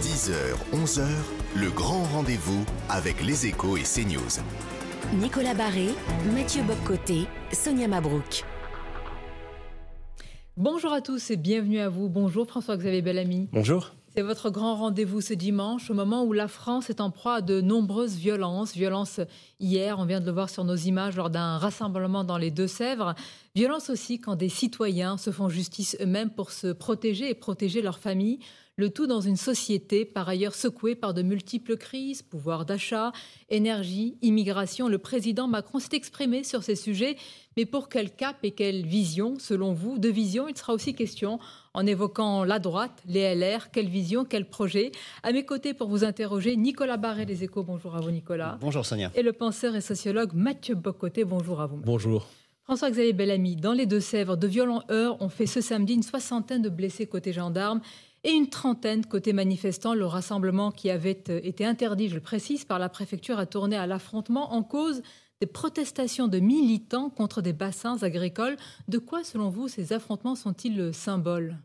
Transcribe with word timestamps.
10h, 0.00 0.34
11h, 0.72 1.06
le 1.56 1.70
grand 1.70 2.02
rendez-vous 2.04 2.64
avec 2.88 3.22
les 3.24 3.46
échos 3.46 3.76
et 3.76 3.82
CNews. 3.82 4.42
Nicolas 5.20 5.54
Barré, 5.54 5.88
Mathieu 6.34 6.62
Bobcoté, 6.62 7.26
Sonia 7.52 7.88
Mabrouk. 7.88 8.44
Bonjour 10.56 10.92
à 10.92 11.00
tous 11.00 11.30
et 11.30 11.36
bienvenue 11.36 11.78
à 11.78 11.88
vous. 11.88 12.08
Bonjour 12.08 12.46
François-Xavier 12.46 13.00
Bellamy. 13.00 13.48
Bonjour. 13.52 13.92
C'est 14.18 14.24
votre 14.24 14.50
grand 14.50 14.74
rendez-vous 14.74 15.20
ce 15.20 15.32
dimanche, 15.32 15.92
au 15.92 15.94
moment 15.94 16.24
où 16.24 16.32
la 16.32 16.48
France 16.48 16.90
est 16.90 17.00
en 17.00 17.12
proie 17.12 17.34
à 17.34 17.40
de 17.40 17.60
nombreuses 17.60 18.16
violences. 18.16 18.72
Violences 18.72 19.20
hier, 19.60 20.00
on 20.00 20.06
vient 20.06 20.18
de 20.18 20.26
le 20.26 20.32
voir 20.32 20.50
sur 20.50 20.64
nos 20.64 20.74
images 20.74 21.14
lors 21.14 21.30
d'un 21.30 21.56
rassemblement 21.56 22.24
dans 22.24 22.36
les 22.36 22.50
Deux-Sèvres. 22.50 23.14
Violence 23.54 23.90
aussi 23.90 24.20
quand 24.20 24.34
des 24.34 24.48
citoyens 24.48 25.18
se 25.18 25.30
font 25.30 25.48
justice 25.48 25.96
eux-mêmes 26.00 26.30
pour 26.30 26.50
se 26.50 26.72
protéger 26.72 27.30
et 27.30 27.34
protéger 27.34 27.80
leur 27.80 28.00
famille. 28.00 28.40
Le 28.74 28.90
tout 28.90 29.06
dans 29.06 29.20
une 29.20 29.36
société 29.36 30.04
par 30.04 30.28
ailleurs 30.28 30.54
secouée 30.54 30.96
par 30.96 31.14
de 31.14 31.22
multiples 31.22 31.76
crises, 31.76 32.22
pouvoir 32.22 32.64
d'achat, 32.64 33.12
énergie, 33.50 34.18
immigration. 34.22 34.88
Le 34.88 34.98
président 34.98 35.46
Macron 35.46 35.78
s'est 35.78 35.94
exprimé 35.96 36.42
sur 36.42 36.64
ces 36.64 36.76
sujets, 36.76 37.16
mais 37.56 37.66
pour 37.66 37.88
quel 37.88 38.10
cap 38.10 38.36
et 38.42 38.52
quelle 38.52 38.84
vision, 38.84 39.36
selon 39.38 39.72
vous? 39.72 39.98
De 39.98 40.08
vision, 40.08 40.48
il 40.48 40.56
sera 40.56 40.74
aussi 40.74 40.94
question 40.94 41.38
en 41.78 41.86
évoquant 41.86 42.42
la 42.42 42.58
droite, 42.58 43.04
les 43.06 43.36
LR, 43.36 43.70
quelle 43.70 43.88
vision, 43.88 44.24
quel 44.24 44.48
projet. 44.48 44.90
À 45.22 45.30
mes 45.30 45.44
côtés 45.44 45.74
pour 45.74 45.88
vous 45.88 46.02
interroger, 46.02 46.56
Nicolas 46.56 46.96
Barré 46.96 47.24
des 47.24 47.44
Échos. 47.44 47.62
Bonjour 47.62 47.94
à 47.94 48.00
vous, 48.00 48.10
Nicolas. 48.10 48.58
Bonjour, 48.60 48.84
Sonia. 48.84 49.12
Et 49.14 49.22
le 49.22 49.32
penseur 49.32 49.76
et 49.76 49.80
sociologue 49.80 50.32
Mathieu 50.34 50.74
Bocoté. 50.74 51.22
Bonjour 51.22 51.60
à 51.60 51.66
vous. 51.68 51.76
Bonjour. 51.76 52.26
François-Xavier 52.64 53.12
Bellamy, 53.12 53.54
dans 53.54 53.74
les 53.74 53.86
Deux-Sèvres, 53.86 54.36
de 54.36 54.48
violents 54.48 54.82
heurts 54.90 55.22
ont 55.22 55.28
fait 55.28 55.46
ce 55.46 55.60
samedi 55.60 55.94
une 55.94 56.02
soixantaine 56.02 56.62
de 56.62 56.68
blessés 56.68 57.06
côté 57.06 57.32
gendarmes 57.32 57.80
et 58.24 58.32
une 58.32 58.50
trentaine 58.50 59.06
côté 59.06 59.32
manifestants. 59.32 59.94
Le 59.94 60.04
rassemblement 60.04 60.72
qui 60.72 60.90
avait 60.90 61.22
euh, 61.28 61.38
été 61.44 61.64
interdit, 61.64 62.08
je 62.08 62.16
le 62.16 62.20
précise, 62.20 62.64
par 62.64 62.80
la 62.80 62.88
préfecture 62.88 63.38
a 63.38 63.46
tourné 63.46 63.76
à 63.76 63.86
l'affrontement 63.86 64.52
en 64.52 64.64
cause 64.64 65.00
des 65.40 65.46
protestations 65.46 66.26
de 66.26 66.40
militants 66.40 67.08
contre 67.08 67.40
des 67.40 67.52
bassins 67.52 68.02
agricoles. 68.02 68.56
De 68.88 68.98
quoi, 68.98 69.22
selon 69.22 69.48
vous, 69.48 69.68
ces 69.68 69.92
affrontements 69.92 70.34
sont-ils 70.34 70.76
le 70.76 70.92
symbole? 70.92 71.56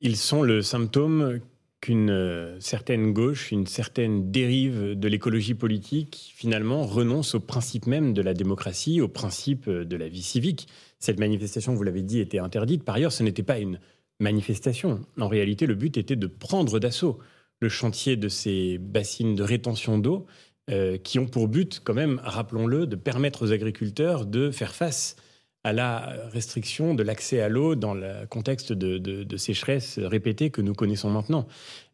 Ils 0.00 0.16
sont 0.16 0.42
le 0.42 0.62
symptôme 0.62 1.40
qu'une 1.80 2.10
euh, 2.10 2.58
certaine 2.60 3.12
gauche, 3.12 3.52
une 3.52 3.66
certaine 3.66 4.30
dérive 4.30 4.94
de 4.94 5.08
l'écologie 5.08 5.54
politique, 5.54 6.32
finalement, 6.34 6.84
renonce 6.84 7.34
au 7.34 7.40
principe 7.40 7.86
même 7.86 8.14
de 8.14 8.22
la 8.22 8.34
démocratie, 8.34 9.00
au 9.00 9.08
principe 9.08 9.68
de 9.68 9.96
la 9.96 10.08
vie 10.08 10.22
civique. 10.22 10.68
Cette 10.98 11.20
manifestation, 11.20 11.74
vous 11.74 11.82
l'avez 11.82 12.02
dit, 12.02 12.20
était 12.20 12.38
interdite. 12.38 12.84
Par 12.84 12.96
ailleurs, 12.96 13.12
ce 13.12 13.22
n'était 13.22 13.42
pas 13.42 13.58
une 13.58 13.80
manifestation. 14.20 15.00
En 15.20 15.28
réalité, 15.28 15.66
le 15.66 15.74
but 15.74 15.96
était 15.96 16.16
de 16.16 16.26
prendre 16.26 16.78
d'assaut 16.78 17.18
le 17.60 17.68
chantier 17.68 18.16
de 18.16 18.28
ces 18.28 18.78
bassines 18.78 19.34
de 19.34 19.42
rétention 19.42 19.98
d'eau 19.98 20.26
euh, 20.70 20.98
qui 20.98 21.18
ont 21.18 21.26
pour 21.26 21.48
but, 21.48 21.80
quand 21.82 21.94
même, 21.94 22.20
rappelons-le, 22.22 22.86
de 22.86 22.96
permettre 22.96 23.44
aux 23.44 23.52
agriculteurs 23.52 24.26
de 24.26 24.50
faire 24.50 24.74
face 24.74 25.16
à 25.64 25.72
la 25.72 26.14
restriction 26.32 26.94
de 26.94 27.02
l'accès 27.02 27.40
à 27.40 27.48
l'eau 27.48 27.74
dans 27.74 27.94
le 27.94 28.26
contexte 28.28 28.72
de, 28.72 29.36
sécheresse 29.36 29.98
répétée 29.98 30.50
que 30.50 30.60
nous 30.60 30.74
connaissons 30.74 31.10
maintenant. 31.10 31.46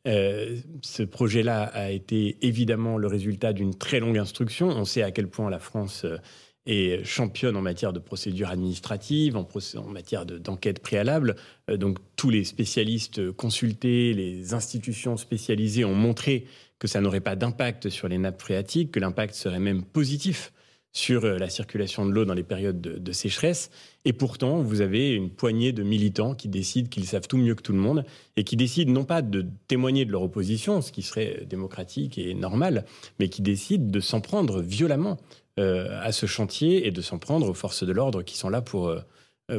Euh, 0.06 0.58
ce 0.82 1.02
projet-là 1.02 1.62
a 1.62 1.90
été 1.90 2.36
évidemment 2.42 2.98
le 2.98 3.06
résultat 3.06 3.52
d'une 3.52 3.74
très 3.74 4.00
longue 4.00 4.18
instruction. 4.18 4.68
On 4.68 4.84
sait 4.84 5.02
à 5.02 5.10
quel 5.10 5.28
point 5.28 5.48
la 5.48 5.58
France 5.58 6.04
euh, 6.04 6.18
et 6.66 7.02
championne 7.04 7.56
en 7.56 7.62
matière 7.62 7.92
de 7.92 7.98
procédure 7.98 8.48
administrative, 8.48 9.36
en, 9.36 9.48
en 9.76 9.88
matière 9.88 10.26
d'enquête 10.26 10.80
préalable. 10.80 11.36
Euh, 11.70 11.78
donc 11.78 11.98
tous 12.16 12.28
les 12.28 12.44
spécialistes 12.44 13.32
consultés, 13.32 14.12
les 14.12 14.52
institutions 14.52 15.16
spécialisées 15.16 15.86
ont 15.86 15.94
montré 15.94 16.46
que 16.78 16.86
ça 16.86 17.00
n'aurait 17.00 17.20
pas 17.20 17.36
d'impact 17.36 17.88
sur 17.88 18.08
les 18.08 18.18
nappes 18.18 18.42
phréatiques, 18.42 18.92
que 18.92 19.00
l'impact 19.00 19.34
serait 19.34 19.60
même 19.60 19.82
positif 19.82 20.52
sur 20.94 21.24
euh, 21.24 21.36
la 21.36 21.50
circulation 21.50 22.06
de 22.06 22.12
l'eau 22.12 22.24
dans 22.24 22.32
les 22.32 22.44
périodes 22.44 22.80
de, 22.80 23.12
sécheresse. 23.12 23.70
Et 24.06 24.12
pourtant, 24.12 24.62
vous 24.62 24.80
avez 24.80 25.10
une 25.10 25.28
poignée 25.28 25.72
de 25.72 25.82
militants 25.82 26.34
qui 26.34 26.48
décident 26.48 26.88
qu'ils 26.88 27.06
savent 27.06 27.28
tout 27.28 27.36
mieux 27.36 27.54
que 27.54 27.62
tout 27.62 27.72
le 27.72 27.78
monde 27.78 28.04
et 28.36 28.44
qui 28.44 28.56
décident 28.56 28.92
non 28.92 29.04
pas 29.04 29.20
de 29.20 29.44
témoigner 29.68 30.04
de 30.04 30.12
leur 30.12 30.22
opposition, 30.22 30.80
ce 30.80 30.92
qui 30.92 31.02
serait 31.02 31.44
démocratique 31.48 32.16
et 32.16 32.32
normal, 32.32 32.86
mais 33.18 33.28
qui 33.28 33.42
décident 33.42 33.90
de 33.90 34.00
s'en 34.00 34.20
prendre 34.20 34.62
violemment 34.62 35.18
euh, 35.58 36.00
à 36.02 36.12
ce 36.12 36.26
chantier 36.26 36.86
et 36.86 36.90
de 36.90 37.00
s'en 37.00 37.18
prendre 37.18 37.48
aux 37.48 37.54
forces 37.54 37.84
de 37.84 37.92
l'ordre 37.92 38.22
qui 38.22 38.36
sont 38.36 38.48
là 38.48 38.60
pour, 38.60 38.88
euh, 38.88 38.96
euh, 38.96 39.00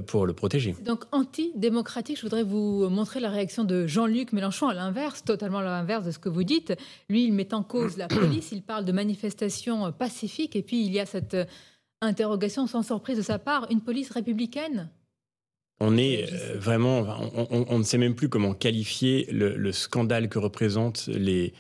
pour 0.08 0.26
le 0.26 0.34
protéger. 0.34 0.76
Donc 0.84 1.04
anti-démocratique, 1.12 2.18
je 2.18 2.24
voudrais 2.24 2.44
vous 2.44 2.90
montrer 2.90 3.20
la 3.20 3.30
réaction 3.30 3.64
de 3.64 3.86
Jean-Luc 3.86 4.34
Mélenchon 4.34 4.68
à 4.68 4.74
l'inverse, 4.74 5.24
totalement 5.24 5.60
à 5.60 5.64
l'inverse 5.64 6.06
de 6.06 6.12
ce 6.12 6.20
que 6.20 6.30
vous 6.30 6.44
dites. 6.44 6.74
Lui, 7.10 7.26
il 7.26 7.34
met 7.34 7.54
en 7.54 7.64
cause 7.64 7.98
la 7.98 8.08
police, 8.08 8.52
il 8.52 8.64
parle 8.64 8.86
de 8.86 8.92
manifestations 8.92 9.92
pacifiques 9.92 10.56
et 10.56 10.64
puis 10.64 10.84
il 10.84 10.92
y 10.92 11.00
a 11.00 11.06
cette 11.06 11.38
interrogation 12.02 12.68
sans 12.68 12.84
surprise 12.84 13.18
de 13.18 13.22
sa 13.24 13.40
part, 13.40 13.68
une 13.70 13.82
police 13.82 14.10
républicaine? 14.10 14.90
On 15.80 15.98
est 15.98 16.32
vraiment, 16.56 17.06
on, 17.52 17.78
ne 17.78 17.84
sait 17.84 17.98
même 17.98 18.16
plus 18.16 18.30
comment 18.30 18.54
qualifier 18.54 19.28
le, 19.30 19.72
scandale 19.74 20.30
que 20.30 20.40
représentent 20.40 21.08
les, 21.08 21.54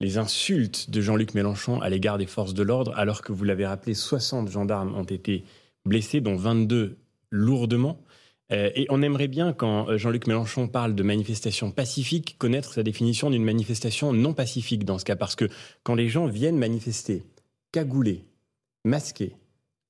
les 0.00 0.18
insultes 0.18 0.90
de 0.90 1.00
Jean-Luc 1.00 1.34
Mélenchon 1.34 1.80
à 1.80 1.88
l'égard 1.88 2.18
des 2.18 2.26
forces 2.26 2.52
de 2.52 2.62
l'ordre, 2.62 2.92
alors 2.96 3.22
que 3.22 3.32
vous 3.32 3.44
l'avez 3.44 3.66
rappelé, 3.66 3.94
60 3.94 4.50
gendarmes 4.50 4.94
ont 4.94 5.04
été 5.04 5.44
blessés, 5.86 6.20
dont 6.20 6.36
22 6.36 6.98
lourdement. 7.30 8.02
Euh, 8.52 8.70
et 8.74 8.86
on 8.90 9.02
aimerait 9.02 9.28
bien, 9.28 9.52
quand 9.52 9.88
euh, 9.88 9.98
Jean-Luc 9.98 10.26
Mélenchon 10.26 10.68
parle 10.68 10.94
de 10.94 11.02
manifestation 11.02 11.72
pacifique, 11.72 12.36
connaître 12.38 12.74
sa 12.74 12.82
définition 12.82 13.30
d'une 13.30 13.44
manifestation 13.44 14.12
non 14.12 14.34
pacifique 14.34 14.84
dans 14.84 14.98
ce 14.98 15.04
cas. 15.04 15.16
Parce 15.16 15.34
que 15.34 15.48
quand 15.82 15.94
les 15.94 16.08
gens 16.08 16.26
viennent 16.26 16.58
manifester, 16.58 17.24
cagoulés, 17.72 18.24
masqués, 18.84 19.34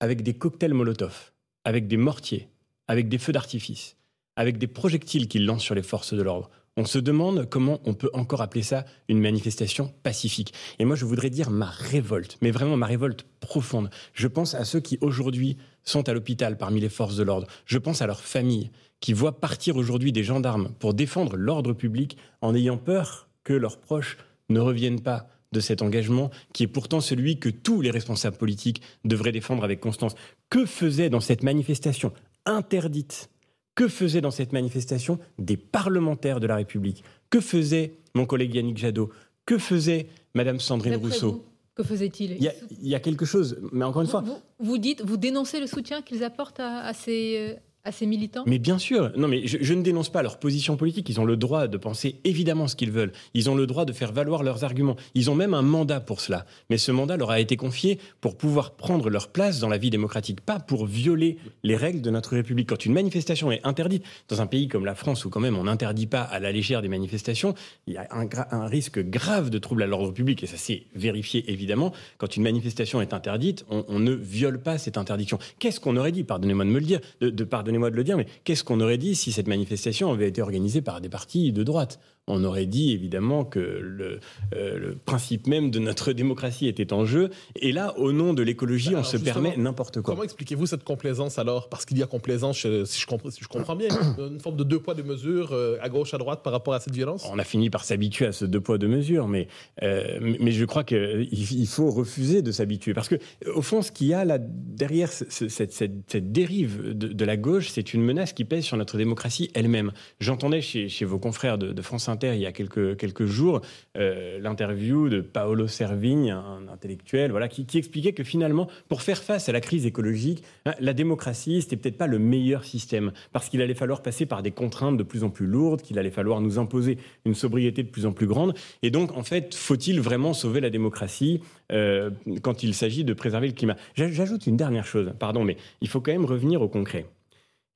avec 0.01 0.23
des 0.23 0.35
cocktails 0.35 0.75
Molotov, 0.75 1.33
avec 1.65 1.87
des 1.87 1.97
mortiers, 1.97 2.49
avec 2.89 3.09
des 3.09 3.19
feux 3.19 3.33
d'artifice, 3.33 3.97
avec 4.37 4.59
des 4.59 4.67
projectiles 4.67 5.29
qu'ils 5.29 5.45
lancent 5.45 5.65
sur 5.65 5.75
les 5.75 5.83
forces 5.83 6.15
de 6.15 6.23
l'ordre, 6.23 6.51
on 6.79 6.85
se 6.85 6.99
demande 6.99 7.49
comment 7.49 7.81
on 7.85 7.95
peut 7.95 8.11
encore 8.13 8.43
appeler 8.43 8.63
ça 8.63 8.85
une 9.09 9.21
manifestation 9.21 9.95
pacifique. 10.03 10.53
Et 10.79 10.85
moi, 10.85 10.95
je 10.95 11.07
voudrais 11.07 11.31
dire 11.31 11.51
ma 11.51 11.71
révolte, 11.71 12.37
mais 12.43 12.51
vraiment 12.51 12.77
ma 12.77 12.87
révolte 12.87 13.25
profonde. 13.41 13.89
Je 14.13 14.29
pense 14.29 14.55
à 14.55 14.65
ceux 14.67 14.81
qui 14.81 14.99
aujourd'hui 15.01 15.57
sont 15.87 16.09
à 16.09 16.13
l'hôpital 16.13 16.59
parmi 16.59 16.81
les 16.81 16.91
forces 16.91 17.17
de 17.17 17.23
l'ordre. 17.23 17.47
Je 17.65 17.79
pense 17.79 18.03
à 18.03 18.07
leurs 18.07 18.21
familles 18.21 18.71
qui 19.01 19.15
voient 19.15 19.41
partir 19.41 19.77
aujourd'hui 19.77 20.13
des 20.13 20.25
gendarmes 20.25 20.75
pour 20.79 20.93
défendre 20.93 21.37
l'ordre 21.37 21.73
public 21.73 22.19
en 22.43 22.55
ayant 22.55 22.77
peur 22.77 23.29
que 23.45 23.55
leurs 23.55 23.79
proches 23.79 24.19
ne 24.51 24.61
reviennent 24.61 25.01
pas 25.01 25.29
de 25.53 25.61
cet 25.61 25.81
engagement 25.81 26.31
qui 26.53 26.65
est 26.65 26.69
pourtant 26.69 27.01
celui 27.01 27.39
que 27.39 27.49
tous 27.49 27.81
les 27.81 27.91
responsables 27.91 28.37
politiques 28.37 28.83
devraient 29.05 29.33
défendre 29.33 29.65
avec 29.65 29.81
constance. 29.81 30.15
Que 30.51 30.67
faisait 30.67 31.09
dans 31.09 31.21
cette 31.21 31.43
manifestation 31.43 32.13
interdite 32.45 33.31
que 33.75 33.89
faisaient 33.89 34.23
dans 34.23 34.31
cette 34.31 34.53
manifestation 34.53 35.19
des 35.39 35.57
parlementaires 35.57 36.41
de 36.41 36.47
la 36.47 36.57
République? 36.57 37.05
Que 37.31 37.41
faisait 37.41 37.99
mon 38.15 38.27
collègue 38.27 38.55
Yannick 38.55 38.79
Jadot? 38.79 39.11
Que 39.45 39.59
faisait 39.59 40.09
Madame 40.35 40.59
Sandrine 40.59 40.97
Rousseau? 40.97 41.45
Que 41.77 41.83
faisait-il 41.83 42.33
il, 42.33 42.89
y 42.89 42.95
a 42.95 43.01
quelque 43.01 43.27
chose, 43.27 43.59
mais 43.71 43.85
encore 43.85 44.03
une 44.03 44.09
fois. 44.09 44.25
Vous, 44.59 44.79
dites, 44.79 45.03
vous 45.03 45.19
dénoncez 45.19 45.61
le 45.61 45.67
soutien 45.67 46.01
qu'ils 46.01 46.25
apportent 46.25 46.59
à, 46.59 46.93
ces, 46.95 47.37
euh, 47.39 47.55
à 47.55 47.55
ces 47.55 47.66
militants 48.03 48.45
Mais 48.47 48.59
bien 48.59 48.79
sûr. 48.79 49.13
Non, 49.17 49.29
mais 49.29 49.47
je, 49.47 49.75
ne 49.75 49.83
dénonce 49.83 50.09
pas 50.09 50.23
leur 50.23 50.39
position 50.39 50.77
politique. 50.77 51.09
Ils 51.09 51.21
ont 51.21 51.25
le 51.25 51.37
droit 51.37 51.69
de 51.69 51.77
penser 51.77 52.17
évidemment 52.25 52.69
ce 52.69 52.77
qu'ils 52.77 52.91
veulent. 52.91 53.13
Ils 53.35 53.49
ont 53.51 53.55
le 53.55 53.67
droit 53.67 53.85
de 53.85 53.93
faire 53.93 54.13
valoir 54.13 54.43
leurs 54.43 54.65
arguments. 54.65 54.97
Ils 55.15 55.31
ont 55.31 55.35
même 55.35 55.55
un 55.55 55.63
mandat 55.63 56.01
pour 56.01 56.21
cela. 56.21 56.47
Mais 56.71 56.79
ce 56.79 56.93
mandat 56.93 57.17
leur 57.17 57.31
a 57.31 57.41
été 57.41 57.57
confié 57.57 57.99
pour 58.21 58.37
pouvoir 58.37 58.73
prendre 58.73 59.09
leur 59.11 59.29
place 59.29 59.61
dans 59.61 59.69
la 59.69 59.79
vie 59.79 59.91
démocratique, 59.91 60.41
pas 60.41 60.59
pour 60.59 60.87
violer 60.87 61.39
les 61.63 61.77
règles 61.77 62.01
de 62.01 62.11
notre 62.11 62.35
République. 62.35 62.69
Quand 62.69 62.85
une 62.85 62.93
manifestation 62.93 63.53
est 63.53 63.65
interdite 63.65 64.05
dans 64.29 64.43
un 64.43 64.47
pays 64.47 64.69
comme 64.69 64.85
la 64.85 64.95
France, 64.95 65.25
où 65.25 65.31
quand 65.31 65.41
même 65.41 65.57
on 65.57 65.65
n'interdit 65.65 66.07
pas 66.07 66.23
à 66.23 66.39
la 66.39 66.53
légère 66.53 66.83
des 66.83 66.89
manifestations, 66.89 67.55
il 67.87 67.95
y 67.95 67.97
a 67.97 68.07
un, 68.11 68.67
risque 68.67 68.99
grave 69.01 69.51
de 69.51 69.59
trouble 69.59 69.83
à 69.83 69.87
l'ordre 69.87 70.13
public, 70.13 70.43
et 70.43 70.47
ça 70.47 70.57
s'est 70.57 70.85
vérifié 70.95 71.51
évidemment. 71.51 71.93
Quand 72.19 72.37
une 72.37 72.43
manifestation 72.43 73.01
est 73.01 73.13
interdite, 73.13 73.65
on, 73.69 73.99
ne 73.99 74.13
viole 74.13 74.61
pas 74.61 74.79
cette 74.79 74.99
interdiction. 74.99 75.39
Qu'est-ce 75.59 75.81
qu'on 75.81 75.97
aurait 75.97 76.13
dit, 76.13 76.25
pardonnez-moi 76.25 76.65
de 76.65 76.71
me 76.71 76.79
le 76.79 76.85
dire, 76.85 77.01
de 77.21 77.45
pardonner 77.45 77.76
de 77.79 77.97
le 77.97 78.05
dire, 78.05 78.17
mais 78.17 78.27
qu'est-ce 78.45 78.65
qu'on 78.65 78.81
aurait 78.81 78.99
dit 78.99 79.15
si 79.15 79.33
cette 79.33 79.49
manifestation 79.49 80.11
avait 80.13 80.29
été 80.29 80.43
organisée 80.43 80.83
par 80.83 81.01
des 81.01 81.09
partis 81.09 81.53
de 81.53 81.63
droite? 81.63 82.01
On 82.27 82.43
aurait 82.45 82.67
dit 82.67 82.93
évidemment 82.93 83.45
que 83.45 83.61
le, 83.61 84.21
euh, 84.55 84.79
le, 84.79 84.97
principe 84.97 85.47
même 85.47 85.71
de 85.71 85.79
notre 85.79 86.13
démocratie 86.13 86.67
était 86.67 86.93
en 86.93 87.05
jeu. 87.05 87.31
Et 87.55 87.73
là, 87.73 87.97
au 87.99 88.13
nom 88.13 88.35
de 88.35 88.43
l'écologie, 88.43 88.97
on 88.97 89.05
se 89.05 89.17
permet 89.17 89.57
n'importe 89.57 90.01
quoi. 90.01 90.15
Comment 90.15 90.25
expliquez-vous 90.25 90.67
cette 90.67 90.85
complaisance 90.85 91.39
alors? 91.39 91.69
Parce 91.69 91.85
qu'il 91.85 91.99
y 91.99 92.03
a 92.03 92.07
complaisance, 92.07 92.67
si 92.85 93.01
je, 93.01 93.07
comprends, 93.07 93.31
si 93.31 93.43
je 93.43 93.49
comprends 93.49 93.77
bien, 93.77 93.89
une 94.19 94.41
forme 94.41 94.57
de 94.57 94.65
deux 94.65 94.81
poids, 94.81 94.95
deux 94.95 95.03
mesures 95.03 95.53
euh, 95.53 95.79
à 95.81 95.89
gauche, 95.89 96.15
à 96.15 96.19
droite 96.19 96.43
par 96.43 96.53
rapport 96.53 96.75
à 96.75 96.81
cette 96.81 96.95
violence? 96.95 97.29
On 97.31 97.39
a 97.39 97.45
fini 97.45 97.71
par 97.71 97.85
s'habituer 97.85 98.27
à 98.27 98.33
ce 98.33 98.45
deux 98.45 98.61
poids, 98.61 98.79
deux 98.79 98.89
mesures, 98.89 99.29
mais, 99.29 99.49
euh, 99.83 100.19
mais 100.21 100.51
je 100.51 100.65
crois 100.65 100.85
qu'il 100.85 101.29
il 101.31 101.67
faut 101.67 101.91
refuser 101.91 102.43
de 102.43 102.51
s'habituer. 102.51 102.95
Parce 102.95 103.09
que, 103.09 103.17
au 103.55 103.63
fond, 103.63 103.83
ce 103.83 103.93
qu'il 103.93 104.09
y 104.09 104.15
a 104.15 104.25
là 104.25 104.39
derrière 104.41 105.11
cette, 105.13 105.51
cette, 105.51 105.73
cette 105.73 106.33
dérive 106.33 106.97
de, 106.97 107.09
de, 107.09 107.25
la 107.25 107.37
gauche, 107.37 107.71
c'est 107.71 107.95
une 107.95 108.03
menace 108.03 108.33
qui 108.33 108.45
pèse 108.45 108.65
sur 108.65 108.77
notre 108.77 108.97
démocratie 108.97 109.51
elle-même. 109.55 109.93
J'entendais 110.21 110.61
chez, 110.61 111.05
vos 111.05 111.19
confrères 111.19 111.59
de, 111.59 111.83
France 111.83 112.09
Inter 112.09 112.16
il 112.23 112.39
y 112.41 112.47
a 112.47 112.53
quelques, 112.53 113.27
jours 113.27 113.61
euh, 113.97 114.39
l'interview 114.39 115.09
de 115.09 115.21
Paolo 115.21 115.67
Servigne, 115.69 116.31
un 116.31 116.69
intellectuel, 116.73 117.31
voilà, 117.31 117.49
qui, 117.49 117.67
expliquait 117.77 118.13
que 118.13 118.25
finalement, 118.25 118.69
pour 118.89 119.03
faire 119.03 119.19
face 119.19 119.49
à 119.49 119.53
la 119.53 119.61
crise 119.61 119.87
écologique, 119.87 120.43
hein, 120.65 120.75
la 120.81 120.93
démocratie, 120.93 121.63
c'était 121.63 121.77
peut-être 121.77 121.99
pas 121.99 122.07
le 122.07 122.19
meilleur 122.19 122.65
système, 122.65 123.13
parce 123.33 123.49
qu'il 123.49 123.61
allait 123.63 123.75
falloir 123.75 124.03
passer 124.03 124.27
par 124.27 124.43
des 124.43 124.51
contraintes 124.51 124.97
de 124.97 125.03
plus 125.03 125.25
en 125.25 125.31
plus 125.31 125.47
lourdes, 125.47 125.83
qu'il 125.83 125.99
allait 125.99 126.11
falloir 126.11 126.41
nous 126.41 126.59
imposer 126.59 126.99
une 127.25 127.35
sobriété 127.35 127.83
de 127.83 127.89
plus 127.89 128.07
en 128.07 128.13
plus 128.13 128.27
grande. 128.27 128.55
Et 128.83 128.91
donc, 128.91 129.17
en 129.17 129.23
fait, 129.23 129.55
faut-il 129.55 130.01
vraiment 130.01 130.33
sauver 130.33 130.61
la 130.61 130.71
démocratie 130.71 131.41
euh, 131.73 132.11
quand 132.43 132.63
il 132.63 132.75
s'agit 132.75 133.05
de 133.05 133.13
préserver 133.13 133.49
le 133.49 133.55
climat? 133.55 133.77
J'ajoute 133.95 134.47
une 134.47 134.57
dernière 134.57 134.87
chose, 134.87 135.13
pardon, 135.19 135.45
mais 135.45 135.57
il 135.81 135.89
faut 135.89 136.01
quand 136.01 136.13
même 136.13 136.25
revenir 136.25 136.63
au 136.63 136.69
concret. 136.69 137.07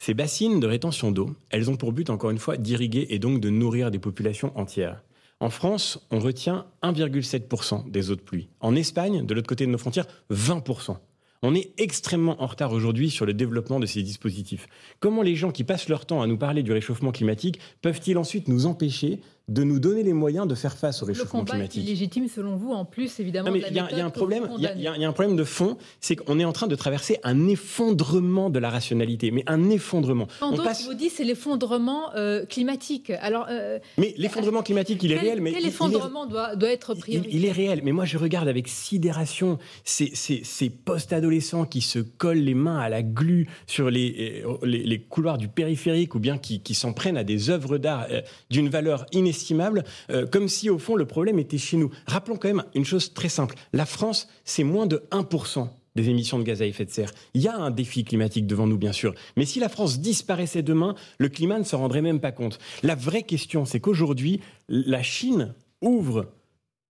Ces 0.02 0.14
bassines 0.14 0.60
de 0.60 0.66
rétention 0.66 1.12
d'eau, 1.12 1.36
elles 1.50 1.68
ont 1.68 1.76
pour 1.76 1.92
but, 1.92 2.08
encore 2.08 2.30
une 2.30 2.38
fois, 2.38 2.56
d'irriguer 2.56 3.08
et 3.10 3.18
donc 3.18 3.38
de 3.38 3.50
nourrir 3.50 3.90
des 3.90 3.98
populations 3.98 4.50
entières. 4.58 5.04
En 5.40 5.50
France, 5.50 6.06
on 6.10 6.20
retient 6.20 6.64
1,7% 6.82 7.90
des 7.90 8.10
eaux 8.10 8.16
de 8.16 8.22
pluie. 8.22 8.48
En 8.60 8.74
Espagne, 8.74 9.26
de 9.26 9.34
l'autre 9.34 9.46
côté 9.46 9.66
de 9.66 9.70
nos 9.70 9.76
frontières, 9.76 10.06
20%. 10.30 10.96
On 11.42 11.54
est 11.54 11.72
extrêmement 11.78 12.42
en 12.42 12.46
retard 12.46 12.72
aujourd'hui 12.72 13.10
sur 13.10 13.26
le 13.26 13.34
développement 13.34 13.78
de 13.78 13.84
ces 13.84 14.02
dispositifs. 14.02 14.68
Comment 15.00 15.20
les 15.20 15.36
gens 15.36 15.52
qui 15.52 15.64
passent 15.64 15.90
leur 15.90 16.06
temps 16.06 16.22
à 16.22 16.26
nous 16.26 16.38
parler 16.38 16.62
du 16.62 16.72
réchauffement 16.72 17.12
climatique 17.12 17.60
peuvent-ils 17.82 18.16
ensuite 18.16 18.48
nous 18.48 18.64
empêcher 18.64 19.20
de 19.50 19.64
nous 19.64 19.80
donner 19.80 20.04
les 20.04 20.12
moyens 20.12 20.46
de 20.46 20.54
faire 20.54 20.76
face 20.76 21.02
au 21.02 21.06
réchauffement 21.06 21.44
climatique. 21.44 21.82
C'est 21.84 21.90
légitime 21.90 22.28
selon 22.28 22.56
vous, 22.56 22.70
en 22.70 22.84
plus 22.84 23.18
évidemment. 23.18 23.52
il 23.52 23.74
y, 23.74 23.78
a 23.78 24.06
un 24.06 24.10
problème. 24.10 24.48
Il 24.56 24.80
y, 24.80 24.86
a 24.86 25.08
un 25.08 25.12
problème 25.12 25.36
de 25.36 25.44
fond, 25.44 25.76
c'est 26.00 26.14
qu'on 26.14 26.38
est 26.38 26.44
en 26.44 26.52
train 26.52 26.68
de 26.68 26.76
traverser 26.76 27.18
un 27.24 27.48
effondrement 27.48 28.48
de 28.48 28.60
la 28.60 28.70
rationalité, 28.70 29.32
mais 29.32 29.42
un 29.48 29.68
effondrement. 29.68 30.28
En 30.40 30.52
on 30.52 30.56
passe... 30.56 30.86
vous 30.86 30.94
dit 30.94 31.10
c'est 31.10 31.24
l'effondrement 31.24 32.14
euh, 32.14 32.46
climatique. 32.46 33.10
Alors. 33.20 33.46
Euh, 33.50 33.80
mais 33.98 34.14
l'effondrement 34.16 34.62
climatique, 34.62 35.02
il 35.02 35.10
est 35.10 35.18
réel. 35.18 35.40
Mais 35.40 35.52
quel 35.52 35.66
effondrement 35.66 36.26
doit, 36.26 36.54
doit, 36.54 36.70
être 36.70 36.94
prioritaire 36.94 37.34
il, 37.34 37.44
est 37.44 37.52
réel, 37.52 37.80
mais 37.82 37.92
moi 37.92 38.04
je 38.04 38.18
regarde 38.18 38.46
avec 38.46 38.68
sidération 38.68 39.58
ces, 39.84 40.12
ces, 40.14 40.42
ces 40.44 40.70
post-adolescents 40.70 41.64
qui 41.64 41.80
se 41.80 41.98
collent 41.98 42.38
les 42.38 42.54
mains 42.54 42.78
à 42.78 42.88
la 42.88 43.02
glu 43.02 43.48
sur 43.66 43.90
les, 43.90 44.44
euh, 44.46 44.56
les, 44.62 44.84
les 44.84 45.00
couloirs 45.00 45.38
du 45.38 45.48
périphérique 45.48 46.14
ou 46.14 46.20
bien 46.20 46.38
qui, 46.38 46.60
qui 46.60 46.74
s'en 46.74 46.92
prennent 46.92 47.16
à 47.16 47.24
des 47.24 47.50
œuvres 47.50 47.78
d'art 47.78 48.06
d'une 48.50 48.68
valeur 48.68 49.06
inestimable 49.12 49.39
estimable, 49.40 49.84
euh, 50.10 50.26
comme 50.26 50.48
si 50.48 50.68
au 50.68 50.78
fond 50.78 50.96
le 50.96 51.06
problème 51.06 51.38
était 51.38 51.58
chez 51.58 51.76
nous. 51.76 51.90
Rappelons 52.06 52.36
quand 52.36 52.48
même 52.48 52.64
une 52.74 52.84
chose 52.84 53.14
très 53.14 53.28
simple. 53.28 53.54
La 53.72 53.86
France, 53.86 54.28
c'est 54.44 54.64
moins 54.64 54.86
de 54.86 55.02
1% 55.10 55.68
des 55.96 56.08
émissions 56.08 56.38
de 56.38 56.44
gaz 56.44 56.62
à 56.62 56.66
effet 56.66 56.84
de 56.84 56.90
serre. 56.90 57.10
Il 57.34 57.42
y 57.42 57.48
a 57.48 57.56
un 57.56 57.70
défi 57.70 58.04
climatique 58.04 58.46
devant 58.46 58.66
nous, 58.66 58.78
bien 58.78 58.92
sûr. 58.92 59.14
Mais 59.36 59.44
si 59.44 59.58
la 59.58 59.68
France 59.68 60.00
disparaissait 60.00 60.62
demain, 60.62 60.94
le 61.18 61.28
climat 61.28 61.58
ne 61.58 61.64
se 61.64 61.74
rendrait 61.74 62.02
même 62.02 62.20
pas 62.20 62.32
compte. 62.32 62.58
La 62.82 62.94
vraie 62.94 63.24
question, 63.24 63.64
c'est 63.64 63.80
qu'aujourd'hui, 63.80 64.40
la 64.68 65.02
Chine 65.02 65.54
ouvre 65.80 66.32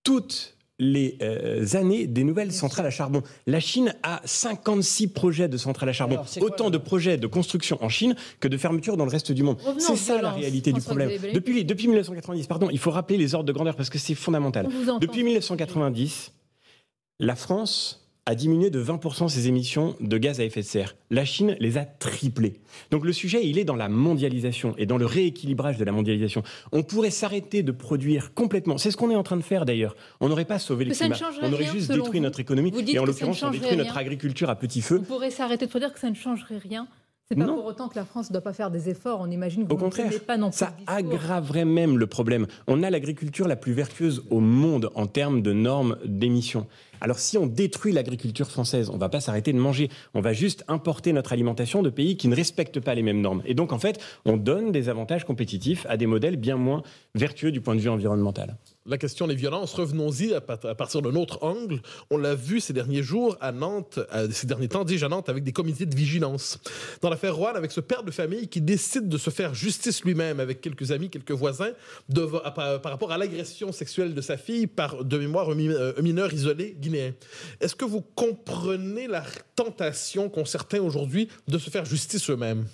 toutes 0.04 0.56
les 0.80 1.16
euh, 1.22 1.64
années 1.74 2.06
des 2.08 2.24
nouvelles 2.24 2.50
centrales 2.50 2.86
à 2.86 2.90
charbon. 2.90 3.22
La 3.46 3.60
Chine 3.60 3.94
a 4.02 4.20
56 4.24 5.08
projets 5.08 5.48
de 5.48 5.56
centrales 5.56 5.90
à 5.90 5.92
charbon, 5.92 6.18
autant 6.40 6.70
de 6.70 6.78
projets 6.78 7.18
de 7.18 7.26
construction 7.26 7.78
en 7.82 7.88
Chine 7.88 8.16
que 8.40 8.48
de 8.48 8.56
fermeture 8.56 8.96
dans 8.96 9.04
le 9.04 9.10
reste 9.10 9.30
du 9.30 9.44
monde. 9.44 9.58
C'est 9.78 9.96
ça 9.96 10.20
la 10.20 10.32
réalité 10.32 10.72
du 10.72 10.80
problème. 10.80 11.10
Depuis, 11.32 11.64
depuis 11.64 11.86
1990, 11.86 12.46
pardon, 12.46 12.68
il 12.70 12.78
faut 12.78 12.90
rappeler 12.90 13.18
les 13.18 13.34
ordres 13.34 13.46
de 13.46 13.52
grandeur 13.52 13.76
parce 13.76 13.90
que 13.90 13.98
c'est 13.98 14.14
fondamental. 14.14 14.68
Depuis 15.00 15.22
1990, 15.22 16.32
la 17.20 17.36
France 17.36 18.09
a 18.30 18.36
diminué 18.36 18.70
de 18.70 18.80
20% 18.80 19.28
ses 19.28 19.48
émissions 19.48 19.96
de 19.98 20.16
gaz 20.16 20.38
à 20.38 20.44
effet 20.44 20.60
de 20.60 20.66
serre. 20.66 20.94
La 21.10 21.24
Chine 21.24 21.56
les 21.58 21.78
a 21.78 21.84
triplées. 21.84 22.60
Donc 22.92 23.04
le 23.04 23.12
sujet, 23.12 23.44
il 23.44 23.58
est 23.58 23.64
dans 23.64 23.74
la 23.74 23.88
mondialisation 23.88 24.72
et 24.78 24.86
dans 24.86 24.98
le 24.98 25.04
rééquilibrage 25.04 25.78
de 25.78 25.84
la 25.84 25.90
mondialisation. 25.90 26.44
On 26.70 26.84
pourrait 26.84 27.10
s'arrêter 27.10 27.64
de 27.64 27.72
produire 27.72 28.32
complètement. 28.32 28.78
C'est 28.78 28.92
ce 28.92 28.96
qu'on 28.96 29.10
est 29.10 29.16
en 29.16 29.24
train 29.24 29.36
de 29.36 29.42
faire 29.42 29.64
d'ailleurs. 29.64 29.96
On 30.20 30.28
n'aurait 30.28 30.44
pas 30.44 30.60
sauvé 30.60 30.84
le 30.84 30.94
climat. 30.94 31.16
On 31.42 31.52
aurait 31.52 31.64
juste 31.64 31.90
détruit 31.90 32.20
notre 32.20 32.38
économie. 32.38 32.72
et 32.86 33.00
en 33.00 33.04
l'occurrence, 33.04 33.42
on 33.42 33.50
détruit 33.50 33.76
notre 33.76 33.96
agriculture 33.96 34.48
à 34.48 34.54
petit 34.54 34.80
feu. 34.80 34.98
On 35.00 35.04
pourrait 35.04 35.32
s'arrêter 35.32 35.66
de 35.66 35.70
produire 35.70 35.92
que 35.92 35.98
ça 35.98 36.08
ne 36.08 36.14
changerait 36.14 36.58
rien 36.58 36.86
c'est 37.32 37.38
pas 37.38 37.44
pour 37.46 37.64
autant 37.64 37.88
que 37.88 37.94
la 37.94 38.04
France 38.04 38.28
ne 38.30 38.32
doit 38.32 38.42
pas 38.42 38.52
faire 38.52 38.72
des 38.72 38.88
efforts. 38.88 39.20
On 39.20 39.30
imagine 39.30 39.64
que 39.64 39.72
Au 39.72 39.76
contraire, 39.76 40.10
pas 40.26 40.36
non 40.36 40.50
ça 40.50 40.74
aggraverait 40.88 41.64
même 41.64 41.96
le 41.96 42.08
problème. 42.08 42.48
On 42.66 42.82
a 42.82 42.90
l'agriculture 42.90 43.46
la 43.46 43.54
plus 43.54 43.72
vertueuse 43.72 44.24
au 44.30 44.40
monde 44.40 44.90
en 44.96 45.06
termes 45.06 45.40
de 45.40 45.52
normes 45.52 45.96
d'émissions. 46.04 46.66
Alors 47.00 47.18
si 47.18 47.38
on 47.38 47.46
détruit 47.46 47.92
l'agriculture 47.92 48.50
française, 48.50 48.90
on 48.90 48.98
va 48.98 49.08
pas 49.08 49.20
s'arrêter 49.20 49.52
de 49.52 49.58
manger. 49.58 49.88
On 50.14 50.20
va 50.20 50.32
juste 50.32 50.64
importer 50.68 51.12
notre 51.12 51.32
alimentation 51.32 51.82
de 51.82 51.90
pays 51.90 52.16
qui 52.16 52.28
ne 52.28 52.36
respectent 52.36 52.80
pas 52.80 52.94
les 52.94 53.02
mêmes 53.02 53.20
normes. 53.20 53.42
Et 53.46 53.54
donc 53.54 53.72
en 53.72 53.78
fait, 53.78 54.00
on 54.24 54.36
donne 54.36 54.72
des 54.72 54.88
avantages 54.88 55.24
compétitifs 55.24 55.86
à 55.88 55.96
des 55.96 56.06
modèles 56.06 56.36
bien 56.36 56.56
moins 56.56 56.82
vertueux 57.14 57.52
du 57.52 57.60
point 57.60 57.74
de 57.74 57.80
vue 57.80 57.88
environnemental. 57.88 58.56
La 58.86 58.98
question 58.98 59.26
des 59.26 59.34
violences, 59.34 59.74
revenons-y 59.74 60.34
à, 60.34 60.40
partir 60.40 61.02
d'un 61.02 61.14
autre 61.14 61.38
angle. 61.42 61.80
On 62.10 62.16
l'a 62.16 62.34
vu 62.34 62.60
ces 62.60 62.72
derniers 62.72 63.02
jours 63.02 63.36
à 63.40 63.52
Nantes, 63.52 64.00
ces 64.32 64.46
derniers 64.46 64.68
temps, 64.68 64.84
dis-je 64.84 65.04
à 65.04 65.08
Nantes, 65.08 65.28
avec 65.28 65.44
des 65.44 65.52
comités 65.52 65.86
de 65.86 65.94
vigilance. 65.94 66.58
Dans 67.02 67.10
l'affaire 67.10 67.36
Rouen, 67.36 67.52
avec 67.54 67.72
ce 67.72 67.80
père 67.80 68.02
de 68.02 68.10
famille 68.10 68.48
qui 68.48 68.60
décide 68.60 69.08
de 69.08 69.18
se 69.18 69.30
faire 69.30 69.54
justice 69.54 70.02
lui-même 70.02 70.40
avec 70.40 70.60
quelques 70.60 70.92
amis, 70.92 71.10
quelques 71.10 71.30
voisins, 71.30 71.72
par, 72.54 72.82
rapport 72.82 73.12
à 73.12 73.18
l'agression 73.18 73.70
sexuelle 73.70 74.14
de 74.14 74.20
sa 74.20 74.36
fille 74.36 74.66
par, 74.66 75.04
de 75.04 75.18
mémoire, 75.18 75.50
un, 75.50 75.58
un 75.96 76.02
mineur 76.02 76.32
isolé 76.32 76.74
est-ce 77.60 77.74
que 77.74 77.84
vous 77.84 78.02
comprenez 78.02 79.06
la 79.06 79.24
tentation 79.56 80.28
qu'ont 80.28 80.44
certains 80.44 80.80
aujourd'hui 80.80 81.28
de 81.48 81.58
se 81.58 81.70
faire 81.70 81.84
justice 81.84 82.30
eux-mêmes? 82.30 82.66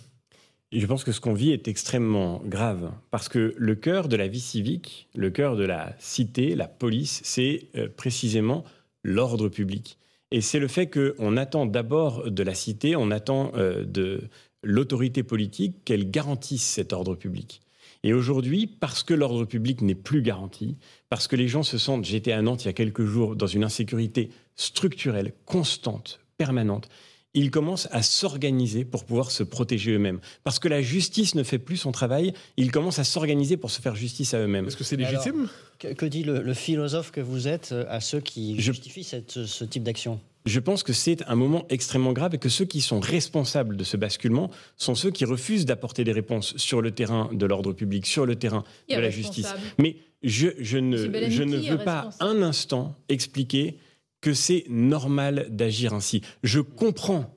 Je 0.73 0.87
pense 0.87 1.05
que 1.05 1.13
ce 1.13 1.21
qu'on 1.21 1.33
vit 1.33 1.53
est 1.53 1.69
extrêmement 1.69 2.43
grave 2.45 2.93
parce 3.11 3.29
que 3.29 3.55
le 3.57 3.75
cœur 3.77 4.09
de 4.09 4.17
la 4.17 4.27
vie 4.27 4.41
civique, 4.41 5.09
le 5.15 5.31
cœur 5.31 5.57
de 5.57 5.65
la 5.65 5.95
cité, 5.99 6.55
la 6.55 6.67
police, 6.67 7.21
c'est 7.25 7.69
euh, 7.77 7.89
précisément 7.89 8.65
l'ordre 9.05 9.49
public. 9.49 9.99
Et 10.33 10.41
c'est 10.41 10.59
le 10.59 10.67
fait 10.67 10.89
qu'on 10.89 11.37
attend 11.37 11.67
d'abord 11.67 12.31
de 12.31 12.43
la 12.43 12.55
cité, 12.55 12.97
on 12.97 13.13
attend 13.13 13.53
euh, 13.55 13.85
de 13.85 14.25
l'autorité 14.63 15.23
politique 15.23 15.85
qu'elle 15.85 16.11
garantisse 16.11 16.65
cet 16.65 16.93
ordre 16.93 17.15
public. 17.15 17.61
Et 18.06 18.12
aujourd'hui, 18.12 18.69
parce 18.69 19.03
que 19.03 19.14
l'ordre 19.14 19.44
public 19.44 19.82
n'est 19.82 19.97
plus 19.97 20.23
garanti, 20.23 20.76
parce 21.08 21.26
que 21.26 21.35
les 21.35 21.49
gens 21.49 21.64
se 21.64 21.76
sentent, 21.76 22.05
j'étais 22.05 22.31
à 22.31 22.41
Nantes 22.41 22.62
il 22.62 22.67
y 22.67 22.70
a 22.70 22.73
quelques 22.73 23.05
jours, 23.05 23.35
dans 23.35 23.49
une 23.49 23.64
insécurité 23.64 24.31
structurelle, 24.55 25.32
constante, 25.44 26.20
permanente, 26.38 26.88
ils 27.35 27.50
commencent 27.50 27.88
à 27.91 28.03
s'organiser 28.03 28.85
pour 28.85 29.06
pouvoir 29.06 29.32
se 29.32 29.43
protéger 29.43 29.91
eux-mêmes. 29.91 30.20
Parce 30.44 30.61
que 30.61 30.69
la 30.69 30.82
justice 30.82 31.35
ne 31.35 31.43
fait 31.43 31.58
plus 31.58 31.79
son 31.79 31.91
travail, 31.91 32.32
ils 32.56 32.70
commencent 32.70 33.00
à 33.00 33.05
s'organiser 33.05 33.56
pour 33.56 33.73
se 33.73 33.82
faire 33.82 33.97
justice 33.97 34.35
à 34.35 34.38
eux-mêmes. 34.38 34.69
Est-ce 34.69 34.76
que 34.76 34.85
c'est 34.85 34.94
légitime? 34.94 35.49
Que, 35.81 36.06
dit 36.06 36.22
le, 36.22 36.55
philosophe 36.55 37.10
que 37.10 37.20
vous 37.20 37.48
êtes 37.48 37.72
euh, 37.72 37.86
à 37.89 38.01
ceux 38.01 38.20
qui 38.20 38.60
justifient 38.60 39.03
ce 39.03 39.65
type 39.65 39.82
d'action? 39.82 40.20
Je 40.46 40.60
pense 40.60 40.82
que 40.82 40.93
c'est 40.93 41.22
un 41.29 41.34
moment 41.34 41.67
extrêmement 41.69 42.12
grave 42.12 42.34
et 42.34 42.38
que 42.38 42.48
ceux 42.48 42.65
qui 42.65 42.81
sont 42.81 43.00
responsables 43.00 43.76
de 43.76 43.84
ce 43.84 43.96
basculement 43.96 44.50
sont 44.76 44.94
ceux 44.94 45.10
qui 45.10 45.24
refusent 45.24 45.67
d'apporter 45.67 46.05
des 46.05 46.12
réponses 46.12 46.56
sur 46.56 46.81
le 46.81 46.93
terrain 46.93 47.29
de 47.32 47.46
l'ordre 47.46 47.72
public, 47.72 48.06
sur 48.06 48.24
le 48.24 48.36
terrain 48.36 48.65
de 48.88 48.96
la 48.96 49.10
justice. 49.10 49.53
Mais 49.79 49.96
je, 50.22 50.79
ne, 50.79 50.96
je 51.29 51.43
ne 51.43 51.56
veux 51.56 51.79
pas 51.79 52.10
un 52.20 52.43
instant 52.43 52.96
expliquer 53.08 53.79
que 54.20 54.32
c'est 54.32 54.65
normal 54.69 55.48
d'agir 55.50 55.93
ainsi. 55.93 56.22
Je 56.43 56.60
comprends 56.60 57.35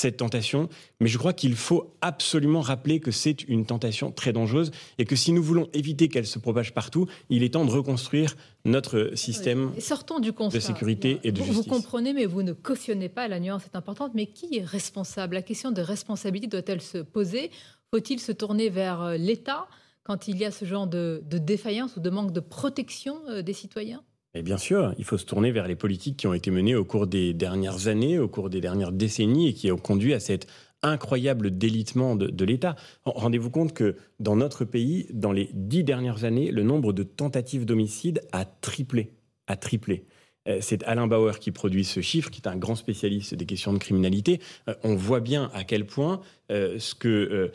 cette 0.00 0.16
tentation, 0.16 0.68
mais 1.00 1.08
je 1.08 1.18
crois 1.18 1.32
qu'il 1.32 1.54
faut 1.54 1.94
absolument 2.00 2.62
rappeler 2.62 3.00
que 3.00 3.10
c'est 3.10 3.42
une 3.48 3.66
tentation 3.66 4.10
très 4.10 4.32
dangereuse 4.32 4.70
et 4.98 5.04
que 5.04 5.14
si 5.14 5.32
nous 5.32 5.42
voulons 5.42 5.68
éviter 5.74 6.08
qu'elle 6.08 6.26
se 6.26 6.38
propage 6.38 6.72
partout, 6.72 7.06
il 7.28 7.42
est 7.42 7.50
temps 7.50 7.64
de 7.64 7.70
reconstruire 7.70 8.36
notre 8.64 9.12
système 9.14 9.72
de 9.76 10.60
sécurité 10.60 11.20
et 11.22 11.32
de 11.32 11.36
justice. 11.36 11.54
Vous 11.54 11.64
comprenez, 11.64 12.12
mais 12.12 12.26
vous 12.26 12.42
ne 12.42 12.52
cautionnez 12.52 13.08
pas, 13.08 13.28
la 13.28 13.40
nuance 13.40 13.64
est 13.64 13.76
importante, 13.76 14.12
mais 14.14 14.26
qui 14.26 14.56
est 14.56 14.64
responsable? 14.64 15.34
La 15.34 15.42
question 15.42 15.70
de 15.70 15.82
responsabilité 15.82 16.48
doit-elle 16.48 16.80
se 16.80 16.98
poser? 16.98 17.50
Faut-il 17.92 18.20
se 18.20 18.32
tourner 18.32 18.70
vers 18.70 19.02
euh, 19.02 19.16
l'État 19.16 19.66
quand 20.04 20.28
il 20.28 20.38
y 20.38 20.44
a 20.44 20.50
ce 20.50 20.64
genre 20.64 20.86
de, 20.86 21.22
de 21.28 21.38
défaillance 21.38 21.96
ou 21.96 22.00
de 22.00 22.10
manque 22.10 22.32
de 22.32 22.40
protection 22.40 23.16
euh, 23.28 23.42
des 23.42 23.52
citoyens? 23.52 24.02
Et 24.34 24.42
bien 24.42 24.58
sûr, 24.58 24.94
il 24.96 25.04
faut 25.04 25.18
se 25.18 25.24
tourner 25.24 25.50
vers 25.50 25.66
les 25.66 25.74
politiques 25.74 26.16
qui 26.16 26.26
ont 26.26 26.34
été 26.34 26.50
menées 26.50 26.76
au 26.76 26.84
cours 26.84 27.06
des 27.06 27.34
dernières 27.34 27.88
années, 27.88 28.18
au 28.18 28.28
cours 28.28 28.48
des 28.48 28.60
dernières 28.60 28.92
décennies 28.92 29.48
et 29.48 29.54
qui 29.54 29.72
ont 29.72 29.76
conduit 29.76 30.14
à 30.14 30.20
cet 30.20 30.46
incroyable 30.82 31.56
délitement 31.58 32.16
de, 32.16 32.44
l'État. 32.44 32.76
Rendez-vous 33.04 33.50
compte 33.50 33.74
que 33.74 33.96
dans 34.18 34.36
notre 34.36 34.64
pays, 34.64 35.08
dans 35.12 35.32
les 35.32 35.50
dix 35.52 35.84
dernières 35.84 36.24
années, 36.24 36.50
le 36.50 36.62
nombre 36.62 36.92
de 36.92 37.02
tentatives 37.02 37.64
d'homicide 37.64 38.22
a 38.32 38.44
triplé. 38.44 39.12
A 39.46 39.56
triplé. 39.56 40.04
Euh, 40.48 40.58
c'est 40.62 40.84
Alain 40.84 41.06
Bauer 41.06 41.38
qui 41.38 41.50
produit 41.50 41.84
ce 41.84 42.00
chiffre, 42.00 42.30
qui 42.30 42.40
est 42.40 42.48
un 42.48 42.56
grand 42.56 42.76
spécialiste 42.76 43.34
des 43.34 43.44
questions 43.44 43.74
de 43.74 43.78
criminalité. 43.78 44.40
Euh, 44.68 44.74
on 44.84 44.94
voit 44.94 45.20
bien 45.20 45.50
à 45.52 45.64
quel 45.64 45.84
point 45.84 46.20
euh, 46.50 46.78
ce, 46.78 47.50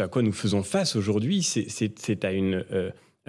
à 0.00 0.08
quoi 0.08 0.22
nous 0.22 0.32
faisons 0.32 0.62
face 0.62 0.94
aujourd'hui, 0.94 1.42
c'est 1.42 2.24
à 2.24 2.32
une 2.32 2.64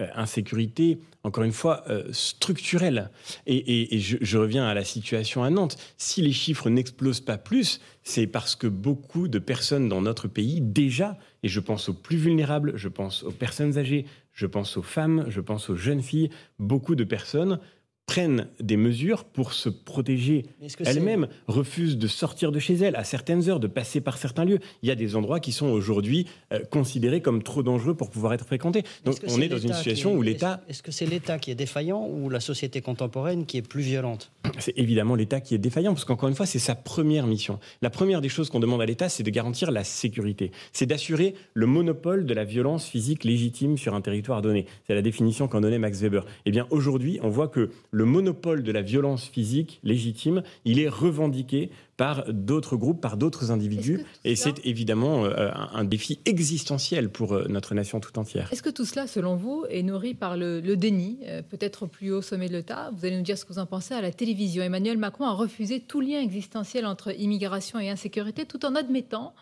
euh, 0.00 0.08
insécurité, 0.16 0.98
encore 1.22 1.44
une 1.44 1.52
fois, 1.52 1.84
euh, 1.88 2.02
structurelle. 2.10 3.10
Et, 3.46 4.00
je, 4.00 4.36
reviens 4.36 4.66
à 4.66 4.74
la 4.74 4.82
situation 4.82 5.44
à 5.44 5.50
Nantes. 5.50 5.76
Si 5.98 6.20
les 6.20 6.32
chiffres 6.32 6.68
n'explosent 6.68 7.20
pas 7.20 7.38
plus, 7.38 7.80
c'est 8.02 8.26
parce 8.26 8.56
que 8.56 8.66
beaucoup 8.66 9.28
de 9.28 9.38
personnes 9.38 9.88
dans 9.88 10.02
notre 10.02 10.26
pays, 10.26 10.60
déjà, 10.60 11.16
et 11.44 11.48
je 11.48 11.60
pense 11.60 11.88
aux 11.88 11.94
plus 11.94 12.16
vulnérables, 12.16 12.72
je 12.74 12.88
pense 12.88 13.22
aux 13.22 13.30
personnes 13.30 13.78
âgées, 13.78 14.04
je 14.32 14.46
pense 14.46 14.76
aux 14.76 14.82
femmes, 14.82 15.26
je 15.28 15.40
pense 15.40 15.70
aux 15.70 15.76
jeunes 15.76 16.02
filles, 16.02 16.30
beaucoup 16.58 16.96
de 16.96 17.04
personnes 17.04 17.60
prennent 18.06 18.48
des 18.60 18.76
mesures 18.76 19.24
pour 19.24 19.52
se 19.52 19.68
protéger 19.68 20.44
elles-mêmes, 20.84 21.28
refusent 21.46 21.96
de 21.96 22.06
sortir 22.06 22.52
de 22.52 22.58
chez 22.58 22.74
elles 22.74 22.96
à 22.96 23.04
certaines 23.04 23.48
heures, 23.48 23.60
de 23.60 23.66
passer 23.66 24.00
par 24.00 24.18
certains 24.18 24.44
lieux. 24.44 24.58
Il 24.82 24.88
y 24.88 24.92
a 24.92 24.94
des 24.94 25.16
endroits 25.16 25.40
qui 25.40 25.52
sont 25.52 25.66
aujourd'hui 25.66 26.26
euh, 26.52 26.60
considérés 26.70 27.22
comme 27.22 27.42
trop 27.42 27.62
dangereux 27.62 27.94
pour 27.94 28.10
pouvoir 28.10 28.34
être 28.34 28.44
fréquentés. 28.44 28.82
Donc 29.04 29.16
on 29.26 29.40
est, 29.40 29.48
dans 29.48 29.58
une 29.58 29.72
situation 29.72 30.14
où 30.14 30.22
l'État... 30.22 30.60
Est-ce 30.68 30.82
que 30.82 30.92
c'est 30.92 31.06
l'État 31.06 31.38
qui 31.38 31.50
est 31.50 31.54
défaillant 31.54 32.06
ou 32.06 32.28
la 32.28 32.40
société 32.40 32.82
contemporaine 32.82 33.46
qui 33.46 33.56
est 33.56 33.66
plus 33.66 33.82
violente? 33.82 34.32
C'est 34.58 34.78
évidemment 34.78 35.14
l'État 35.14 35.40
qui 35.40 35.54
est 35.54 35.58
défaillant, 35.58 35.94
parce 35.94 36.04
qu'encore 36.04 36.28
une 36.28 36.34
fois, 36.34 36.46
c'est 36.46 36.58
sa 36.58 36.74
première 36.74 37.26
mission. 37.26 37.58
La 37.82 37.90
première 37.90 38.20
des 38.20 38.28
choses 38.28 38.50
qu'on 38.50 38.60
demande 38.60 38.82
à 38.82 38.86
l'État, 38.86 39.08
c'est 39.08 39.22
de 39.22 39.30
garantir 39.30 39.70
la 39.70 39.84
sécurité. 39.84 40.52
C'est 40.72 40.86
d'assurer 40.86 41.34
le 41.54 41.66
monopole 41.66 42.26
de 42.26 42.34
la 42.34 42.44
violence 42.44 42.86
physique 42.86 43.24
légitime 43.24 43.78
sur 43.78 43.94
un 43.94 44.00
territoire 44.00 44.42
donné. 44.42 44.66
C'est 44.86 44.94
la 44.94 45.02
définition 45.02 45.48
qu'en 45.48 45.60
donnait 45.60 45.78
Max 45.78 46.00
Weber. 46.00 46.24
Eh 46.44 46.50
bien 46.50 46.66
aujourd'hui, 46.70 47.18
on 47.22 47.28
voit 47.28 47.48
que 47.48 47.70
le 47.94 48.04
monopole 48.04 48.64
de 48.64 48.72
la 48.72 48.82
violence 48.82 49.24
physique 49.24 49.78
légitime, 49.84 50.42
il 50.64 50.80
est 50.80 50.88
revendiqué 50.88 51.70
par 51.96 52.24
d'autres 52.28 52.76
groupes, 52.76 53.00
par 53.00 53.16
d'autres 53.16 53.52
individus. 53.52 54.04
Et 54.24 54.34
c'est 54.34 54.66
évidemment 54.66 55.26
euh, 55.26 55.50
un 55.52 55.84
défi 55.84 56.18
existentiel 56.24 57.08
pour 57.08 57.34
euh, 57.34 57.46
notre 57.48 57.72
nation 57.74 58.00
tout 58.00 58.18
entière. 58.18 58.48
Est-ce 58.52 58.64
que 58.64 58.70
tout 58.70 58.84
cela, 58.84 59.06
selon 59.06 59.36
vous, 59.36 59.64
est 59.70 59.84
nourri 59.84 60.14
par 60.14 60.36
le, 60.36 60.60
déni, 60.76 61.20
euh, 61.26 61.40
peut-être 61.42 61.84
au 61.84 61.86
plus 61.86 62.10
haut 62.10 62.20
sommet 62.20 62.48
de 62.48 62.54
l'État? 62.54 62.90
Vous 62.96 63.06
allez 63.06 63.16
nous 63.16 63.22
dire 63.22 63.38
ce 63.38 63.44
que 63.44 63.52
vous 63.52 63.60
en 63.60 63.66
pensez 63.66 63.94
à 63.94 64.00
la 64.00 64.10
télévision. 64.10 64.64
Emmanuel 64.64 64.98
Macron 64.98 65.26
a 65.26 65.32
refusé 65.32 65.78
tout 65.78 66.00
lien 66.00 66.20
existentiel 66.20 66.86
entre 66.86 67.16
immigration 67.16 67.78
et 67.78 67.90
insécurité 67.90 68.44
tout 68.44 68.66
en 68.66 68.74
admettant 68.74 69.34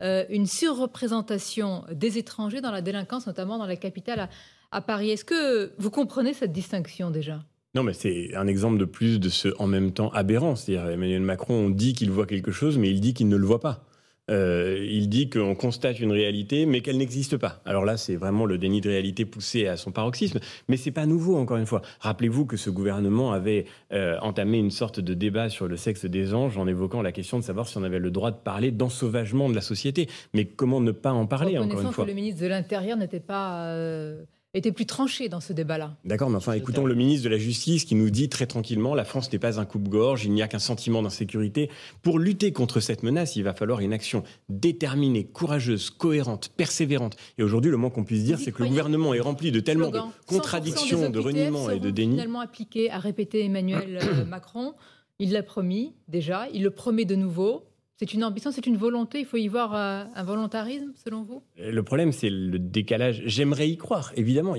une 0.00 0.46
surreprésentation 0.46 1.82
des 1.90 2.18
étrangers 2.18 2.60
dans 2.60 2.70
la 2.70 2.82
délinquance, 2.82 3.26
notamment 3.26 3.58
dans 3.58 3.66
la 3.66 3.74
capitale 3.74 4.28
à 4.70 4.80
Paris. 4.80 5.10
Est-ce 5.10 5.24
que 5.24 5.72
vous 5.76 5.90
comprenez 5.90 6.34
cette 6.34 6.52
distinction 6.52 7.10
déjà? 7.10 7.40
Non, 7.74 7.82
mais 7.82 7.92
c'est 7.92 8.34
un 8.34 8.46
exemple 8.46 8.78
de 8.78 8.84
plus 8.84 9.20
de 9.20 9.28
ce 9.28 9.48
en 9.58 9.66
même 9.66 9.92
temps 9.92 10.10
aberrant. 10.10 10.56
C'est-à-dire, 10.56 10.90
Emmanuel 10.90 11.22
Macron 11.22 11.70
dit 11.70 11.92
qu'il 11.92 12.10
voit 12.10 12.26
quelque 12.26 12.50
chose, 12.50 12.78
mais 12.78 12.90
il 12.90 13.00
dit 13.00 13.14
qu'il 13.14 13.28
ne 13.28 13.36
le 13.36 13.46
voit 13.46 13.60
pas. 13.60 13.84
Euh, 14.30 14.86
il 14.88 15.08
dit 15.08 15.30
qu'on 15.30 15.54
constate 15.54 16.00
une 16.00 16.12
réalité, 16.12 16.66
mais 16.66 16.80
qu'elle 16.80 16.98
n'existe 16.98 17.36
pas. 17.36 17.60
Alors 17.64 17.84
là, 17.84 17.96
c'est 17.96 18.16
vraiment 18.16 18.44
le 18.44 18.58
déni 18.58 18.80
de 18.80 18.88
réalité 18.88 19.24
poussé 19.24 19.66
à 19.66 19.76
son 19.76 19.90
paroxysme, 19.90 20.38
mais 20.68 20.76
c'est 20.76 20.90
pas 20.90 21.06
nouveau, 21.06 21.36
encore 21.36 21.56
une 21.56 21.66
fois. 21.66 21.82
Rappelez-vous 22.00 22.44
que 22.44 22.56
ce 22.56 22.68
gouvernement 22.68 23.32
avait 23.32 23.64
euh, 23.92 24.18
entamé 24.20 24.58
une 24.58 24.70
sorte 24.70 25.00
de 25.00 25.14
débat 25.14 25.48
sur 25.48 25.66
le 25.66 25.76
sexe 25.76 26.04
des 26.04 26.34
anges 26.34 26.58
en 26.58 26.66
évoquant 26.66 27.00
la 27.00 27.12
question 27.12 27.38
de 27.38 27.44
savoir 27.44 27.68
si 27.68 27.78
on 27.78 27.84
avait 27.84 27.98
le 27.98 28.10
droit 28.10 28.30
de 28.30 28.36
parler 28.36 28.70
d'ensauvagement 28.70 29.48
de 29.48 29.54
la 29.54 29.62
société. 29.62 30.08
Mais 30.34 30.44
comment 30.44 30.80
ne 30.80 30.92
pas 30.92 31.12
en 31.12 31.26
parler, 31.26 31.56
encore 31.58 31.80
une 31.80 31.92
fois 31.92 32.04
que 32.04 32.10
le 32.10 32.14
ministre 32.14 32.42
de 32.42 32.48
l'Intérieur 32.48 32.96
n'était 32.98 33.20
pas... 33.20 33.66
Euh, 33.66 34.24
était 34.54 34.72
plus 34.72 34.86
tranché 34.86 35.28
dans 35.28 35.40
ce 35.40 35.52
débat-là. 35.52 35.96
D'accord, 36.04 36.30
mais 36.30 36.36
enfin, 36.36 36.52
écoutons 36.52 36.86
le 36.86 36.94
ministre 36.94 37.24
de 37.24 37.28
la 37.28 37.38
Justice 37.38 37.84
qui 37.84 37.94
nous 37.94 38.08
dit 38.08 38.28
très 38.28 38.46
tranquillement 38.46 38.94
la 38.94 39.04
France 39.04 39.30
n'est 39.30 39.38
pas 39.38 39.60
un 39.60 39.66
coupe-gorge, 39.66 40.24
il 40.24 40.32
n'y 40.32 40.42
a 40.42 40.48
qu'un 40.48 40.58
sentiment 40.58 41.02
d'insécurité. 41.02 41.70
Pour 42.02 42.18
lutter 42.18 42.52
contre 42.52 42.80
cette 42.80 43.02
menace, 43.02 43.36
il 43.36 43.42
va 43.42 43.52
falloir 43.52 43.80
une 43.80 43.92
action 43.92 44.22
déterminée, 44.48 45.24
courageuse, 45.24 45.90
cohérente, 45.90 46.50
persévérante. 46.56 47.16
Et 47.36 47.42
aujourd'hui, 47.42 47.70
le 47.70 47.76
moins 47.76 47.90
qu'on 47.90 48.04
puisse 48.04 48.24
dire, 48.24 48.38
c'est 48.38 48.52
que 48.52 48.62
le 48.62 48.68
gouvernement 48.70 49.12
est 49.12 49.20
rempli 49.20 49.52
de 49.52 49.60
tellement 49.60 49.90
de 49.90 50.00
contradictions, 50.26 51.10
de 51.10 51.18
reniements 51.18 51.70
et 51.70 51.78
de 51.78 51.90
déni. 51.90 52.12
finalement 52.12 52.40
appliqué, 52.40 52.90
a 52.90 52.98
répété 52.98 53.44
Emmanuel 53.44 53.98
euh, 54.02 54.24
Macron. 54.26 54.74
Il 55.18 55.32
l'a 55.32 55.42
promis 55.42 55.94
déjà, 56.06 56.46
il 56.54 56.62
le 56.62 56.70
promet 56.70 57.04
de 57.04 57.16
nouveau. 57.16 57.67
C'est 57.98 58.14
une 58.14 58.22
ambition, 58.22 58.52
c'est 58.52 58.66
une 58.68 58.76
volonté. 58.76 59.18
Il 59.18 59.26
faut 59.26 59.38
y 59.38 59.48
voir 59.48 59.74
euh, 59.74 60.04
un 60.14 60.22
volontarisme, 60.22 60.92
selon 61.04 61.24
vous? 61.24 61.42
Le 61.56 61.82
problème, 61.82 62.12
c'est 62.12 62.30
le 62.30 62.60
décalage. 62.60 63.22
J'aimerais 63.26 63.68
y 63.68 63.76
croire, 63.76 64.12
évidemment. 64.14 64.54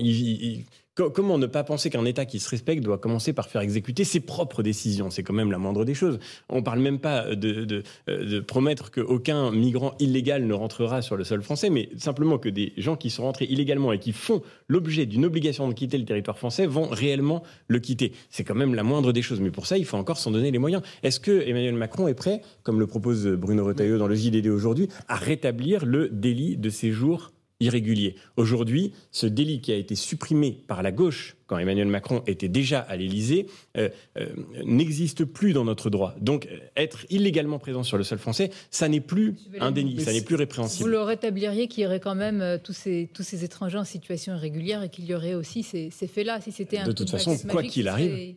Comment 1.08 1.38
ne 1.38 1.46
pas 1.46 1.64
penser 1.64 1.88
qu'un 1.88 2.04
État 2.04 2.26
qui 2.26 2.40
se 2.40 2.48
respecte 2.50 2.82
doit 2.82 2.98
commencer 2.98 3.32
par 3.32 3.48
faire 3.48 3.62
exécuter 3.62 4.04
ses 4.04 4.20
propres 4.20 4.62
décisions? 4.62 5.10
C'est 5.10 5.22
quand 5.22 5.32
même 5.32 5.50
la 5.50 5.58
moindre 5.58 5.84
des 5.84 5.94
choses. 5.94 6.18
On 6.48 6.56
ne 6.56 6.60
parle 6.60 6.80
même 6.80 6.98
pas 6.98 7.34
de, 7.34 7.82
de, 8.06 8.40
promettre 8.40 8.90
qu'aucun 8.90 9.50
migrant 9.50 9.94
illégal 9.98 10.46
ne 10.46 10.54
rentrera 10.54 11.02
sur 11.02 11.16
le 11.16 11.24
sol 11.24 11.42
français, 11.42 11.70
mais 11.70 11.88
simplement 11.96 12.38
que 12.38 12.48
des 12.48 12.72
gens 12.76 12.96
qui 12.96 13.10
sont 13.10 13.22
rentrés 13.22 13.46
illégalement 13.46 13.92
et 13.92 13.98
qui 13.98 14.12
font 14.12 14.42
l'objet 14.68 15.06
d'une 15.06 15.24
obligation 15.24 15.68
de 15.68 15.74
quitter 15.74 15.98
le 15.98 16.04
territoire 16.04 16.38
français 16.38 16.66
vont 16.66 16.88
réellement 16.88 17.42
le 17.68 17.78
quitter. 17.78 18.12
C'est 18.28 18.44
quand 18.44 18.54
même 18.54 18.74
la 18.74 18.82
moindre 18.82 19.12
des 19.12 19.22
choses. 19.22 19.40
Mais 19.40 19.50
pour 19.50 19.66
ça, 19.66 19.78
il 19.78 19.84
faut 19.84 19.96
encore 19.96 20.18
s'en 20.18 20.30
donner 20.30 20.50
les 20.50 20.58
moyens. 20.58 20.82
Est-ce 21.02 21.20
que 21.20 21.46
Emmanuel 21.46 21.74
Macron 21.74 22.08
est 22.08 22.14
prêt, 22.14 22.42
comme 22.62 22.80
le 22.80 22.86
propose 22.86 23.26
Bruno 23.26 23.64
Retailleau 23.64 23.98
dans 23.98 24.08
le 24.08 24.14
JDD 24.14 24.48
aujourd'hui, 24.48 24.88
à 25.08 25.16
rétablir 25.16 25.84
le 25.84 26.08
délit 26.08 26.56
de 26.56 26.70
séjour 26.70 27.32
irrégulier. 27.60 28.16
Aujourd'hui, 28.36 28.92
ce 29.12 29.26
délit 29.26 29.60
qui 29.60 29.72
a 29.72 29.76
été 29.76 29.94
supprimé 29.94 30.62
par 30.66 30.82
la 30.82 30.92
gauche 30.92 31.36
quand 31.46 31.58
Emmanuel 31.58 31.88
Macron 31.88 32.22
était 32.28 32.48
déjà 32.48 32.78
à 32.78 32.94
l'Élysée, 32.94 33.46
euh, 33.76 33.88
euh, 34.16 34.28
n'existe 34.64 35.24
plus 35.24 35.52
dans 35.52 35.64
notre 35.64 35.90
droit. 35.90 36.14
Donc, 36.20 36.46
être 36.76 37.04
illégalement 37.10 37.58
présent 37.58 37.82
sur 37.82 37.98
le 37.98 38.04
sol 38.04 38.18
français, 38.18 38.50
ça 38.70 38.88
n'est 38.88 39.00
plus 39.00 39.34
un 39.58 39.72
déni, 39.72 40.00
ça 40.00 40.12
n'est 40.12 40.22
plus 40.22 40.36
répréhensible. 40.36 40.84
Vous 40.84 40.92
le 40.92 41.02
rétabliriez 41.02 41.66
qu'il 41.66 41.82
y 41.82 41.86
aurait 41.86 41.98
quand 41.98 42.14
même 42.14 42.40
euh, 42.40 42.56
tous, 42.62 42.72
ces, 42.72 43.10
tous 43.12 43.24
ces 43.24 43.42
étrangers 43.42 43.78
en 43.78 43.84
situation 43.84 44.34
irrégulière 44.36 44.84
et 44.84 44.90
qu'il 44.90 45.06
y 45.06 45.14
aurait 45.14 45.34
aussi 45.34 45.64
ces, 45.64 45.90
ces 45.90 46.06
faits-là, 46.06 46.40
si 46.40 46.52
c'était 46.52 46.78
un 46.78 46.86
De 46.86 46.92
toute 46.92 47.10
façon, 47.10 47.36
quoi 47.48 47.64
qu'il 47.64 47.88
arrive, 47.88 48.36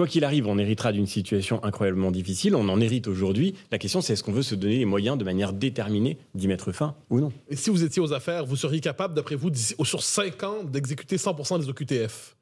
Quoi 0.00 0.06
qu'il 0.06 0.24
arrive, 0.24 0.46
on 0.46 0.56
héritera 0.56 0.92
d'une 0.92 1.06
situation 1.06 1.62
incroyablement 1.62 2.10
difficile. 2.10 2.56
On 2.56 2.70
en 2.70 2.80
hérite 2.80 3.06
aujourd'hui. 3.06 3.54
La 3.70 3.76
question, 3.76 4.00
c'est 4.00 4.14
est-ce 4.14 4.24
qu'on 4.24 4.32
veut 4.32 4.40
se 4.40 4.54
donner 4.54 4.78
les 4.78 4.86
moyens 4.86 5.18
de 5.18 5.24
manière 5.24 5.52
déterminée 5.52 6.16
d'y 6.34 6.48
mettre 6.48 6.72
fin 6.72 6.96
ou 7.10 7.20
non? 7.20 7.30
Et 7.50 7.56
si 7.56 7.68
vous 7.68 7.84
étiez 7.84 8.00
aux 8.00 8.14
affaires, 8.14 8.46
vous 8.46 8.56
seriez 8.56 8.80
capable, 8.80 9.12
d'après 9.12 9.34
vous, 9.34 9.50
sur 9.52 10.02
5 10.02 10.42
ans, 10.42 10.64
d'exécuter 10.64 11.16
100% 11.16 11.60
des 11.60 11.68
OQTF 11.68 12.34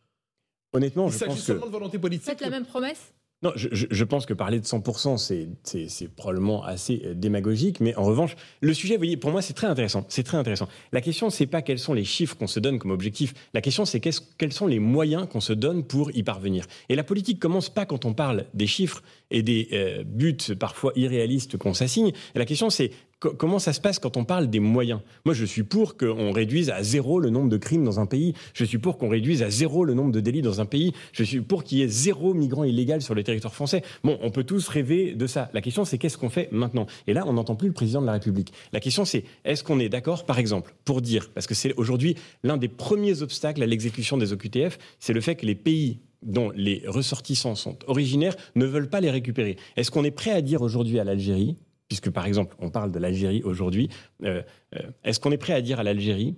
Honnêtement, 0.72 1.08
je 1.08 1.18
pense 1.18 1.18
que... 1.18 1.24
Il 1.24 1.30
s'agit 1.30 1.42
seulement 1.46 1.66
de 1.66 1.72
volonté 1.72 1.98
politique. 1.98 2.26
Faites 2.26 2.42
la 2.42 2.50
même 2.50 2.64
promesse? 2.64 3.12
Non, 3.40 3.52
je, 3.54 4.04
pense 4.04 4.26
que 4.26 4.34
parler 4.34 4.58
de 4.58 4.64
100%, 4.64 5.16
c'est 5.16 6.08
probablement 6.16 6.64
assez 6.64 7.02
euh, 7.04 7.14
démagogique, 7.14 7.78
mais 7.78 7.94
en 7.94 8.02
revanche, 8.02 8.34
le 8.60 8.74
sujet, 8.74 8.94
vous 8.94 9.00
voyez, 9.00 9.16
pour 9.16 9.30
moi, 9.30 9.42
c'est 9.42 9.52
très 9.52 9.68
intéressant. 9.68 10.04
C'est 10.08 10.24
très 10.24 10.36
intéressant. 10.36 10.66
La 10.90 11.00
question, 11.00 11.30
c'est 11.30 11.46
pas 11.46 11.62
quels 11.62 11.78
sont 11.78 11.94
les 11.94 12.02
chiffres 12.02 12.36
qu'on 12.36 12.48
se 12.48 12.58
donne 12.58 12.80
comme 12.80 12.90
objectif. 12.90 13.34
La 13.54 13.60
question, 13.60 13.84
c'est 13.84 14.00
quels 14.00 14.52
sont 14.52 14.66
les 14.66 14.80
moyens 14.80 15.28
qu'on 15.28 15.40
se 15.40 15.52
donne 15.52 15.84
pour 15.84 16.10
y 16.16 16.24
parvenir. 16.24 16.66
Et 16.88 16.96
la 16.96 17.04
politique 17.04 17.38
commence 17.38 17.68
pas 17.68 17.86
quand 17.86 18.04
on 18.06 18.12
parle 18.12 18.46
des 18.54 18.66
chiffres 18.66 19.04
et 19.30 19.44
des 19.44 19.68
euh, 19.72 20.02
buts 20.04 20.36
parfois 20.58 20.92
irréalistes 20.96 21.58
qu'on 21.58 21.74
s'assigne. 21.74 22.10
La 22.34 22.44
question, 22.44 22.70
c'est 22.70 22.90
comment 23.18 23.58
ça 23.58 23.72
se 23.72 23.80
passe 23.80 23.98
quand 23.98 24.16
on 24.16 24.24
parle 24.24 24.48
des 24.48 24.60
moyens? 24.60 25.00
Moi, 25.24 25.34
je 25.34 25.44
suis 25.44 25.62
pour 25.62 25.96
qu'on 25.96 26.32
réduise 26.32 26.70
à 26.70 26.82
zéro 26.82 27.20
le 27.20 27.30
nombre 27.30 27.48
de 27.48 27.56
crimes 27.56 27.84
dans 27.84 28.00
un 28.00 28.06
pays. 28.06 28.34
Je 28.54 28.64
suis 28.64 28.78
pour 28.78 28.98
qu'on 28.98 29.08
réduise 29.08 29.42
à 29.42 29.50
zéro 29.50 29.84
le 29.84 29.94
nombre 29.94 30.12
de 30.12 30.20
délits 30.20 30.42
dans 30.42 30.60
un 30.60 30.66
pays. 30.66 30.92
Je 31.12 31.24
suis 31.24 31.40
pour 31.40 31.64
qu'il 31.64 31.78
y 31.78 31.82
ait 31.82 31.88
zéro 31.88 32.34
migrant 32.34 32.64
illégal 32.64 33.02
sur 33.02 33.14
le 33.14 33.24
territoire 33.24 33.54
français. 33.54 33.82
Bon, 34.04 34.18
on 34.22 34.30
peut 34.30 34.44
tous 34.44 34.68
rêver 34.68 35.14
de 35.14 35.26
ça. 35.26 35.50
La 35.52 35.60
question, 35.60 35.84
c'est 35.84 35.98
qu'est-ce 35.98 36.18
qu'on 36.18 36.30
fait 36.30 36.48
maintenant? 36.52 36.86
Et 37.06 37.12
là, 37.12 37.24
on 37.26 37.32
n'entend 37.32 37.56
plus 37.56 37.68
le 37.68 37.74
président 37.74 38.00
de 38.00 38.06
la 38.06 38.12
République. 38.12 38.52
La 38.72 38.80
question, 38.80 39.04
c'est 39.04 39.24
est-ce 39.44 39.64
qu'on 39.64 39.80
est, 39.80 39.88
d'accord, 39.88 40.24
par 40.24 40.38
exemple, 40.38 40.74
pour 40.84 41.02
dire, 41.02 41.30
parce 41.34 41.46
que 41.46 41.54
c'est 41.54 41.74
aujourd'hui 41.74 42.14
l'un 42.44 42.56
des 42.56 42.68
premiers 42.68 43.22
obstacles 43.22 43.62
à 43.62 43.66
l'exécution 43.66 44.16
des 44.16 44.32
OQTF, 44.32 44.78
c'est 45.00 45.12
le 45.12 45.20
fait 45.20 45.36
que 45.36 45.46
les 45.46 45.54
pays 45.54 46.00
dont 46.22 46.50
les 46.54 46.82
ressortissants 46.86 47.54
sont 47.54 47.78
originaires 47.86 48.36
ne 48.56 48.64
veulent 48.64 48.88
pas 48.88 49.00
les 49.00 49.10
récupérer. 49.10 49.56
Est-ce 49.76 49.90
qu'on 49.90 50.04
est 50.04 50.10
prêt 50.10 50.32
à 50.32 50.42
dire 50.42 50.62
aujourd'hui 50.62 50.98
à 50.98 51.04
l'Algérie, 51.04 51.56
puisque 51.88 52.10
par 52.10 52.26
exemple 52.26 52.54
on 52.60 52.70
parle 52.70 52.92
de 52.92 52.98
l'Algérie 52.98 53.42
aujourd'hui, 53.42 53.88
euh, 54.24 54.42
euh, 54.76 54.80
est-ce 55.04 55.18
qu'on 55.20 55.32
est 55.32 55.38
prêt 55.38 55.54
à 55.54 55.60
dire 55.60 55.80
à 55.80 55.82
l'Algérie, 55.82 56.36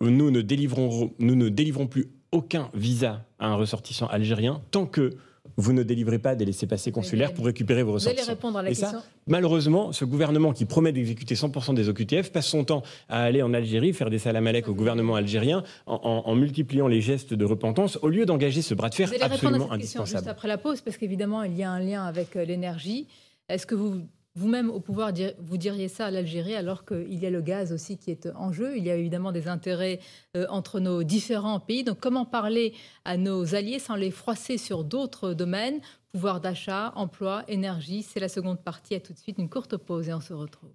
nous 0.00 0.30
ne, 0.30 0.40
délivrons, 0.40 1.14
nous 1.18 1.36
ne 1.36 1.48
délivrons 1.48 1.86
plus 1.86 2.08
aucun 2.32 2.70
visa 2.74 3.24
à 3.38 3.48
un 3.48 3.54
ressortissant 3.54 4.06
algérien 4.06 4.62
tant 4.70 4.86
que 4.86 5.16
vous 5.56 5.72
ne 5.72 5.82
délivrez 5.82 6.18
pas 6.18 6.34
des 6.34 6.44
laissés-passer 6.44 6.92
consulaires 6.92 7.32
pour 7.32 7.46
récupérer 7.46 7.82
vos 7.82 7.92
ressortissants. 7.92 8.24
Vous 8.24 8.28
allez 8.28 8.36
répondre 8.36 8.58
à 8.58 8.62
la 8.62 8.68
question. 8.68 8.98
malheureusement, 9.26 9.92
ce 9.92 10.04
gouvernement 10.04 10.52
qui 10.52 10.66
promet 10.66 10.92
d'exécuter 10.92 11.34
100% 11.34 11.74
des 11.74 11.88
OQTF 11.88 12.30
passe 12.30 12.46
son 12.46 12.64
temps 12.64 12.82
à 13.08 13.22
aller 13.22 13.42
en 13.42 13.54
Algérie 13.54 13.92
faire 13.92 14.10
des 14.10 14.18
salam 14.18 14.46
au 14.66 14.74
gouvernement 14.74 15.14
algérien 15.14 15.62
en, 15.86 16.34
multipliant 16.34 16.88
les 16.88 17.00
gestes 17.00 17.32
de 17.32 17.44
repentance 17.44 17.98
au 18.02 18.08
lieu 18.08 18.26
d'engager 18.26 18.60
ce 18.60 18.74
bras 18.74 18.90
de 18.90 18.94
fer 18.94 19.10
absolument 19.20 19.72
indispensable. 19.72 20.18
Juste 20.18 20.28
après 20.28 20.48
la 20.48 20.58
pause, 20.58 20.80
parce 20.82 20.96
qu'évidemment, 20.96 21.42
il 21.42 21.56
y 21.56 21.62
a 21.62 21.70
un 21.70 21.80
lien 21.80 22.04
avec 22.04 22.36
euh, 22.36 22.44
l'énergie. 22.44 23.06
Est-ce 23.48 23.66
que 23.66 23.74
vous 23.74 24.02
vous-même, 24.36 24.70
au 24.70 24.80
pouvoir, 24.80 25.12
vous 25.38 25.56
diriez 25.56 25.88
ça 25.88 26.06
à 26.06 26.10
l'Algérie 26.10 26.54
alors 26.54 26.84
qu'il 26.84 27.14
y 27.14 27.26
a 27.26 27.30
le 27.30 27.40
gaz 27.40 27.72
aussi 27.72 27.96
qui 27.96 28.10
est 28.10 28.28
en 28.36 28.52
jeu. 28.52 28.76
Il 28.76 28.84
y 28.84 28.90
a 28.90 28.94
évidemment 28.94 29.32
des 29.32 29.48
intérêts 29.48 29.98
euh, 30.36 30.46
entre 30.50 30.78
nos 30.78 31.02
différents 31.02 31.58
pays. 31.58 31.84
Donc 31.84 31.98
comment 32.00 32.26
parler 32.26 32.74
à 33.06 33.16
nos 33.16 33.54
alliés 33.54 33.78
sans 33.78 33.96
les 33.96 34.10
froisser 34.10 34.58
sur 34.58 34.84
d'autres 34.84 35.32
domaines? 35.32 35.80
Pouvoir 36.12 36.40
d'achat, 36.40 36.92
emploi, 36.96 37.44
énergie, 37.48 38.02
c'est 38.02 38.20
la 38.20 38.28
seconde 38.28 38.60
partie. 38.60 38.94
À 38.94 39.00
tout 39.00 39.14
de 39.14 39.18
suite, 39.18 39.38
une 39.38 39.48
courte 39.48 39.78
pause 39.78 40.08
et 40.08 40.14
on 40.14 40.20
se 40.20 40.34
retrouve. 40.34 40.70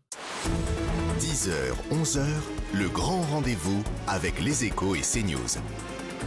10h, 1.19 1.51
11h, 1.91 2.25
le 2.73 2.89
grand 2.89 3.21
rendez-vous 3.21 3.83
avec 4.07 4.41
les 4.43 4.65
échos 4.65 4.95
et 4.95 5.01
CNews. 5.01 5.61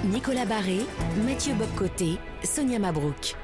Nicolas 0.05 0.45
Barré, 0.45 0.81
Mathieu 1.27 1.55
Bobcoté, 1.55 2.19
Sonia 2.45 2.79
Mabrouk. 2.79 3.37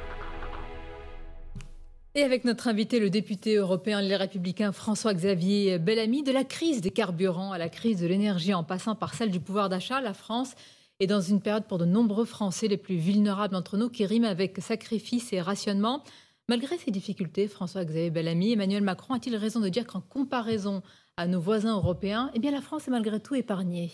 Et 2.17 2.25
avec 2.25 2.45
notre 2.45 2.67
invité, 2.67 2.99
le 2.99 3.09
député 3.09 3.55
européen 3.55 4.03
Les 4.03 4.17
Républicains 4.17 4.73
François-Xavier 4.73 5.79
Bellamy, 5.79 6.25
de 6.25 6.33
la 6.33 6.43
crise 6.43 6.81
des 6.81 6.91
carburants 6.91 7.53
à 7.53 7.59
la 7.59 7.69
crise 7.69 8.01
de 8.01 8.07
l'énergie 8.09 8.53
en 8.53 8.65
passant 8.65 8.97
par 8.97 9.15
celle 9.15 9.31
du 9.31 9.39
pouvoir 9.39 9.69
d'achat, 9.69 10.01
la 10.01 10.13
France 10.13 10.57
est 10.99 11.07
dans 11.07 11.21
une 11.21 11.41
période 11.41 11.67
pour 11.69 11.79
de 11.79 11.85
nombreux 11.85 12.25
Français 12.25 12.67
les 12.67 12.79
plus 12.79 12.97
vulnérables 12.97 13.53
d'entre 13.53 13.77
nous 13.77 13.89
qui 13.89 14.05
rime 14.07 14.25
avec 14.25 14.59
sacrifice 14.59 15.33
et 15.33 15.41
rationnement. 15.41 16.03
Malgré 16.49 16.79
ces 16.79 16.91
difficultés, 16.91 17.47
François-Xavier 17.47 18.11
Bellamy, 18.11 18.55
Emmanuel 18.55 18.83
Macron 18.83 19.15
a-t-il 19.15 19.37
raison 19.37 19.61
de 19.61 19.69
dire 19.69 19.87
qu'en 19.87 20.01
comparaison 20.01 20.83
à 21.17 21.29
nos 21.29 21.41
voisins 21.41 21.77
européens, 21.77 22.33
eh 22.35 22.41
bien 22.41 22.51
la 22.51 22.61
France 22.61 22.89
est 22.89 22.91
malgré 22.91 23.21
tout 23.21 23.37
épargnée? 23.37 23.93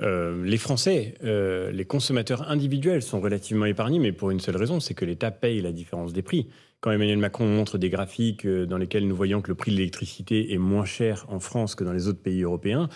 Euh, 0.00 0.42
les 0.42 0.56
Français, 0.56 1.14
euh, 1.22 1.70
les 1.70 1.84
consommateurs 1.84 2.50
individuels 2.50 3.02
sont 3.02 3.20
relativement 3.20 3.66
épargnés, 3.66 3.98
mais 3.98 4.12
pour 4.12 4.30
une 4.30 4.40
seule 4.40 4.56
raison, 4.56 4.80
c'est 4.80 4.94
que 4.94 5.04
l'État 5.04 5.30
paye 5.30 5.60
la 5.60 5.70
différence 5.70 6.14
des 6.14 6.22
prix. 6.22 6.48
Quand 6.84 6.92
Emmanuel 6.92 7.16
Macron 7.16 7.46
montre 7.46 7.78
des 7.78 7.88
graphiques 7.88 8.44
euh, 8.44 8.66
dans 8.66 8.76
lesquels 8.76 9.08
nous 9.08 9.16
voyons 9.16 9.40
que 9.40 9.48
le 9.48 9.54
prix 9.54 9.70
de 9.70 9.78
l'électricité 9.78 10.52
est 10.52 10.58
moins 10.58 10.84
cher 10.84 11.24
en 11.30 11.40
France 11.40 11.74
que 11.74 11.82
dans 11.82 11.94
les 11.94 12.08
autres 12.08 12.20
pays 12.20 12.42
européens, 12.42 12.90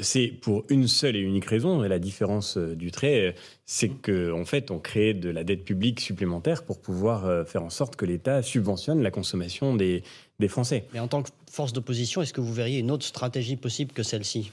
c'est 0.00 0.28
pour 0.28 0.64
une 0.70 0.88
seule 0.88 1.14
et 1.14 1.18
unique 1.18 1.44
raison. 1.44 1.84
Et 1.84 1.88
la 1.88 1.98
différence 1.98 2.56
du 2.56 2.90
trait, 2.90 3.34
c'est 3.66 3.90
qu'en 3.90 4.46
fait, 4.46 4.70
on 4.70 4.78
crée 4.78 5.12
de 5.12 5.28
la 5.28 5.44
dette 5.44 5.62
publique 5.62 6.00
supplémentaire 6.00 6.64
pour 6.64 6.80
pouvoir 6.80 7.46
faire 7.46 7.62
en 7.62 7.68
sorte 7.68 7.96
que 7.96 8.06
l'État 8.06 8.40
subventionne 8.42 9.02
la 9.02 9.10
consommation 9.10 9.76
des, 9.76 10.04
des 10.40 10.48
Français. 10.48 10.86
Mais 10.94 11.00
en 11.00 11.08
tant 11.08 11.22
que 11.22 11.28
force 11.50 11.74
d'opposition, 11.74 12.22
est-ce 12.22 12.32
que 12.32 12.40
vous 12.40 12.54
verriez 12.54 12.78
une 12.78 12.90
autre 12.90 13.04
stratégie 13.04 13.56
possible 13.56 13.92
que 13.92 14.02
celle-ci? 14.02 14.52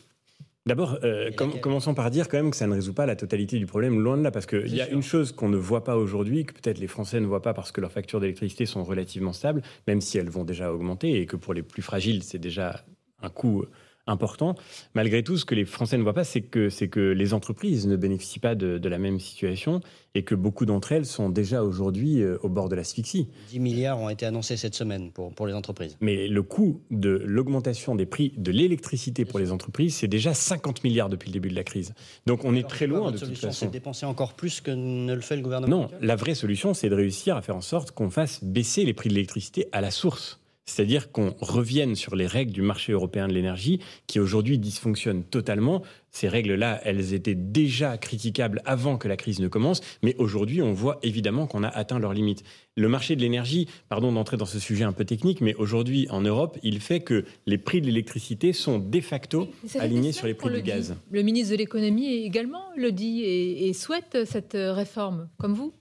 D'abord, 0.67 0.99
euh, 1.03 1.31
commençons 1.31 1.95
par 1.95 2.11
dire 2.11 2.29
quand 2.29 2.37
même 2.37 2.51
que 2.51 2.55
ça 2.55 2.67
ne 2.67 2.73
résout 2.73 2.93
pas 2.93 3.07
la 3.07 3.15
totalité 3.15 3.57
du 3.57 3.65
problème, 3.65 3.99
loin 3.99 4.15
de 4.15 4.21
là, 4.21 4.29
parce 4.29 4.45
qu'il 4.45 4.73
y 4.75 4.81
a 4.81 4.89
une 4.89 5.01
chose 5.01 5.31
qu'on 5.31 5.49
ne 5.49 5.57
voit 5.57 5.83
pas 5.83 5.97
aujourd'hui, 5.97 6.45
que 6.45 6.53
peut-être 6.53 6.77
les 6.77 6.87
Français 6.87 7.19
ne 7.19 7.25
voient 7.25 7.41
pas 7.41 7.55
parce 7.55 7.71
que 7.71 7.81
leurs 7.81 7.91
factures 7.91 8.19
d'électricité 8.19 8.67
sont 8.67 8.83
relativement 8.83 9.33
stables, 9.33 9.63
même 9.87 10.01
si 10.01 10.19
elles 10.19 10.29
vont 10.29 10.43
déjà 10.43 10.71
augmenter, 10.71 11.19
et 11.19 11.25
que 11.25 11.35
pour 11.35 11.55
les 11.55 11.63
plus 11.63 11.81
fragiles, 11.81 12.21
c'est 12.21 12.37
déjà 12.37 12.85
un 13.23 13.29
coût 13.29 13.65
important. 14.11 14.55
Malgré 14.93 15.23
tout, 15.23 15.37
ce 15.37 15.45
que 15.45 15.55
les 15.55 15.65
Français 15.65 15.97
ne 15.97 16.03
voient 16.03 16.13
pas, 16.13 16.23
c'est 16.23 16.41
que, 16.41 16.69
c'est 16.69 16.87
que 16.87 16.99
les 16.99 17.33
entreprises 17.33 17.87
ne 17.87 17.95
bénéficient 17.95 18.39
pas 18.39 18.55
de, 18.55 18.89
la 18.91 18.97
même 18.97 19.19
situation 19.19 19.79
et 20.15 20.23
que 20.23 20.35
beaucoup 20.35 20.65
d'entre 20.65 20.91
elles 20.91 21.05
sont 21.05 21.29
déjà 21.29 21.63
aujourd'hui 21.63 22.21
euh, 22.21 22.37
au 22.43 22.49
bord 22.49 22.67
de 22.67 22.75
l'asphyxie. 22.75 23.29
10 23.49 23.59
milliards 23.59 23.99
ont 23.99 24.09
été 24.09 24.25
annoncés 24.25 24.57
cette 24.57 24.75
semaine 24.75 25.11
pour, 25.11 25.33
pour 25.33 25.47
les 25.47 25.53
entreprises. 25.53 25.95
Mais 26.01 26.27
le 26.27 26.43
coût 26.43 26.81
de 26.91 27.21
l'augmentation 27.25 27.95
des 27.95 28.05
prix 28.05 28.33
de 28.35 28.51
l'électricité 28.51 29.23
pour 29.23 29.39
les 29.39 29.53
entreprises, 29.53 29.95
c'est 29.95 30.09
déjà 30.09 30.33
50 30.33 30.83
milliards 30.83 31.07
depuis 31.07 31.29
le 31.29 31.33
début 31.33 31.49
de 31.49 31.55
la 31.55 31.63
crise. 31.63 31.93
Donc 32.25 32.43
on 32.43 32.53
est 32.55 32.67
très 32.67 32.87
loin 32.87 33.11
de 33.11 33.17
toute 33.17 33.37
façon. 33.37 33.51
c'est 33.51 33.65
de 33.67 33.71
dépenser 33.71 34.05
encore 34.05 34.33
plus 34.33 34.59
que 34.59 34.71
ne 34.71 35.13
le 35.13 35.21
fait 35.21 35.37
le 35.37 35.41
gouvernement 35.41 35.83
Non, 35.83 35.89
la 36.01 36.17
vraie 36.17 36.35
solution, 36.35 36.73
c'est 36.73 36.89
de 36.89 36.95
réussir 36.95 37.37
à 37.37 37.41
faire 37.41 37.55
en 37.55 37.61
sorte 37.61 37.91
qu'on 37.91 38.09
fasse 38.09 38.43
baisser 38.43 38.83
les 38.83 38.93
prix 38.93 39.09
de 39.09 39.13
l'électricité 39.13 39.67
à 39.71 39.79
la 39.79 39.91
source. 39.91 40.40
C'est-à-dire 40.65 41.11
qu'on 41.11 41.35
revienne 41.41 41.95
sur 41.95 42.15
les 42.15 42.27
règles 42.27 42.51
du 42.51 42.61
marché 42.61 42.93
européen 42.93 43.27
de 43.27 43.33
l'énergie 43.33 43.79
qui 44.07 44.19
aujourd'hui 44.19 44.59
dysfonctionnent 44.59 45.23
totalement. 45.23 45.81
Ces 46.11 46.27
règles-là, 46.27 46.79
elles 46.83 47.13
étaient 47.13 47.35
déjà 47.35 47.97
critiquables 47.97 48.61
avant 48.65 48.97
que 48.97 49.07
la 49.07 49.17
crise 49.17 49.39
ne 49.39 49.47
commence, 49.47 49.81
mais 50.03 50.15
aujourd'hui, 50.17 50.61
on 50.61 50.73
voit 50.73 50.99
évidemment 51.03 51.47
qu'on 51.47 51.63
a 51.63 51.67
atteint 51.67 51.99
leurs 51.99 52.13
limites. 52.13 52.43
Le 52.77 52.87
marché 52.87 53.15
de 53.15 53.21
l'énergie, 53.21 53.67
pardon 53.89 54.11
d'entrer 54.11 54.37
dans 54.37 54.45
ce 54.45 54.59
sujet 54.59 54.83
un 54.83 54.93
peu 54.93 55.03
technique, 55.03 55.41
mais 55.41 55.55
aujourd'hui 55.55 56.07
en 56.09 56.21
Europe, 56.21 56.57
il 56.63 56.79
fait 56.79 56.99
que 56.99 57.25
les 57.45 57.57
prix 57.57 57.81
de 57.81 57.87
l'électricité 57.87 58.53
sont 58.53 58.77
de 58.77 59.01
facto 59.01 59.49
alignés 59.79 60.11
sur 60.11 60.27
les 60.27 60.33
prix 60.33 60.51
du 60.51 60.61
gaz. 60.61 60.95
Le 61.09 61.21
ministre 61.21 61.53
de 61.53 61.57
l'économie 61.57 62.23
également 62.23 62.63
le 62.77 62.91
dit 62.91 63.23
et, 63.23 63.73
souhaite 63.73 64.25
cette 64.25 64.53
réforme, 64.55 65.29
comme 65.37 65.53
vous? 65.53 65.73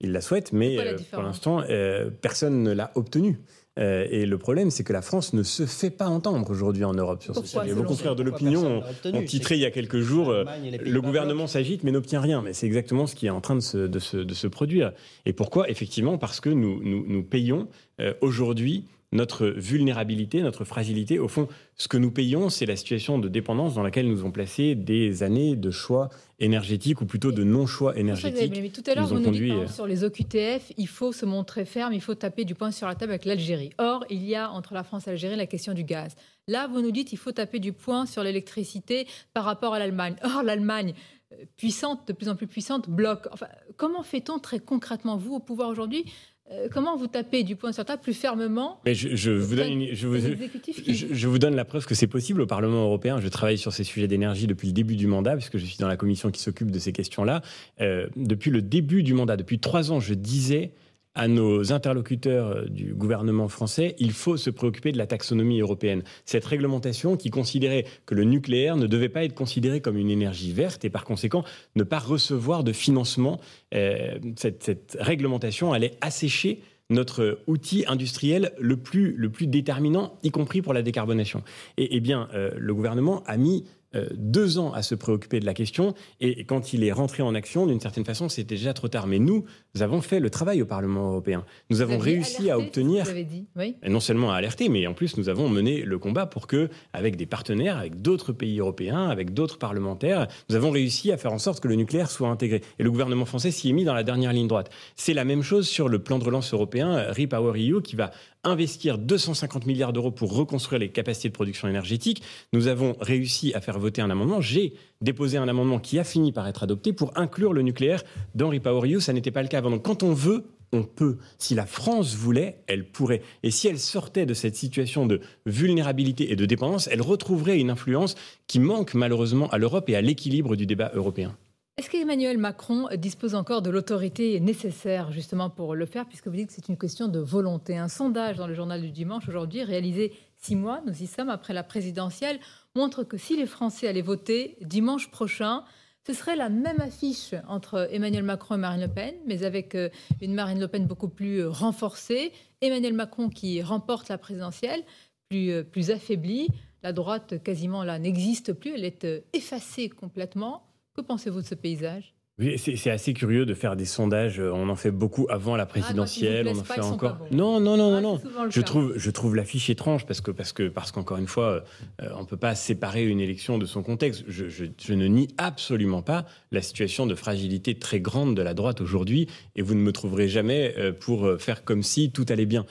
Il 0.00 0.10
la 0.10 0.20
souhaite, 0.20 0.52
mais 0.52 0.78
euh, 0.78 0.96
pour 1.12 1.22
l'instant, 1.22 1.62
euh, 1.68 2.10
personne 2.10 2.64
ne 2.64 2.72
l'a 2.72 2.90
obtenue. 2.96 3.38
Euh, 3.78 4.06
et 4.10 4.26
le 4.26 4.36
problème, 4.36 4.70
c'est 4.70 4.84
que 4.84 4.92
la 4.92 5.00
France 5.00 5.32
ne 5.32 5.42
se 5.42 5.64
fait 5.64 5.90
pas 5.90 6.06
entendre 6.06 6.50
aujourd'hui 6.50 6.84
en 6.84 6.92
Europe 6.92 7.22
sur 7.22 7.34
ce 7.34 7.46
sujet. 7.46 7.72
Vos 7.72 7.84
confrères 7.84 8.16
de 8.16 8.22
l'opinion 8.22 8.82
ont, 9.04 9.22
titré 9.24 9.54
il 9.54 9.60
y 9.60 9.66
a 9.66 9.70
quelques 9.70 10.00
jours 10.00 10.30
euh, 10.30 10.44
Le 10.84 11.00
gouvernement 11.00 11.46
s'agite 11.46 11.82
mais 11.82 11.90
n'obtient 11.90 12.20
rien. 12.20 12.42
Mais 12.42 12.52
c'est 12.52 12.66
exactement 12.66 13.06
ce 13.06 13.14
qui 13.14 13.26
est 13.26 13.30
en 13.30 13.40
train 13.40 13.54
de 13.54 13.60
se, 13.60 13.78
de 13.78 13.98
se, 13.98 14.18
de 14.18 14.34
se 14.34 14.46
produire. 14.46 14.92
Et 15.24 15.32
pourquoi 15.32 15.70
Effectivement, 15.70 16.18
parce 16.18 16.40
que 16.40 16.50
nous, 16.50 16.82
nous, 16.82 17.04
nous 17.06 17.22
payons 17.22 17.68
euh, 18.00 18.12
aujourd'hui 18.20 18.84
notre 19.12 19.46
vulnérabilité, 19.46 20.42
notre 20.42 20.64
fragilité. 20.64 21.18
Au 21.18 21.28
fond, 21.28 21.48
ce 21.76 21.86
que 21.86 21.98
nous 21.98 22.10
payons, 22.10 22.48
c'est 22.48 22.66
la 22.66 22.76
situation 22.76 23.18
de 23.18 23.28
dépendance 23.28 23.74
dans 23.74 23.82
laquelle 23.82 24.08
nous 24.08 24.20
avons 24.20 24.30
placé 24.30 24.74
des 24.74 25.22
années 25.22 25.54
de 25.54 25.70
choix 25.70 26.08
énergétiques 26.40 27.00
ou 27.02 27.06
plutôt 27.06 27.30
de 27.30 27.44
non-choix 27.44 27.96
énergétiques. 27.96 28.52
Mais 28.60 28.68
tout 28.70 28.82
à 28.90 28.94
l'heure, 28.94 29.06
vous 29.06 29.20
nous 29.20 29.30
dites 29.30 29.52
hein, 29.52 29.66
sur 29.68 29.86
les 29.86 30.02
OQTF, 30.02 30.72
il 30.76 30.88
faut 30.88 31.12
se 31.12 31.26
montrer 31.26 31.64
ferme, 31.64 31.92
il 31.92 32.00
faut 32.00 32.14
taper 32.14 32.44
du 32.44 32.54
poing 32.54 32.70
sur 32.70 32.86
la 32.86 32.94
table 32.94 33.12
avec 33.12 33.24
l'Algérie. 33.24 33.70
Or, 33.78 34.04
il 34.10 34.24
y 34.24 34.34
a 34.34 34.50
entre 34.50 34.74
la 34.74 34.82
France 34.82 35.06
et 35.06 35.10
l'Algérie 35.10 35.36
la 35.36 35.46
question 35.46 35.74
du 35.74 35.84
gaz. 35.84 36.16
Là, 36.48 36.66
vous 36.66 36.80
nous 36.80 36.90
dites 36.90 37.08
qu'il 37.08 37.18
faut 37.18 37.32
taper 37.32 37.60
du 37.60 37.72
poing 37.72 38.06
sur 38.06 38.24
l'électricité 38.24 39.06
par 39.34 39.44
rapport 39.44 39.74
à 39.74 39.78
l'Allemagne. 39.78 40.16
Or, 40.24 40.42
l'Allemagne 40.42 40.94
euh, 41.32 41.44
puissante, 41.56 42.08
de 42.08 42.12
plus 42.12 42.28
en 42.28 42.34
plus 42.34 42.46
puissante, 42.46 42.88
bloque. 42.88 43.28
Enfin, 43.30 43.46
comment 43.76 44.02
fait-on 44.02 44.38
très 44.38 44.58
concrètement, 44.58 45.16
vous, 45.16 45.34
au 45.34 45.40
pouvoir 45.40 45.68
aujourd'hui, 45.68 46.04
euh, 46.52 46.68
comment 46.70 46.96
vous 46.96 47.06
tapez 47.06 47.44
du 47.44 47.56
point 47.56 47.72
sur 47.72 47.84
table 47.84 48.02
plus 48.02 48.14
fermement 48.14 48.78
Mais 48.84 48.94
je, 48.94 49.30
vous 49.30 49.54
donne, 49.54 49.86
je, 49.92 50.06
vous, 50.06 50.16
je, 50.16 51.28
vous 51.28 51.38
donne 51.38 51.54
la 51.54 51.64
preuve 51.64 51.86
que 51.86 51.94
c'est 51.94 52.06
possible 52.06 52.42
au 52.42 52.46
Parlement 52.46 52.82
européen. 52.82 53.20
Je 53.20 53.28
travaille 53.28 53.58
sur 53.58 53.72
ces 53.72 53.84
sujets 53.84 54.08
d'énergie 54.08 54.46
depuis 54.46 54.66
le 54.66 54.74
début 54.74 54.96
du 54.96 55.06
mandat, 55.06 55.34
puisque 55.36 55.56
je 55.56 55.64
suis 55.64 55.78
dans 55.78 55.88
la 55.88 55.96
commission 55.96 56.30
qui 56.30 56.40
s'occupe 56.40 56.70
de 56.70 56.78
ces 56.78 56.92
questions-là. 56.92 57.42
Euh, 57.80 58.06
depuis 58.16 58.50
le 58.50 58.60
début 58.60 59.02
du 59.02 59.14
mandat, 59.14 59.36
depuis 59.36 59.60
trois 59.60 59.92
ans, 59.92 60.00
je 60.00 60.14
disais 60.14 60.72
à 61.14 61.28
nos 61.28 61.72
interlocuteurs 61.72 62.48
euh, 62.48 62.64
du 62.66 62.94
gouvernement 62.94 63.48
français, 63.48 63.94
il 63.98 64.12
faut 64.12 64.36
se 64.36 64.50
préoccuper 64.50 64.92
de 64.92 64.98
la 64.98 65.06
taxonomie 65.06 65.60
européenne. 65.60 66.02
Cette 66.24 66.44
réglementation 66.44 67.16
qui 67.16 67.30
considérait 67.30 67.84
que 68.06 68.14
le 68.14 68.24
nucléaire 68.24 68.76
ne 68.76 68.86
devait 68.86 69.08
pas 69.08 69.24
être 69.24 69.34
considéré 69.34 69.80
comme 69.80 69.98
une 69.98 70.10
énergie 70.10 70.52
verte 70.52 70.84
et 70.84 70.90
par 70.90 71.04
conséquent 71.04 71.44
ne 71.76 71.82
pas 71.82 71.98
recevoir 71.98 72.64
de 72.64 72.72
financement, 72.72 73.40
euh, 73.74 74.18
cette, 74.36 74.96
réglementation 74.98 75.72
allait 75.72 75.96
assécher 76.00 76.60
notre 76.90 77.38
outil 77.46 77.84
industriel 77.88 78.52
le 78.58 78.76
plus, 78.76 79.14
le 79.16 79.30
plus 79.30 79.46
déterminant, 79.46 80.18
y 80.22 80.30
compris 80.30 80.62
pour 80.62 80.72
la 80.72 80.82
décarbonation. 80.82 81.42
Et, 81.78 81.96
eh 81.96 82.00
bien, 82.00 82.28
euh, 82.34 82.50
le 82.56 82.74
gouvernement 82.74 83.22
a 83.26 83.36
mis 83.36 83.64
euh, 83.94 84.08
deux 84.14 84.58
ans 84.58 84.72
à 84.72 84.82
se 84.82 84.94
préoccuper 84.94 85.40
de 85.40 85.46
la 85.46 85.54
question. 85.54 85.94
Et 86.20 86.44
quand 86.44 86.72
il 86.72 86.84
est 86.84 86.92
rentré 86.92 87.22
en 87.22 87.34
action, 87.34 87.66
d'une 87.66 87.80
certaine 87.80 88.04
façon, 88.04 88.28
c'était 88.28 88.56
déjà 88.56 88.72
trop 88.72 88.88
tard. 88.88 89.06
Mais 89.06 89.18
nous, 89.18 89.44
nous 89.74 89.82
avons 89.82 90.00
fait 90.00 90.20
le 90.20 90.30
travail 90.30 90.62
au 90.62 90.66
Parlement 90.66 91.10
européen. 91.10 91.44
Nous 91.70 91.80
avons 91.80 91.98
réussi 91.98 92.50
à 92.50 92.58
obtenir, 92.58 93.04
dit. 93.24 93.46
Oui. 93.56 93.76
non 93.88 94.00
seulement 94.00 94.32
à 94.32 94.36
alerter, 94.36 94.68
mais 94.68 94.86
en 94.86 94.94
plus, 94.94 95.16
nous 95.16 95.28
avons 95.28 95.48
mené 95.48 95.82
le 95.82 95.98
combat 95.98 96.26
pour 96.26 96.46
que, 96.46 96.68
avec 96.92 97.16
des 97.16 97.26
partenaires, 97.26 97.78
avec 97.78 98.00
d'autres 98.02 98.32
pays 98.32 98.60
européens, 98.60 99.08
avec 99.08 99.34
d'autres 99.34 99.58
parlementaires, 99.58 100.26
nous 100.48 100.56
avons 100.56 100.70
réussi 100.70 101.12
à 101.12 101.16
faire 101.16 101.32
en 101.32 101.38
sorte 101.38 101.60
que 101.60 101.68
le 101.68 101.74
nucléaire 101.74 102.10
soit 102.10 102.28
intégré. 102.28 102.62
Et 102.78 102.82
le 102.82 102.90
gouvernement 102.90 103.24
français 103.24 103.50
s'y 103.50 103.70
est 103.70 103.72
mis 103.72 103.84
dans 103.84 103.94
la 103.94 104.02
dernière 104.02 104.32
ligne 104.32 104.48
droite. 104.48 104.70
C'est 104.96 105.14
la 105.14 105.24
même 105.24 105.42
chose 105.42 105.68
sur 105.68 105.88
le 105.88 105.98
plan 105.98 106.18
de 106.18 106.24
relance 106.24 106.52
européen, 106.52 106.96
euh, 106.96 107.12
REPowerEU, 107.12 107.82
qui 107.82 107.96
va 107.96 108.10
investir 108.44 108.98
250 108.98 109.66
milliards 109.66 109.92
d'euros 109.92 110.10
pour 110.10 110.34
reconstruire 110.34 110.80
les 110.80 110.90
capacités 110.90 111.28
de 111.28 111.34
production 111.34 111.68
énergétique. 111.68 112.22
Nous 112.52 112.66
avons 112.66 112.96
réussi 113.00 113.54
à 113.54 113.60
faire 113.60 113.78
voter 113.78 114.02
un 114.02 114.10
amendement. 114.10 114.40
J'ai 114.40 114.74
déposé 115.00 115.38
un 115.38 115.48
amendement 115.48 115.78
qui 115.78 115.98
a 115.98 116.04
fini 116.04 116.32
par 116.32 116.46
être 116.48 116.62
adopté 116.62 116.92
pour 116.92 117.16
inclure 117.16 117.52
le 117.52 117.62
nucléaire 117.62 118.02
dans 118.34 118.48
REPowerEU. 118.48 119.00
Ça 119.00 119.12
n'était 119.12 119.30
pas 119.30 119.42
le 119.42 119.48
cas 119.48 119.58
avant. 119.58 119.70
Donc 119.70 119.82
quand 119.82 120.02
on 120.02 120.12
veut, 120.12 120.44
on 120.72 120.82
peut. 120.84 121.18
Si 121.38 121.54
la 121.54 121.66
France 121.66 122.14
voulait, 122.14 122.62
elle 122.66 122.90
pourrait. 122.90 123.22
Et 123.42 123.50
si 123.50 123.68
elle 123.68 123.78
sortait 123.78 124.26
de 124.26 124.34
cette 124.34 124.56
situation 124.56 125.06
de 125.06 125.20
vulnérabilité 125.46 126.32
et 126.32 126.36
de 126.36 126.46
dépendance, 126.46 126.88
elle 126.90 127.02
retrouverait 127.02 127.60
une 127.60 127.70
influence 127.70 128.14
qui 128.46 128.58
manque 128.58 128.94
malheureusement 128.94 129.48
à 129.50 129.58
l'Europe 129.58 129.88
et 129.88 129.96
à 129.96 130.00
l'équilibre 130.00 130.56
du 130.56 130.66
débat 130.66 130.90
européen. 130.94 131.36
Est-ce 131.78 131.88
qu'Emmanuel 131.88 132.36
Macron 132.36 132.86
dispose 132.98 133.34
encore 133.34 133.62
de 133.62 133.70
l'autorité 133.70 134.38
nécessaire 134.40 135.10
justement 135.10 135.48
pour 135.48 135.74
le 135.74 135.86
faire, 135.86 136.06
puisque 136.06 136.28
vous 136.28 136.36
dites 136.36 136.48
que 136.48 136.52
c'est 136.52 136.68
une 136.68 136.76
question 136.76 137.08
de 137.08 137.18
volonté? 137.18 137.78
Un 137.78 137.88
sondage 137.88 138.36
dans 138.36 138.46
le 138.46 138.52
journal 138.52 138.82
du 138.82 138.90
dimanche 138.90 139.26
aujourd'hui, 139.26 139.64
réalisé 139.64 140.12
six 140.36 140.54
mois, 140.54 140.82
nous 140.86 141.02
y 141.02 141.06
sommes 141.06 141.30
après 141.30 141.54
la 141.54 141.62
présidentielle, 141.62 142.38
montre 142.76 143.04
que 143.04 143.16
si 143.16 143.38
les 143.38 143.46
Français 143.46 143.88
allaient 143.88 144.02
voter 144.02 144.58
dimanche 144.60 145.10
prochain, 145.10 145.64
ce 146.06 146.12
serait 146.12 146.36
la 146.36 146.50
même 146.50 146.78
affiche 146.78 147.34
entre 147.48 147.88
Emmanuel 147.90 148.24
Macron 148.24 148.56
et 148.56 148.58
Marine 148.58 148.82
Le 148.82 148.88
Pen, 148.88 149.14
mais 149.26 149.42
avec 149.42 149.74
euh, 149.74 149.88
une 150.20 150.34
Marine 150.34 150.60
Le 150.60 150.68
Pen 150.68 150.86
beaucoup 150.86 151.08
plus 151.08 151.38
euh, 151.38 151.48
renforcée, 151.48 152.32
Emmanuel 152.60 152.92
Macron 152.92 153.30
qui 153.30 153.62
remporte 153.62 154.10
la 154.10 154.18
présidentielle, 154.18 154.82
plus, 155.30 155.50
euh, 155.50 155.62
plus 155.62 155.90
affaiblie. 155.90 156.48
La 156.82 156.92
droite, 156.92 157.42
quasiment 157.42 157.82
là, 157.82 157.98
n'existe 157.98 158.52
plus, 158.52 158.74
elle 158.74 158.84
est 158.84 159.06
effacée 159.32 159.88
complètement. 159.88 160.64
Que 160.94 161.00
pensez-vous 161.00 161.40
de 161.42 161.46
ce 161.46 161.54
paysage? 161.54 162.14
C'est 162.38 162.90
assez 162.90 163.12
curieux 163.12 163.44
de 163.44 163.52
faire 163.52 163.76
des 163.76 163.84
sondages. 163.84 164.40
On 164.40 164.70
en 164.70 164.76
fait 164.76 164.90
beaucoup 164.90 165.26
avant 165.28 165.54
la 165.54 165.64
ah, 165.64 165.66
présidentielle. 165.66 166.48
on 166.48 166.58
en 166.58 166.64
fait 166.64 166.80
encore. 166.80 167.18
Non, 167.30 167.60
non, 167.60 167.76
non, 167.76 167.90
non, 167.90 168.00
non. 168.00 168.20
Je 168.48 168.60
trouve, 168.62 168.94
je 168.96 169.10
trouve 169.10 169.36
l'affiche 169.36 169.68
étrange 169.68 170.06
parce 170.06 170.22
que 170.22 170.30
parce 170.30 170.52
que 170.52 170.68
parce 170.68 170.92
qu'encore 170.92 171.18
une 171.18 171.26
fois, 171.26 171.62
euh, 172.00 172.08
on 172.16 172.24
peut 172.24 172.38
pas 172.38 172.54
séparer 172.54 173.04
une 173.04 173.20
élection 173.20 173.58
de 173.58 173.66
son 173.66 173.82
contexte. 173.82 174.24
Je, 174.28 174.48
je, 174.48 174.64
je, 174.82 174.94
ne 174.94 175.06
nie 175.06 175.28
absolument 175.36 176.00
pas 176.00 176.24
la 176.52 176.62
situation 176.62 177.06
de 177.06 177.14
fragilité 177.14 177.78
très 177.78 178.00
grande 178.00 178.34
de 178.34 178.42
la 178.42 178.54
droite 178.54 178.80
aujourd'hui, 178.80 179.28
et 179.54 179.60
vous 179.60 179.74
ne 179.74 179.80
me 179.80 179.92
trouverez 179.92 180.28
jamais 180.28 180.74
euh, 180.78 180.92
pour 180.92 181.26
euh, 181.26 181.36
faire 181.36 181.64
comme 181.64 181.82
si 181.82 182.12
tout 182.12 182.26
allait 182.30 182.46
bien. 182.46 182.64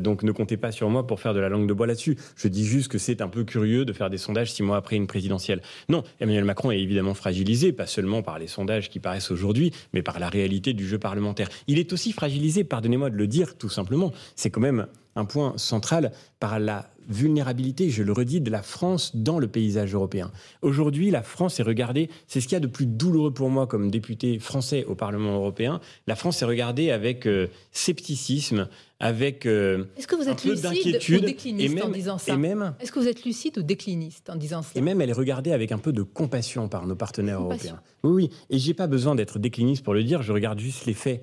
donc 0.00 0.22
ne 0.22 0.32
comptez 0.32 0.56
pas 0.56 0.72
sur 0.72 0.90
moi 0.90 1.06
pour 1.06 1.20
faire 1.20 1.34
de 1.34 1.40
la 1.40 1.48
langue 1.48 1.68
de 1.68 1.72
bois 1.72 1.86
là-dessus. 1.86 2.16
Je 2.36 2.48
dis 2.48 2.64
juste 2.64 2.88
que 2.88 2.98
c'est 2.98 3.20
un 3.20 3.28
peu 3.28 3.44
curieux 3.44 3.84
de 3.84 3.92
faire 3.92 4.10
des 4.10 4.18
sondages 4.18 4.52
six 4.52 4.62
mois 4.62 4.76
après 4.76 4.96
une 4.96 5.06
présidentielle. 5.06 5.62
Non, 5.88 6.02
Emmanuel 6.20 6.44
Macron 6.44 6.70
est 6.70 6.80
évidemment 6.80 7.14
fragilisé, 7.14 7.72
pas 7.72 7.86
seulement 7.86 8.22
par 8.22 8.38
les 8.38 8.46
sondages 8.46 8.90
qui 8.90 8.98
paraissent 9.04 9.30
aujourd'hui, 9.30 9.70
mais 9.92 10.02
par 10.02 10.18
la 10.18 10.28
réalité 10.28 10.72
du 10.72 10.88
jeu 10.88 10.98
parlementaire. 10.98 11.48
Il 11.68 11.78
est 11.78 11.92
aussi 11.92 12.10
fragilisé, 12.10 12.64
pardonnez-moi 12.64 13.10
de 13.10 13.16
le 13.16 13.28
dire 13.28 13.56
tout 13.56 13.68
simplement, 13.68 14.12
c'est 14.34 14.50
quand 14.50 14.60
même 14.60 14.88
un 15.16 15.24
point 15.24 15.52
central 15.56 16.10
par 16.40 16.58
la 16.58 16.90
vulnérabilité, 17.08 17.90
je 17.90 18.02
le 18.02 18.12
redis, 18.12 18.40
de 18.40 18.50
la 18.50 18.62
France 18.62 19.14
dans 19.14 19.38
le 19.38 19.46
paysage 19.46 19.94
européen. 19.94 20.32
Aujourd'hui, 20.62 21.10
la 21.10 21.22
France 21.22 21.60
est 21.60 21.62
regardée, 21.62 22.08
c'est 22.26 22.40
ce 22.40 22.48
qu'il 22.48 22.56
y 22.56 22.56
a 22.56 22.60
de 22.60 22.66
plus 22.66 22.86
douloureux 22.86 23.32
pour 23.32 23.50
moi 23.50 23.66
comme 23.66 23.90
député 23.90 24.38
français 24.38 24.84
au 24.86 24.94
Parlement 24.94 25.34
européen, 25.34 25.80
la 26.06 26.16
France 26.16 26.42
est 26.42 26.46
regardée 26.46 26.90
avec 26.90 27.26
euh, 27.26 27.48
scepticisme, 27.72 28.68
avec 29.04 29.44
euh, 29.44 29.84
Est-ce 29.98 30.06
que 30.06 30.16
vous 30.16 30.30
êtes 30.30 30.44
lucide 30.44 30.96
ou 31.22 31.26
décliniste 31.26 31.84
en 31.84 31.90
disant 31.90 32.16
ça 32.16 32.34
Est-ce 32.80 32.90
que 32.90 32.98
vous 32.98 33.06
êtes 33.06 33.22
lucide 33.26 33.58
ou 33.58 33.62
décliniste 33.62 34.30
en 34.30 34.36
disant 34.36 34.62
ça 34.62 34.70
Et 34.74 34.80
même, 34.80 34.98
elle 35.02 35.10
est 35.10 35.12
regardée 35.12 35.52
avec 35.52 35.72
un 35.72 35.78
peu 35.78 35.92
de 35.92 36.02
compassion 36.02 36.68
par 36.68 36.86
nos 36.86 36.96
partenaires 36.96 37.42
européens. 37.42 37.82
Oui, 38.02 38.12
oui. 38.12 38.30
Et 38.48 38.58
j'ai 38.58 38.72
pas 38.72 38.86
besoin 38.86 39.14
d'être 39.14 39.38
décliniste 39.38 39.84
pour 39.84 39.92
le 39.92 40.02
dire, 40.02 40.22
je 40.22 40.32
regarde 40.32 40.58
juste 40.58 40.86
les 40.86 40.94
faits. 40.94 41.22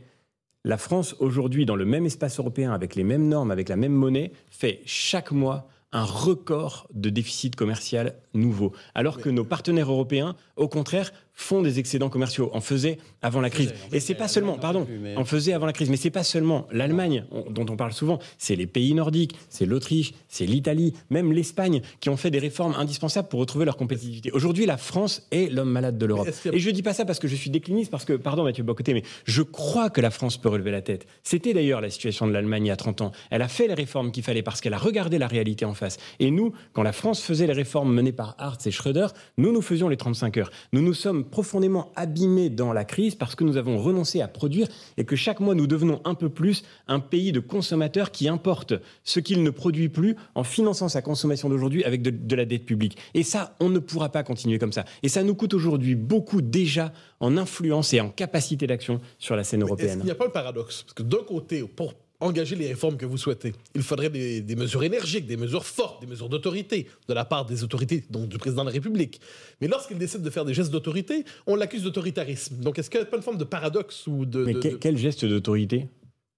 La 0.64 0.78
France, 0.78 1.16
aujourd'hui, 1.18 1.66
dans 1.66 1.76
le 1.76 1.86
même 1.86 2.06
espace 2.06 2.38
européen, 2.38 2.72
avec 2.72 2.94
les 2.94 3.04
mêmes 3.04 3.28
normes, 3.28 3.50
avec 3.50 3.68
la 3.68 3.78
même 3.78 3.94
monnaie, 3.94 4.32
fait 4.52 4.82
chaque 4.86 5.32
mois 5.32 5.68
un 5.92 6.04
record 6.04 6.88
de 6.94 7.10
déficit 7.10 7.56
commercial 7.56 8.16
nouveau. 8.36 8.74
Alors 8.94 9.18
que 9.18 9.30
nos 9.30 9.44
partenaires 9.44 9.92
européens, 9.92 10.36
au 10.56 10.68
contraire, 10.68 11.12
font 11.34 11.62
des 11.62 11.80
excédents 11.80 12.10
commerciaux. 12.10 12.50
En 12.54 12.62
faisait 12.62 12.98
avant 13.22 13.42
la 13.42 13.50
crise. 13.50 13.74
Et 13.92 14.00
c'est 14.00 14.16
pas 14.16 14.28
seulement, 14.28 14.58
pardon, 14.58 14.88
en 15.16 15.26
faisait 15.26 15.54
avant 15.54 15.66
la 15.66 15.74
crise, 15.74 15.90
mais 15.90 15.98
c'est 15.98 16.10
pas 16.10 16.24
seulement 16.24 16.68
l'Allemagne 16.72 17.26
dont 17.50 17.66
on 17.70 17.76
parle 17.76 17.94
souvent, 17.94 18.20
c'est 18.38 18.56
les 18.56 18.68
pays 18.68 18.94
nordiques, 18.94 19.36
c'est 19.50 19.66
l'Autriche, 19.66 20.14
c'est 20.28 20.46
l'Italie, 20.46 20.94
même 21.10 21.32
l'Espagne 21.32 21.82
qui 22.00 22.10
ont 22.10 22.18
fait 22.18 22.32
des 22.32 22.40
réformes 22.40 22.76
indispensables 22.78 23.28
pour 23.28 23.40
retrouver 23.40 23.66
leur 23.66 23.78
compétitivité. 23.78 24.32
Aujourd'hui, 24.32 24.66
la 24.66 24.78
France 24.78 25.28
est 25.32 25.52
l'homme 25.52 25.72
malade 25.72 25.98
de 25.98 26.06
l'Europe. 26.06 26.30
Et 26.52 26.60
je 26.60 26.70
dis 26.70 26.84
pas 26.84 26.94
ça 26.94 27.06
parce 27.06 27.20
que 27.20 27.28
je 27.28 27.36
suis 27.36 27.50
décliniste, 27.50 27.92
parce 27.92 28.06
que, 28.06 28.14
pardon 28.14 28.44
Mathieu 28.44 28.64
Bocoté, 28.64 28.94
mais 28.94 29.04
je 29.26 29.42
crois 29.42 29.90
que 29.90 30.02
la 30.02 30.12
France 30.12 30.38
peut 30.38 30.50
relever 30.50 30.72
la 30.72 30.82
tête. 30.82 31.08
C'était 31.24 31.54
d'ailleurs 31.54 31.82
la 31.82 31.90
situation 31.90 32.28
de 32.28 32.32
l'Allemagne 32.32 32.66
il 32.66 32.70
y 32.70 32.72
a 32.72 32.76
30 32.76 33.02
ans. 33.02 33.12
Elle 33.30 33.42
a 33.42 33.48
fait 33.48 33.68
les 33.68 33.74
réformes 33.74 34.12
qu'il 34.12 34.24
fallait 34.24 34.44
parce 34.44 34.62
qu'elle 34.62 34.74
a 34.74 34.78
regardé 34.78 35.18
la 35.18 35.28
réalité 35.28 35.66
en 35.66 35.74
face. 35.74 35.98
Et 36.20 36.32
nous, 36.32 36.54
quand 36.74 36.84
la 36.84 36.94
France 36.94 37.22
faisait 37.22 37.48
les 37.48 37.54
réformes 37.54 37.94
menées 37.94 38.12
par 38.12 38.36
Hartz 38.38 38.66
et 38.68 38.72
Schröder, 38.72 39.08
nous, 39.38 39.52
nous 39.52 39.62
faisions 39.62 39.90
les 39.90 39.98
35 39.98 40.38
heures. 40.38 40.52
Nous 40.74 40.82
nous 40.82 40.94
sommes 40.94 41.21
profondément 41.24 41.92
abîmés 41.96 42.50
dans 42.50 42.74
la 42.74 42.84
crise 42.84 43.16
parce 43.16 43.36
que 43.36 43.44
nous 43.44 43.58
avons 43.58 43.78
renoncé 43.78 44.22
à 44.22 44.28
produire 44.28 44.68
et 44.98 45.06
que 45.06 45.16
chaque 45.16 45.40
mois 45.40 45.56
nous 45.56 45.68
devenons 45.68 46.02
un 46.06 46.16
peu 46.16 46.30
plus 46.30 46.64
un 46.88 47.00
pays 47.00 47.32
de 47.32 47.40
consommateurs 47.40 48.12
qui 48.12 48.28
importe 48.28 48.74
ce 49.04 49.20
qu'il 49.20 49.44
ne 49.44 49.50
produit 49.50 49.90
plus 49.90 50.16
en 50.36 50.44
finançant 50.44 50.90
sa 50.90 51.02
consommation 51.02 51.50
d'aujourd'hui 51.50 51.84
avec 51.84 52.02
de, 52.02 52.36
la 52.36 52.46
dette 52.46 52.66
publique. 52.66 52.98
Et 53.14 53.24
ça, 53.24 53.56
on 53.60 53.70
ne 53.70 53.80
pourra 53.80 54.10
pas 54.10 54.24
continuer 54.24 54.60
comme 54.60 54.74
ça. 54.74 54.86
Et 55.04 55.10
ça 55.10 55.24
nous 55.24 55.36
coûte 55.36 55.54
aujourd'hui 55.54 55.96
beaucoup 55.96 56.42
déjà 56.42 56.94
en 57.20 57.38
influence 57.38 57.94
et 57.94 58.02
en 58.02 58.10
capacité 58.10 58.68
d'action 58.68 59.02
sur 59.20 59.36
la 59.36 59.44
scène 59.44 59.64
européenne. 59.64 60.00
Il 60.02 60.06
n'y 60.06 60.12
a 60.12 60.16
pas 60.16 60.26
le 60.26 60.32
paradoxe? 60.32 60.84
Parce 60.84 60.94
que 60.94 61.04
d'un 61.04 61.24
côté, 61.28 61.64
pour 61.64 61.94
engager 62.22 62.56
les 62.56 62.68
réformes 62.68 62.98
que 62.98 63.06
vous 63.06 63.18
souhaitez. 63.18 63.54
Il 63.76 63.82
faudrait 63.82 64.10
des, 64.10 64.56
mesures 64.56 64.84
énergiques, 64.84 65.26
des 65.26 65.38
mesures 65.38 65.66
fortes, 65.66 66.02
des 66.02 66.08
mesures 66.08 66.30
d'autorité 66.30 66.88
de 67.08 67.14
la 67.14 67.26
part 67.26 67.46
des 67.46 67.64
autorités, 67.64 68.04
donc 68.10 68.30
du 68.30 68.38
président 68.38 68.64
de 68.64 68.70
la 68.70 68.74
République. 68.74 69.20
Mais 69.60 69.68
lorsqu'il 69.68 69.98
décide 69.98 70.22
de 70.22 70.30
faire 70.30 70.46
des 70.46 70.54
gestes 70.54 70.72
d'autorité, 70.72 71.26
on 71.48 71.56
l'accuse 71.56 71.84
d'autoritarisme. 71.84 72.58
Donc 72.58 72.80
est-ce 72.80 72.90
qu'il 72.90 73.00
n'y 73.00 73.08
a 73.08 73.10
pas 73.10 73.18
une 73.18 73.24
forme 73.24 73.38
de 73.38 73.44
paradoxe 73.44 74.08
ou 74.08 74.26
de... 74.26 74.46
Mais 74.46 74.54
quel 74.54 74.98
geste 74.98 75.26
d'autorité? 75.26 75.88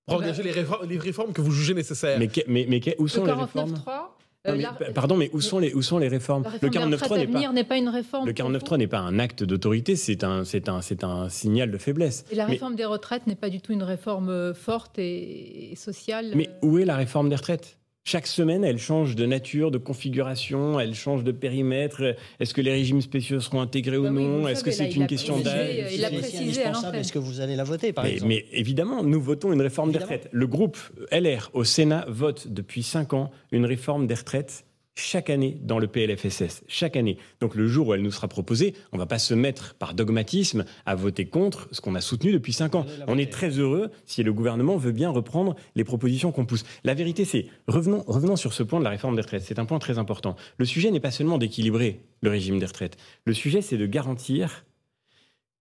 Pour 0.05 0.17
engager 0.17 0.43
les, 0.43 0.51
réformes, 0.97 1.31
que 1.31 1.41
vous 1.41 1.51
jugez 1.51 1.73
nécessaires. 1.73 2.19
Mais, 2.19 2.29
mais, 2.47 2.65
mais 2.67 2.81
où 2.97 3.07
sont 3.07 3.25
les 3.25 3.31
réformes? 3.31 3.75
Euh, 4.47 4.91
pardon, 4.93 5.15
mais 5.15 5.29
où 5.33 5.41
sont 5.41 5.59
les, 5.59 5.73
où 5.73 5.81
sont 5.81 5.97
les 5.97 6.07
réformes? 6.07 6.43
Le 6.61 6.69
49.3 6.69 7.53
n'est 7.53 7.63
pas, 7.63 7.77
une 7.77 7.89
réforme. 7.89 8.27
Le 8.27 8.33
49.3 8.33 8.77
n'est 8.77 8.87
pas 8.87 8.99
un 8.99 9.19
acte 9.19 9.43
d'autorité, 9.43 9.95
c'est 9.95 10.23
un, 10.23 10.43
c'est 10.43 10.67
un, 10.67 10.81
c'est 10.81 11.03
un 11.03 11.29
signal 11.29 11.71
de 11.71 11.77
faiblesse. 11.77 12.25
Et 12.31 12.35
la 12.35 12.45
réforme 12.45 12.75
des 12.75 12.85
retraites 12.85 13.25
n'est 13.27 13.35
pas 13.35 13.49
du 13.49 13.61
tout 13.61 13.71
une 13.71 13.83
réforme 13.83 14.29
euh, 14.29 14.53
forte 14.53 14.99
et 14.99 15.73
sociale. 15.75 16.31
Mais 16.35 16.49
euh 16.49 16.67
où 16.67 16.77
est 16.77 16.85
la 16.85 16.97
réforme 16.97 17.29
des 17.29 17.35
retraites? 17.35 17.77
Chaque 18.05 18.27
semaine, 18.27 18.65
elle 18.65 18.79
change 18.79 19.15
de 19.15 19.25
nature, 19.25 19.71
de 19.71 19.77
configuration, 19.77 20.79
elle 20.79 20.93
change 20.93 21.23
de 21.23 21.31
périmètre. 21.31 22.15
Est-ce 22.39 22.53
que 22.53 22.59
les 22.59 22.71
régimes 22.71 23.01
spéciaux 23.01 23.39
seront 23.39 23.61
intégrés 23.61 23.97
ou 23.97 24.09
non 24.09 24.47
Est-ce 24.47 24.63
que 24.63 24.71
c'est 24.71 24.93
une 24.95 25.07
question 25.07 25.39
d'âge? 25.39 25.93
Il 25.93 26.03
a 26.03 26.09
précisé 26.09 26.61
Est-ce 26.61 27.13
que 27.13 27.19
vous 27.19 27.39
allez 27.39 27.55
la 27.55 27.63
voter, 27.63 27.93
par 27.93 28.03
mais, 28.03 28.13
exemple? 28.13 28.29
Mais 28.29 28.45
évidemment, 28.51 29.03
nous 29.03 29.21
votons 29.21 29.53
une 29.53 29.61
réforme 29.61 29.91
des 29.91 29.99
retraites. 29.99 30.27
Le 30.31 30.47
groupe 30.47 30.77
LR 31.11 31.49
au 31.53 31.63
Sénat 31.63 32.05
vote 32.09 32.47
depuis 32.49 32.83
cinq 32.83 33.13
ans 33.13 33.31
une 33.51 33.65
réforme 33.65 34.05
des 34.05 34.15
retraites 34.15 34.65
chaque 34.95 35.29
année 35.29 35.57
dans 35.61 35.79
le 35.79 35.87
PLFSS, 35.87 36.63
chaque 36.67 36.95
année. 36.95 37.17
Donc 37.39 37.55
le 37.55 37.67
jour 37.67 37.87
où 37.87 37.93
elle 37.93 38.01
nous 38.01 38.11
sera 38.11 38.27
proposée, 38.27 38.73
on 38.91 38.97
ne 38.97 39.01
va 39.01 39.05
pas 39.05 39.19
se 39.19 39.33
mettre 39.33 39.75
par 39.75 39.93
dogmatisme 39.93 40.65
à 40.85 40.95
voter 40.95 41.25
contre 41.25 41.67
ce 41.71 41.81
qu'on 41.81 41.95
a 41.95 42.01
soutenu 42.01 42.31
depuis 42.31 42.53
cinq 42.53 42.75
ans. 42.75 42.85
On 43.07 43.17
est 43.17 43.31
très 43.31 43.49
heureux 43.49 43.91
si 44.05 44.23
le 44.23 44.33
gouvernement 44.33 44.77
veut 44.77 44.91
bien 44.91 45.09
reprendre 45.09 45.55
les 45.75 45.83
propositions 45.83 46.31
qu'on 46.31 46.45
pousse. 46.45 46.63
La 46.83 46.93
vérité, 46.93 47.25
c'est, 47.25 47.47
revenons, 47.67 48.03
revenons 48.07 48.35
sur 48.35 48.53
ce 48.53 48.63
point 48.63 48.79
de 48.79 48.83
la 48.83 48.91
réforme 48.91 49.15
des 49.15 49.21
retraites, 49.21 49.43
c'est 49.43 49.59
un 49.59 49.65
point 49.65 49.79
très 49.79 49.97
important. 49.97 50.35
Le 50.57 50.65
sujet 50.65 50.91
n'est 50.91 50.99
pas 50.99 51.11
seulement 51.11 51.37
d'équilibrer 51.37 52.01
le 52.21 52.29
régime 52.29 52.59
des 52.59 52.65
retraites, 52.65 52.97
le 53.25 53.33
sujet 53.33 53.61
c'est 53.61 53.77
de 53.77 53.85
garantir 53.85 54.63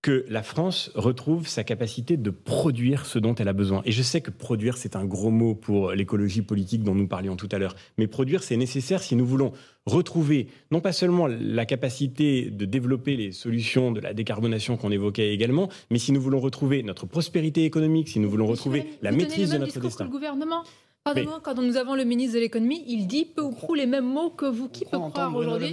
que 0.03 0.27
la 0.29 0.43
France 0.43 0.91
retrouve 0.97 1.47
sa 1.47 1.63
capacité 1.63 2.17
de 2.17 2.31
produire 2.31 3.07
ce 3.07 3.21
dont 3.21 3.37
elle 3.37 3.47
a 3.47 3.53
besoin. 3.53 3.83
Et 3.85 3.93
je 3.93 4.03
sais 4.03 4.21
que 4.21 4.33
produire, 4.33 4.77
c'est 4.77 4.97
un 4.97 5.05
gros 5.05 5.31
mot 5.31 5.55
pour 5.55 5.93
l'écologie 5.93 6.43
politique 6.43 6.83
dont 6.83 6.97
nous 6.97 7.07
parlions 7.07 7.37
tout 7.37 7.49
à 7.53 7.59
l'heure. 7.59 7.77
Mais 7.99 8.09
produire, 8.09 8.43
c'est 8.43 8.57
nécessaire 8.57 9.01
si 9.01 9.15
nous 9.15 9.25
voulons 9.25 9.53
retrouver 9.87 10.49
non 10.73 10.81
pas 10.81 10.93
seulement 10.93 11.29
la 11.29 11.65
capacité 11.67 12.51
de 12.51 12.65
développer 12.65 13.17
les 13.17 13.31
solutions 13.31 13.93
de 13.93 14.01
la 14.01 14.13
décarbonation 14.13 14.77
qu'on 14.77 14.91
évoquait 14.91 15.33
également, 15.33 15.69
mais 15.91 15.99
si 15.99 16.11
nous 16.11 16.21
voulons 16.21 16.41
retrouver 16.41 16.83
notre 16.83 17.07
prospérité 17.07 17.65
économique, 17.65 18.09
si 18.09 18.19
nous 18.19 18.31
voulons 18.31 18.47
retrouver 18.47 18.87
la 19.03 19.13
maîtrise 19.13 19.51
de 19.51 19.59
notre 19.59 19.79
destin. 19.79 20.05
le 20.05 20.11
gouvernement 20.11 20.65
Pardon, 21.05 21.41
quand 21.43 21.61
nous 21.61 21.77
avons 21.77 21.97
le 21.97 22.05
ministre 22.05 22.37
de 22.37 22.41
l'économie, 22.41 22.85
il 22.87 23.09
dit 23.09 23.25
peu 23.25 23.43
ou 23.43 23.51
prou 23.51 23.75
les 23.75 23.87
mêmes 23.87 24.07
mots 24.07 24.31
que 24.31 24.47
vous. 24.47 24.69
Qui 24.69 24.85
peut 24.85 24.99
croire 24.99 25.35
aujourd'hui 25.35 25.73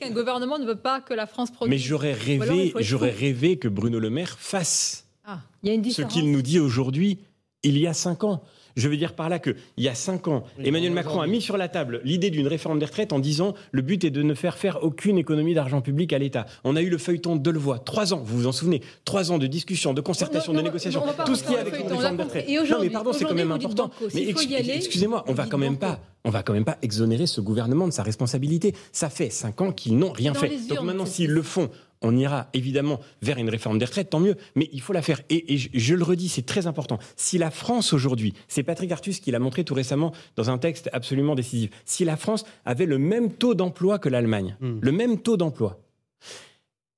qu'un 0.00 0.10
gouvernement 0.10 0.58
ne 0.58 0.64
veut 0.64 0.76
pas 0.76 1.00
que 1.00 1.12
la 1.12 1.26
France 1.26 1.50
produise 1.50 1.70
Mais 1.70 1.78
j'aurais 1.78 2.14
rêvé, 2.14 2.72
j'aurais 2.78 3.10
rêvé 3.10 3.58
que 3.58 3.68
Bruno 3.68 3.98
Le 3.98 4.08
Maire 4.08 4.38
fasse 4.38 5.06
ah, 5.24 5.40
ce 5.62 6.02
qu'il 6.02 6.32
nous 6.32 6.42
dit 6.42 6.58
aujourd'hui, 6.58 7.18
il 7.62 7.78
y 7.78 7.86
a 7.86 7.92
cinq 7.92 8.24
ans. 8.24 8.42
Je 8.76 8.88
veux 8.88 8.96
dire 8.96 9.14
par 9.14 9.28
là 9.28 9.38
qu'il 9.38 9.56
y 9.78 9.88
a 9.88 9.94
cinq 9.94 10.28
ans, 10.28 10.44
Emmanuel 10.62 10.92
Macron 10.92 11.20
a 11.20 11.26
mis 11.26 11.40
sur 11.40 11.56
la 11.56 11.68
table 11.68 12.00
l'idée 12.04 12.30
d'une 12.30 12.46
réforme 12.46 12.78
des 12.78 12.86
retraites 12.86 13.12
en 13.12 13.18
disant 13.18 13.54
le 13.70 13.82
but 13.82 14.04
est 14.04 14.10
de 14.10 14.22
ne 14.22 14.34
faire 14.34 14.56
faire 14.56 14.82
aucune 14.82 15.18
économie 15.18 15.54
d'argent 15.54 15.80
public 15.80 16.12
à 16.12 16.18
l'État. 16.18 16.46
On 16.64 16.76
a 16.76 16.82
eu 16.82 16.88
le 16.88 16.98
feuilleton 16.98 17.36
de 17.36 17.42
Delevoye, 17.42 17.78
trois 17.84 18.14
ans, 18.14 18.22
vous 18.24 18.38
vous 18.38 18.46
en 18.46 18.52
souvenez, 18.52 18.82
trois 19.04 19.32
ans 19.32 19.38
de 19.38 19.46
discussion, 19.46 19.94
de 19.94 20.00
concertation, 20.00 20.52
de 20.52 20.60
négociation, 20.60 21.02
tout 21.26 21.34
ce 21.34 21.44
qui 21.44 21.54
est 21.54 21.58
avec 21.58 21.78
une 21.78 21.86
réforme 21.88 22.16
des 22.16 22.22
retraites. 22.22 22.48
Non 22.48 22.78
mais 22.80 22.90
pardon, 22.90 23.12
c'est 23.12 23.24
quand 23.24 23.34
même 23.34 23.52
important. 23.52 23.90
Mais 24.14 24.28
excusez-moi, 24.28 25.24
on 25.28 25.34
va 25.34 25.46
quand 25.46 25.58
même 25.58 25.76
pas 25.76 26.00
on 26.24 26.30
va 26.30 26.42
quand 26.42 26.52
même 26.52 26.64
pas 26.64 26.78
exonérer 26.82 27.26
ce 27.26 27.40
gouvernement 27.40 27.86
de 27.86 27.92
sa 27.92 28.02
responsabilité. 28.02 28.74
Ça 28.92 29.10
fait 29.10 29.30
cinq 29.30 29.60
ans 29.60 29.72
qu'ils 29.72 29.98
n'ont 29.98 30.12
rien 30.12 30.34
fait. 30.34 30.52
Donc 30.68 30.82
maintenant, 30.82 31.06
s'ils 31.06 31.30
le 31.30 31.42
font 31.42 31.68
on 32.02 32.16
ira 32.16 32.48
évidemment 32.52 33.00
vers 33.22 33.38
une 33.38 33.48
réforme 33.48 33.78
des 33.78 33.84
retraites, 33.84 34.10
tant 34.10 34.20
mieux, 34.20 34.36
mais 34.54 34.68
il 34.72 34.80
faut 34.80 34.92
la 34.92 35.02
faire. 35.02 35.20
Et, 35.30 35.56
je, 35.56 35.94
le 35.94 36.02
redis, 36.02 36.28
c'est 36.28 36.46
très 36.46 36.66
important. 36.66 36.98
Si 37.16 37.38
la 37.38 37.50
France 37.50 37.92
aujourd'hui, 37.92 38.34
c'est 38.48 38.62
Patrick 38.62 38.90
Artus 38.92 39.20
qui 39.20 39.30
l'a 39.30 39.38
montré 39.38 39.64
tout 39.64 39.74
récemment 39.74 40.12
dans 40.36 40.50
un 40.50 40.58
texte 40.58 40.90
absolument 40.92 41.34
décisif, 41.34 41.70
si 41.84 42.04
la 42.04 42.16
France 42.16 42.44
avait 42.64 42.86
le 42.86 42.98
même 42.98 43.32
taux 43.32 43.54
d'emploi 43.54 43.98
que 43.98 44.08
l'Allemagne, 44.08 44.56
hmm. 44.60 44.78
le 44.80 44.92
même 44.92 45.20
taux 45.20 45.36
d'emploi, 45.36 45.78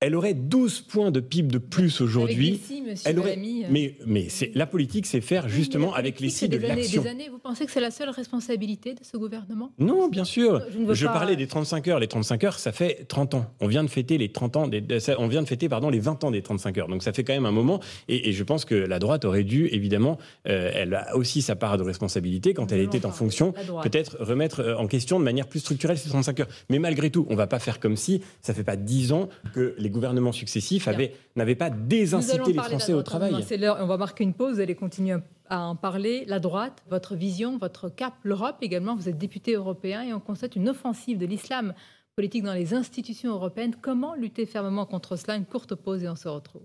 elle 0.05 0.15
aurait 0.15 0.35
12 0.35 0.81
points 0.81 1.09
de 1.09 1.19
PIB 1.19 1.51
de 1.51 1.57
plus 1.57 1.99
aujourd'hui. 1.99 2.61
Elle 3.05 3.17
aurait... 3.17 3.37
Euh. 3.37 3.67
Mais, 3.71 3.95
mais 4.05 4.29
c'est 4.29 4.51
la 4.53 4.67
politique, 4.67 5.07
c'est 5.07 5.19
faire 5.19 5.49
justement 5.49 5.95
avec 5.95 6.19
les 6.19 6.29
signes 6.29 6.49
de 6.49 6.57
l'action. 6.57 7.03
Vous 7.31 7.39
pensez 7.39 7.65
que 7.65 7.71
c'est 7.71 7.79
la 7.79 7.89
seule 7.89 8.09
responsabilité 8.09 8.93
de 8.93 8.99
ce 9.01 9.17
gouvernement? 9.17 9.71
Non, 9.79 10.07
bien 10.07 10.23
sûr. 10.23 10.61
Je, 10.91 11.07
parlais 11.07 11.35
des 11.35 11.47
35 11.47 11.87
heures. 11.87 11.99
Les 11.99 12.07
35 12.07 12.43
heures, 12.43 12.59
ça 12.59 12.71
fait 12.71 13.05
30 13.07 13.33
ans. 13.33 13.45
On 13.59 13.67
vient 13.67 13.83
de 13.83 13.89
fêter 13.89 14.19
les 14.19 14.31
30 14.31 14.57
ans. 14.57 14.67
Des, 14.67 14.83
on 15.17 15.27
vient 15.27 15.41
de 15.41 15.47
fêter 15.47 15.69
pardon 15.69 15.89
les 15.89 15.99
20 15.99 16.23
ans 16.23 16.29
des 16.29 16.43
35 16.43 16.77
heures. 16.77 16.87
Donc 16.87 17.01
ça 17.01 17.11
fait 17.11 17.23
quand 17.23 17.33
même 17.33 17.47
un 17.47 17.51
moment. 17.51 17.79
Et, 18.07 18.31
je 18.31 18.43
pense 18.43 18.63
que 18.63 18.75
la 18.75 18.99
droite 18.99 19.25
aurait 19.25 19.43
dû 19.43 19.69
évidemment, 19.71 20.19
euh, 20.47 20.69
elle 20.71 20.93
a 20.93 21.15
aussi 21.15 21.41
sa 21.41 21.55
part 21.55 21.79
de 21.79 21.83
responsabilité 21.83 22.53
quand 22.53 22.71
elle 22.71 22.81
était 22.81 23.07
en 23.07 23.11
fonction, 23.11 23.53
peut-être 23.81 24.17
remettre 24.19 24.59
euh, 24.59 24.75
en 24.75 24.85
question 24.85 25.17
de 25.19 25.23
manière 25.23 25.47
plus 25.47 25.61
structurelle 25.61 25.97
ces 25.97 26.09
35 26.09 26.41
heures. 26.41 26.47
Mais 26.69 26.77
malgré 26.77 27.09
tout, 27.09 27.25
on 27.31 27.35
va 27.35 27.47
pas 27.47 27.57
faire 27.57 27.79
comme 27.79 27.97
si 27.97 28.21
ça 28.41 28.53
fait 28.53 28.63
pas 28.63 28.75
10 28.75 29.13
ans 29.13 29.29
que 29.55 29.73
les 29.79 29.89
gouvernements 29.95 30.31
successifs 30.31 30.87
n'avaient 31.35 31.55
pas 31.55 31.71
désincité 31.71 32.53
les 32.53 32.59
Français 32.61 32.93
au 32.93 33.01
travail. 33.01 33.43
C'est 33.43 33.57
l'heure, 33.57 33.77
on 33.79 33.87
va 33.87 33.97
marquer 33.97 34.23
une 34.23 34.33
pause, 34.33 34.55
vous 34.55 34.61
allez 34.61 34.75
continuer 34.75 35.17
à 35.49 35.61
en 35.61 35.75
parler. 35.75 36.23
La 36.27 36.39
droite, 36.39 36.83
votre 36.89 37.15
vision, 37.15 37.57
votre 37.57 37.89
cap, 37.89 38.13
l'Europe 38.21 38.57
également, 38.61 38.95
vous 38.95 39.09
êtes 39.09 39.17
député 39.17 39.53
européen 39.53 40.03
et 40.03 40.13
on 40.13 40.19
constate 40.19 40.55
une 40.55 40.69
offensive 40.69 41.17
de 41.17 41.25
l'islam 41.25 41.73
politique 42.15 42.43
dans 42.43 42.53
les 42.53 42.73
institutions 42.73 43.31
européennes. 43.31 43.75
Comment 43.81 44.15
lutter 44.15 44.45
fermement 44.45 44.85
contre 44.85 45.15
cela? 45.17 45.35
Une 45.35 45.45
courte 45.45 45.75
pause 45.75 46.03
et 46.03 46.09
on 46.09 46.15
se 46.15 46.27
retrouve. 46.27 46.63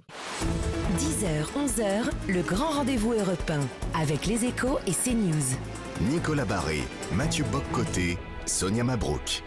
10h, 0.99 1.45
11h, 1.67 2.11
le 2.29 2.43
grand 2.43 2.71
rendez-vous 2.71 3.13
européen 3.15 3.61
avec 3.95 4.27
les 4.27 4.45
échos 4.45 4.79
et 4.87 4.93
CNews. 4.93 5.57
Nicolas 6.11 6.45
Barré, 6.45 6.81
Mathieu 7.15 7.45
Boccoté, 7.51 8.19
Sonia 8.47 8.85
Mabrouk. 8.85 9.43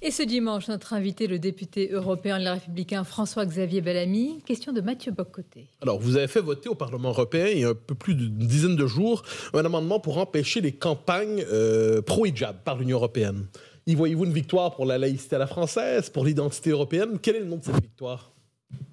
Et 0.00 0.12
ce 0.12 0.22
dimanche, 0.22 0.68
notre 0.68 0.92
invité, 0.92 1.26
le 1.26 1.40
député 1.40 1.90
européen 1.90 2.38
les 2.38 2.48
Républicains 2.48 3.02
François-Xavier 3.02 3.80
Bellamy. 3.80 4.38
Question 4.46 4.72
de 4.72 4.80
Mathieu 4.80 5.10
Boccoté. 5.10 5.66
Alors, 5.82 5.98
vous 5.98 6.16
avez 6.16 6.28
fait 6.28 6.40
voter 6.40 6.68
au 6.68 6.76
Parlement 6.76 7.08
européen 7.08 7.48
il 7.48 7.58
y 7.58 7.64
a 7.64 7.70
un 7.70 7.74
peu 7.74 7.96
plus 7.96 8.14
d'une 8.14 8.38
dizaine 8.38 8.76
de 8.76 8.86
jours 8.86 9.24
un 9.54 9.64
amendement 9.64 9.98
pour 9.98 10.18
empêcher 10.18 10.60
les 10.60 10.70
campagnes 10.70 11.44
euh, 11.50 12.00
pro-hijab 12.00 12.62
par 12.64 12.78
l'Union 12.78 12.98
européenne. 12.98 13.48
Y 13.88 13.96
voyez-vous 13.96 14.26
une 14.26 14.32
victoire 14.32 14.76
pour 14.76 14.86
la 14.86 14.98
laïcité 14.98 15.34
à 15.34 15.40
la 15.40 15.48
française, 15.48 16.10
pour 16.10 16.24
l'identité 16.24 16.70
européenne? 16.70 17.18
Quel 17.20 17.34
est 17.34 17.40
le 17.40 17.46
nom 17.46 17.56
de 17.56 17.64
cette 17.64 17.82
victoire? 17.82 18.32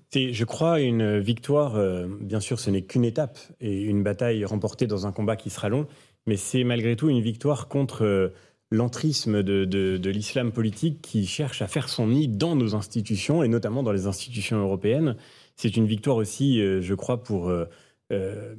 C'est, 0.09 0.33
je 0.33 0.43
crois, 0.43 0.79
une 0.79 1.19
victoire. 1.19 1.75
Euh, 1.75 2.07
bien 2.19 2.39
sûr, 2.39 2.59
ce 2.59 2.71
n'est 2.71 2.81
qu'une 2.81 3.05
étape 3.05 3.37
et 3.61 3.81
une 3.83 4.01
bataille 4.01 4.43
remportée 4.43 4.87
dans 4.87 5.05
un 5.05 5.11
combat 5.11 5.35
qui 5.35 5.51
sera 5.51 5.69
long, 5.69 5.85
mais 6.25 6.37
c'est 6.37 6.63
malgré 6.63 6.95
tout 6.95 7.09
une 7.09 7.21
victoire 7.21 7.67
contre 7.67 8.03
euh, 8.03 8.33
l'entrisme 8.75 9.43
de, 9.43 10.09
l'islam 10.09 10.51
politique 10.51 11.01
qui 11.01 11.25
cherche 11.25 11.61
à 11.61 11.67
faire 11.67 11.89
son 11.89 12.07
nid 12.07 12.27
dans 12.27 12.55
nos 12.55 12.75
institutions 12.75 13.43
et 13.43 13.47
notamment 13.47 13.83
dans 13.83 13.91
les 13.91 14.07
institutions 14.07 14.57
européennes. 14.57 15.15
C'est 15.55 15.77
une 15.77 15.88
victoire 15.88 16.17
aussi, 16.17 16.61
euh, 16.61 16.81
je 16.81 16.93
crois, 16.93 17.23
pour 17.23 17.51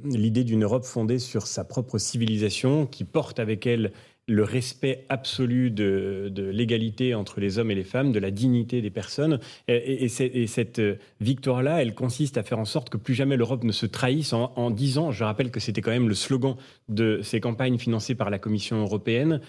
l'idée 0.03 0.43
d'une 0.43 0.63
Europe 0.63 0.83
fondée 0.83 1.19
sur 1.19 1.47
sa 1.47 1.63
propre 1.63 1.97
civilisation, 1.97 2.85
qui 2.85 3.05
porte 3.05 3.39
avec 3.39 3.65
elle 3.65 3.93
le 4.27 4.43
respect 4.43 5.05
absolu 5.07 5.71
de, 5.71 6.31
l'égalité 6.51 7.15
entre 7.15 7.39
les 7.39 7.59
hommes 7.59 7.71
et 7.71 7.75
les 7.75 7.85
femmes, 7.85 8.11
de 8.11 8.19
la 8.19 8.29
dignité 8.29 8.81
des 8.81 8.89
personnes. 8.89 9.39
Et, 9.69 10.09
cette 10.09 10.81
victoire-là, 11.21 11.81
elle 11.81 11.93
consiste 11.93 12.37
à 12.37 12.43
faire 12.43 12.59
en 12.59 12.65
sorte 12.65 12.89
que 12.89 12.97
plus 12.97 13.13
jamais 13.13 13.37
l'Europe 13.37 13.63
ne 13.63 13.71
se 13.71 13.85
trahisse 13.85 14.33
en, 14.33 14.51
en 14.55 14.69
disant, 14.69 15.11
je 15.11 15.23
rappelle 15.23 15.49
que 15.49 15.61
c'était 15.61 15.81
quand 15.81 15.91
même 15.91 16.09
le 16.09 16.15
slogan 16.15 16.55
de 16.89 17.21
ces 17.23 17.39
campagnes 17.39 17.77
financées 17.77 18.15
par 18.15 18.29
la 18.29 18.37
Commission 18.37 18.81
européenne, 18.81 19.39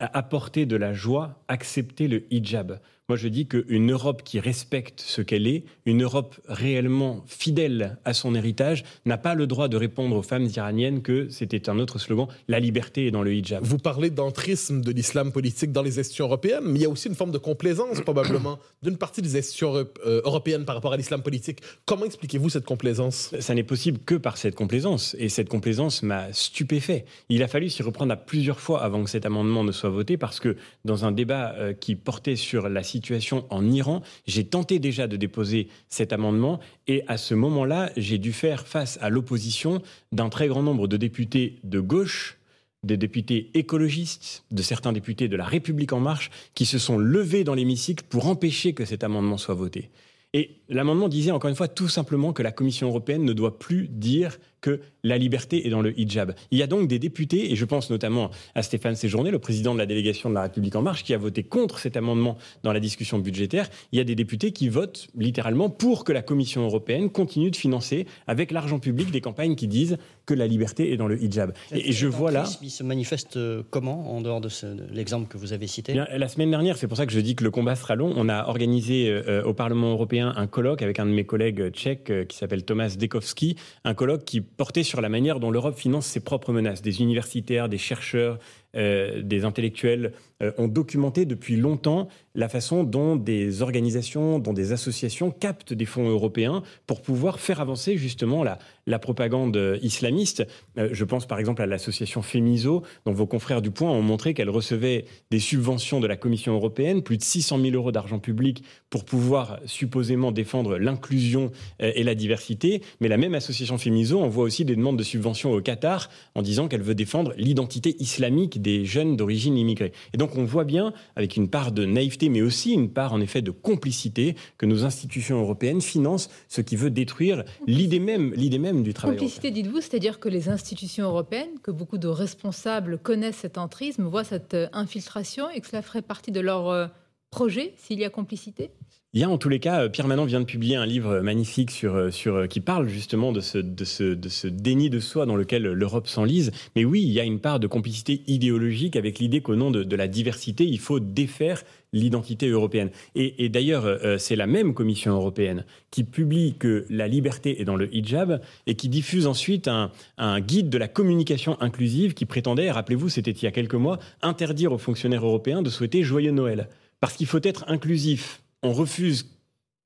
apporter 0.00 0.66
de 0.66 0.76
la 0.76 0.92
joie, 0.92 1.42
accepter 1.48 2.08
le 2.08 2.26
hijab. 2.32 2.80
Moi, 3.10 3.16
je 3.16 3.28
dis 3.28 3.46
qu'une 3.46 3.90
Europe 3.90 4.20
qui 4.22 4.38
respecte 4.38 5.00
ce 5.00 5.22
qu'elle 5.22 5.46
est, 5.46 5.64
une 5.86 6.02
Europe 6.02 6.38
réellement 6.46 7.24
fidèle 7.26 7.96
à 8.04 8.12
son 8.12 8.34
héritage, 8.34 8.84
n'a 9.06 9.16
pas 9.16 9.34
le 9.34 9.46
droit 9.46 9.68
de 9.68 9.78
répondre 9.78 10.14
aux 10.14 10.22
femmes 10.22 10.46
iraniennes 10.54 11.00
que 11.00 11.26
c'était 11.30 11.70
un 11.70 11.78
autre 11.78 11.98
slogan, 11.98 12.26
la 12.48 12.60
liberté 12.60 13.06
est 13.06 13.10
dans 13.10 13.22
le 13.22 13.32
hijab. 13.32 13.64
Vous 13.64 13.78
parlez 13.78 14.10
d'entrisme 14.10 14.82
de 14.82 14.92
l'islam 14.92 15.32
politique 15.32 15.72
dans 15.72 15.80
les 15.80 15.98
institutions 15.98 16.26
européennes, 16.26 16.64
mais 16.64 16.80
il 16.80 16.82
y 16.82 16.84
a 16.84 16.90
aussi 16.90 17.08
une 17.08 17.14
forme 17.14 17.30
de 17.30 17.38
complaisance, 17.38 17.98
probablement, 18.02 18.58
d'une 18.82 18.98
partie 18.98 19.22
des 19.22 19.38
institutions 19.38 19.74
euh, 19.74 20.20
européennes 20.26 20.66
par 20.66 20.74
rapport 20.74 20.92
à 20.92 20.98
l'islam 20.98 21.22
politique. 21.22 21.60
Comment 21.86 22.04
expliquez-vous 22.04 22.50
cette 22.50 22.66
complaisance? 22.66 23.34
Ça 23.40 23.54
n'est 23.54 23.62
possible 23.62 24.00
que 24.04 24.16
par 24.16 24.36
cette 24.36 24.54
complaisance, 24.54 25.16
et 25.18 25.30
cette 25.30 25.48
complaisance 25.48 26.02
m'a 26.02 26.30
stupéfait. 26.34 27.06
Il 27.30 27.42
a 27.42 27.48
fallu 27.48 27.70
s'y 27.70 27.82
reprendre 27.82 28.12
à 28.12 28.16
plusieurs 28.16 28.60
fois 28.60 28.82
avant 28.82 29.02
que 29.02 29.08
cet 29.08 29.24
amendement 29.24 29.64
ne 29.64 29.72
soit 29.72 29.88
voté, 29.88 30.18
parce 30.18 30.40
que 30.40 30.56
dans 30.84 31.06
un 31.06 31.12
débat 31.12 31.54
euh, 31.56 31.72
qui 31.72 31.94
portait 31.96 32.36
sur 32.36 32.68
la 32.68 32.82
situation 32.82 32.97
situation 32.98 33.46
en 33.50 33.70
Iran. 33.70 34.02
J'ai 34.26 34.44
tenté 34.44 34.78
déjà 34.78 35.06
de 35.06 35.16
déposer 35.16 35.68
cet 35.88 36.12
amendement 36.12 36.58
et 36.86 37.04
à 37.06 37.16
ce 37.16 37.34
moment-là, 37.34 37.90
j'ai 37.96 38.18
dû 38.18 38.32
faire 38.32 38.66
face 38.66 38.98
à 39.00 39.08
l'opposition 39.08 39.82
d'un 40.12 40.28
très 40.28 40.48
grand 40.48 40.62
nombre 40.62 40.88
de 40.88 40.96
députés 40.96 41.60
de 41.62 41.80
gauche 41.80 42.38
des 42.84 42.96
députés 42.96 43.50
écologistes, 43.54 44.44
de 44.50 44.62
certains 44.62 44.92
députés 44.92 45.28
de 45.28 45.36
la 45.36 45.44
République 45.44 45.92
en 45.92 46.00
marche, 46.00 46.30
qui 46.54 46.64
se 46.64 46.78
sont 46.78 46.96
levés 46.96 47.42
dans 47.42 47.54
l'hémicycle 47.54 48.04
pour 48.08 48.28
empêcher 48.28 48.72
que 48.72 48.84
cet 48.84 49.02
amendement 49.02 49.36
soit 49.36 49.54
voté. 49.54 49.90
Et 50.32 50.57
l'amendement 50.68 51.08
disait 51.08 51.30
encore 51.30 51.50
une 51.50 51.56
fois 51.56 51.68
tout 51.68 51.88
simplement 51.88 52.32
que 52.32 52.42
la 52.42 52.52
Commission 52.52 52.88
européenne 52.88 53.24
ne 53.24 53.32
doit 53.32 53.58
plus 53.58 53.88
dire 53.88 54.38
que 54.60 54.80
la 55.04 55.18
liberté 55.18 55.66
est 55.66 55.70
dans 55.70 55.82
le 55.82 55.98
hijab. 55.98 56.34
Il 56.50 56.58
y 56.58 56.62
a 56.62 56.66
donc 56.66 56.88
des 56.88 56.98
députés, 56.98 57.52
et 57.52 57.56
je 57.56 57.64
pense 57.64 57.90
notamment 57.90 58.30
à 58.54 58.62
Stéphane 58.62 58.96
Séjourné, 58.96 59.30
le 59.30 59.38
président 59.38 59.72
de 59.72 59.78
la 59.78 59.86
délégation 59.86 60.28
de 60.28 60.34
la 60.34 60.42
République 60.42 60.74
en 60.74 60.82
marche, 60.82 61.04
qui 61.04 61.14
a 61.14 61.18
voté 61.18 61.42
contre 61.42 61.78
cet 61.78 61.96
amendement 61.96 62.36
dans 62.62 62.72
la 62.72 62.80
discussion 62.80 63.18
budgétaire. 63.18 63.68
Il 63.92 63.98
y 63.98 64.00
a 64.00 64.04
des 64.04 64.14
députés 64.14 64.52
qui 64.52 64.68
votent 64.68 65.08
littéralement 65.16 65.70
pour 65.70 66.04
que 66.04 66.12
la 66.12 66.22
Commission 66.22 66.64
européenne 66.64 67.10
continue 67.10 67.50
de 67.50 67.56
financer 67.56 68.06
avec 68.26 68.50
l'argent 68.50 68.78
public 68.78 69.10
des 69.10 69.20
campagnes 69.20 69.54
qui 69.54 69.68
disent 69.68 69.96
que 70.26 70.34
la 70.34 70.46
liberté 70.46 70.92
est 70.92 70.96
dans 70.96 71.08
le 71.08 71.22
hijab. 71.22 71.52
Et, 71.72 71.92
je 71.92 72.06
vois 72.06 72.30
là... 72.30 72.44
Il 72.60 72.70
se 72.70 72.82
manifeste 72.82 73.36
euh, 73.36 73.62
comment, 73.70 74.14
en 74.14 74.20
dehors 74.20 74.40
de, 74.40 74.48
l'exemple 74.92 75.28
que 75.28 75.38
vous 75.38 75.52
avez 75.52 75.66
cité? 75.66 75.94
La 75.94 76.28
semaine 76.28 76.50
dernière, 76.50 76.76
c'est 76.76 76.88
pour 76.88 76.96
ça 76.96 77.06
que 77.06 77.12
je 77.12 77.20
dis 77.20 77.34
que 77.34 77.44
le 77.44 77.50
combat 77.50 77.76
sera 77.76 77.94
long, 77.94 78.12
on 78.16 78.28
a 78.28 78.46
organisé 78.46 79.08
euh, 79.08 79.22
euh, 79.28 79.44
au 79.44 79.54
Parlement 79.54 79.90
européen 79.92 80.34
un 80.36 80.46
colloque 80.58 80.82
avec 80.82 80.98
un 80.98 81.06
de 81.06 81.12
mes 81.12 81.24
collègues 81.24 81.70
tchèques 81.70 82.26
qui 82.26 82.36
s'appelle 82.36 82.64
Thomas 82.64 82.96
Dekowski, 82.98 83.54
un 83.84 83.94
colloque 83.94 84.24
qui 84.24 84.40
porté 84.40 84.82
sur 84.82 85.00
la 85.00 85.08
manière 85.08 85.38
dont 85.38 85.52
l'Europe 85.52 85.78
finance 85.78 86.06
ses 86.06 86.18
propres 86.18 86.52
menaces. 86.52 86.82
Des 86.82 87.00
universitaires, 87.00 87.68
des 87.68 87.78
chercheurs, 87.78 88.40
euh, 88.74 89.22
des 89.22 89.44
intellectuels 89.44 90.06
euh, 90.06 90.10
ont 90.56 90.68
documenté 90.68 91.24
depuis 91.24 91.56
longtemps 91.56 92.08
la 92.34 92.48
façon 92.48 92.84
dont 92.84 93.16
des 93.16 93.62
organisations, 93.62 94.38
dont 94.38 94.52
des 94.52 94.72
associations 94.72 95.32
captent 95.32 95.72
des 95.72 95.84
fonds 95.84 96.08
européens 96.08 96.62
pour 96.86 97.02
pouvoir 97.02 97.40
faire 97.40 97.60
avancer 97.60 97.96
justement 97.96 98.44
la, 98.44 98.60
la 98.86 99.00
propagande 99.00 99.78
islamiste. 99.82 100.46
Euh, 100.78 100.90
je 100.92 101.04
pense 101.04 101.26
par 101.26 101.40
exemple 101.40 101.62
à 101.62 101.66
l'association 101.66 102.22
Femiso, 102.22 102.84
dont 103.04 103.12
vos 103.12 103.26
confrères 103.26 103.60
du 103.60 103.72
Point 103.72 103.90
ont 103.90 104.02
montré 104.02 104.34
qu'elle 104.34 104.50
recevait 104.50 105.06
des 105.30 105.40
subventions 105.40 105.98
de 105.98 106.06
la 106.06 106.16
Commission 106.16 106.54
européenne, 106.54 107.02
plus 107.02 107.16
de 107.16 107.24
600 107.24 107.60
000 107.60 107.74
euros 107.74 107.90
d'argent 107.90 108.20
public 108.20 108.62
pour 108.90 109.04
pouvoir 109.04 109.58
supposément 109.66 110.30
défendre 110.30 110.78
l'inclusion 110.78 111.50
et 111.80 112.02
la 112.02 112.14
diversité. 112.14 112.82
Mais 113.00 113.08
la 113.08 113.16
même 113.16 113.34
association 113.34 113.78
Femiso 113.78 114.20
envoie 114.20 114.44
aussi 114.44 114.64
des 114.64 114.76
demandes 114.76 114.96
de 114.96 115.02
subventions 115.02 115.52
au 115.52 115.60
Qatar 115.60 116.08
en 116.34 116.42
disant 116.42 116.68
qu'elle 116.68 116.82
veut 116.82 116.94
défendre 116.94 117.34
l'identité 117.36 117.96
islamique 118.00 118.62
des 118.62 118.84
jeunes 118.84 119.16
d'origine 119.16 119.56
immigrée. 119.56 119.92
Et 120.14 120.16
donc 120.16 120.27
on 120.36 120.44
voit 120.44 120.64
bien, 120.64 120.92
avec 121.16 121.36
une 121.36 121.48
part 121.48 121.72
de 121.72 121.84
naïveté, 121.84 122.28
mais 122.28 122.42
aussi 122.42 122.72
une 122.72 122.90
part 122.90 123.12
en 123.12 123.20
effet 123.20 123.42
de 123.42 123.50
complicité, 123.50 124.36
que 124.56 124.66
nos 124.66 124.84
institutions 124.84 125.40
européennes 125.40 125.80
financent 125.80 126.28
ce 126.48 126.60
qui 126.60 126.76
veut 126.76 126.90
détruire 126.90 127.44
l'idée 127.66 128.00
même, 128.00 128.32
l'idée 128.34 128.58
même 128.58 128.82
du 128.82 128.94
travail. 128.94 129.16
Complicité, 129.16 129.50
dites-vous, 129.50 129.80
c'est-à-dire 129.80 130.20
que 130.20 130.28
les 130.28 130.48
institutions 130.48 131.06
européennes, 131.06 131.58
que 131.62 131.70
beaucoup 131.70 131.98
de 131.98 132.08
responsables 132.08 132.98
connaissent 132.98 133.36
cet 133.36 133.58
entrisme, 133.58 134.04
voient 134.04 134.24
cette 134.24 134.54
euh, 134.54 134.68
infiltration 134.72 135.48
et 135.50 135.60
que 135.60 135.66
cela 135.66 135.82
ferait 135.82 136.02
partie 136.02 136.32
de 136.32 136.40
leur 136.40 136.68
euh, 136.68 136.86
projet 137.30 137.74
s'il 137.76 137.98
y 137.98 138.04
a 138.04 138.10
complicité? 138.10 138.70
Il 139.14 139.20
y 139.22 139.24
a 139.24 139.30
en 139.30 139.38
tous 139.38 139.48
les 139.48 139.58
cas, 139.58 139.84
euh, 139.84 139.88
Pierre 139.88 140.06
Manon 140.06 140.26
vient 140.26 140.40
de 140.40 140.44
publier 140.44 140.76
un 140.76 140.84
livre 140.84 141.20
magnifique 141.20 141.70
sur, 141.70 141.94
euh, 141.94 142.10
sur, 142.10 142.34
euh, 142.34 142.46
qui 142.46 142.60
parle 142.60 142.88
justement 142.88 143.32
de 143.32 143.40
ce, 143.40 143.56
de, 143.56 143.84
ce, 143.84 144.04
de 144.04 144.28
ce 144.28 144.46
déni 144.46 144.90
de 144.90 145.00
soi 145.00 145.24
dans 145.24 145.34
lequel 145.34 145.62
l'Europe 145.62 146.06
s'enlise. 146.06 146.50
Mais 146.76 146.84
oui, 146.84 147.02
il 147.02 147.10
y 147.10 147.18
a 147.18 147.24
une 147.24 147.40
part 147.40 147.58
de 147.58 147.66
complicité 147.66 148.22
idéologique 148.26 148.96
avec 148.96 149.18
l'idée 149.18 149.40
qu'au 149.40 149.56
nom 149.56 149.70
de, 149.70 149.82
de, 149.82 149.96
la 149.96 150.08
diversité, 150.08 150.66
il 150.66 150.78
faut 150.78 151.00
défaire 151.00 151.62
l'identité 151.94 152.48
européenne. 152.48 152.90
Et, 153.14 153.46
et 153.46 153.48
d'ailleurs, 153.48 154.18
c'est 154.18 154.36
la 154.36 154.46
même 154.46 154.74
Commission 154.74 155.14
européenne 155.14 155.64
qui 155.90 156.04
publie 156.04 156.54
que 156.58 156.84
la 156.90 157.08
liberté 157.08 157.62
est 157.62 157.64
dans 157.64 157.76
le 157.76 157.88
hijab 157.94 158.42
et 158.66 158.74
qui 158.74 158.90
diffuse 158.90 159.26
ensuite 159.26 159.68
un, 159.68 159.90
un 160.18 160.38
guide 160.40 160.68
de 160.68 160.76
la 160.76 160.86
communication 160.86 161.56
inclusive 161.60 162.12
qui 162.12 162.26
prétendait, 162.26 162.70
rappelez-vous, 162.70 163.08
c'était 163.08 163.30
il 163.30 163.42
y 163.42 163.48
a 163.48 163.52
quelques 163.52 163.72
mois, 163.74 163.98
interdire 164.20 164.72
aux 164.72 164.78
fonctionnaires 164.78 165.24
européens 165.24 165.62
de 165.62 165.70
souhaiter 165.70 166.02
joyeux 166.02 166.32
Noël. 166.32 166.68
Parce 167.00 167.14
qu'il 167.14 167.26
faut 167.26 167.40
être 167.42 167.64
inclusif 167.68 168.42
on 168.62 168.72
refuse 168.72 169.26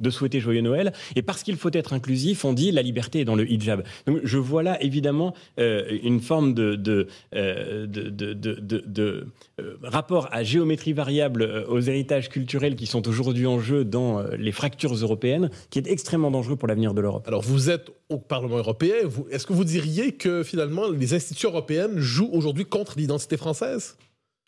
de 0.03 0.11
souhaiter 0.11 0.41
joyeux 0.41 0.61
Noël. 0.61 0.93
Et 1.17 1.23
parce 1.23 1.43
qu'il 1.43 1.57
faut 1.57 1.71
être 1.73 1.93
inclusif, 1.93 2.45
on 2.45 2.53
dit 2.53 2.73
la 2.73 2.83
liberté 2.83 3.21
est 3.21 3.25
dans 3.25 3.37
le 3.37 3.51
hijab. 3.51 3.85
Donc 4.07 4.21
je 4.25 4.39
vois 4.39 4.63
là 4.63 4.83
évidemment 4.83 5.33
euh, 5.59 5.99
une 6.03 6.21
forme 6.21 6.53
de, 6.55 6.75
de, 6.75 7.07
euh, 7.35 7.87
de, 7.87 9.27
euh, 9.61 9.77
rapport 9.83 10.29
à 10.33 10.43
géométrie 10.43 10.93
variable 10.93 11.65
aux 11.69 11.81
héritages 11.81 12.29
culturels 12.29 12.75
qui 12.75 12.87
sont 12.87 13.07
aujourd'hui 13.09 13.47
en 13.47 13.61
jeu 13.61 13.85
dans 13.85 14.23
les 14.37 14.53
fractures 14.53 14.95
européennes, 14.95 15.51
qui 15.71 15.79
est 15.79 15.87
extrêmement 15.87 16.31
dangereux 16.31 16.57
pour 16.57 16.69
l'avenir 16.69 16.95
de 16.95 17.01
l'Europe. 17.01 17.27
Alors 17.29 17.43
vous 17.43 17.71
êtes 17.71 17.91
au 18.09 18.19
Parlement 18.19 18.59
européen. 18.59 18.95
Est-ce 19.31 19.47
que 19.47 19.53
vous 19.53 19.65
diriez 19.65 20.13
que 20.13 20.43
finalement 20.43 20.91
les 20.91 21.15
institutions 21.15 21.51
européennes 21.51 21.99
jouent 21.99 22.31
aujourd'hui 22.33 22.65
contre 22.65 22.99
l'identité 22.99 23.37
française? 23.37 23.97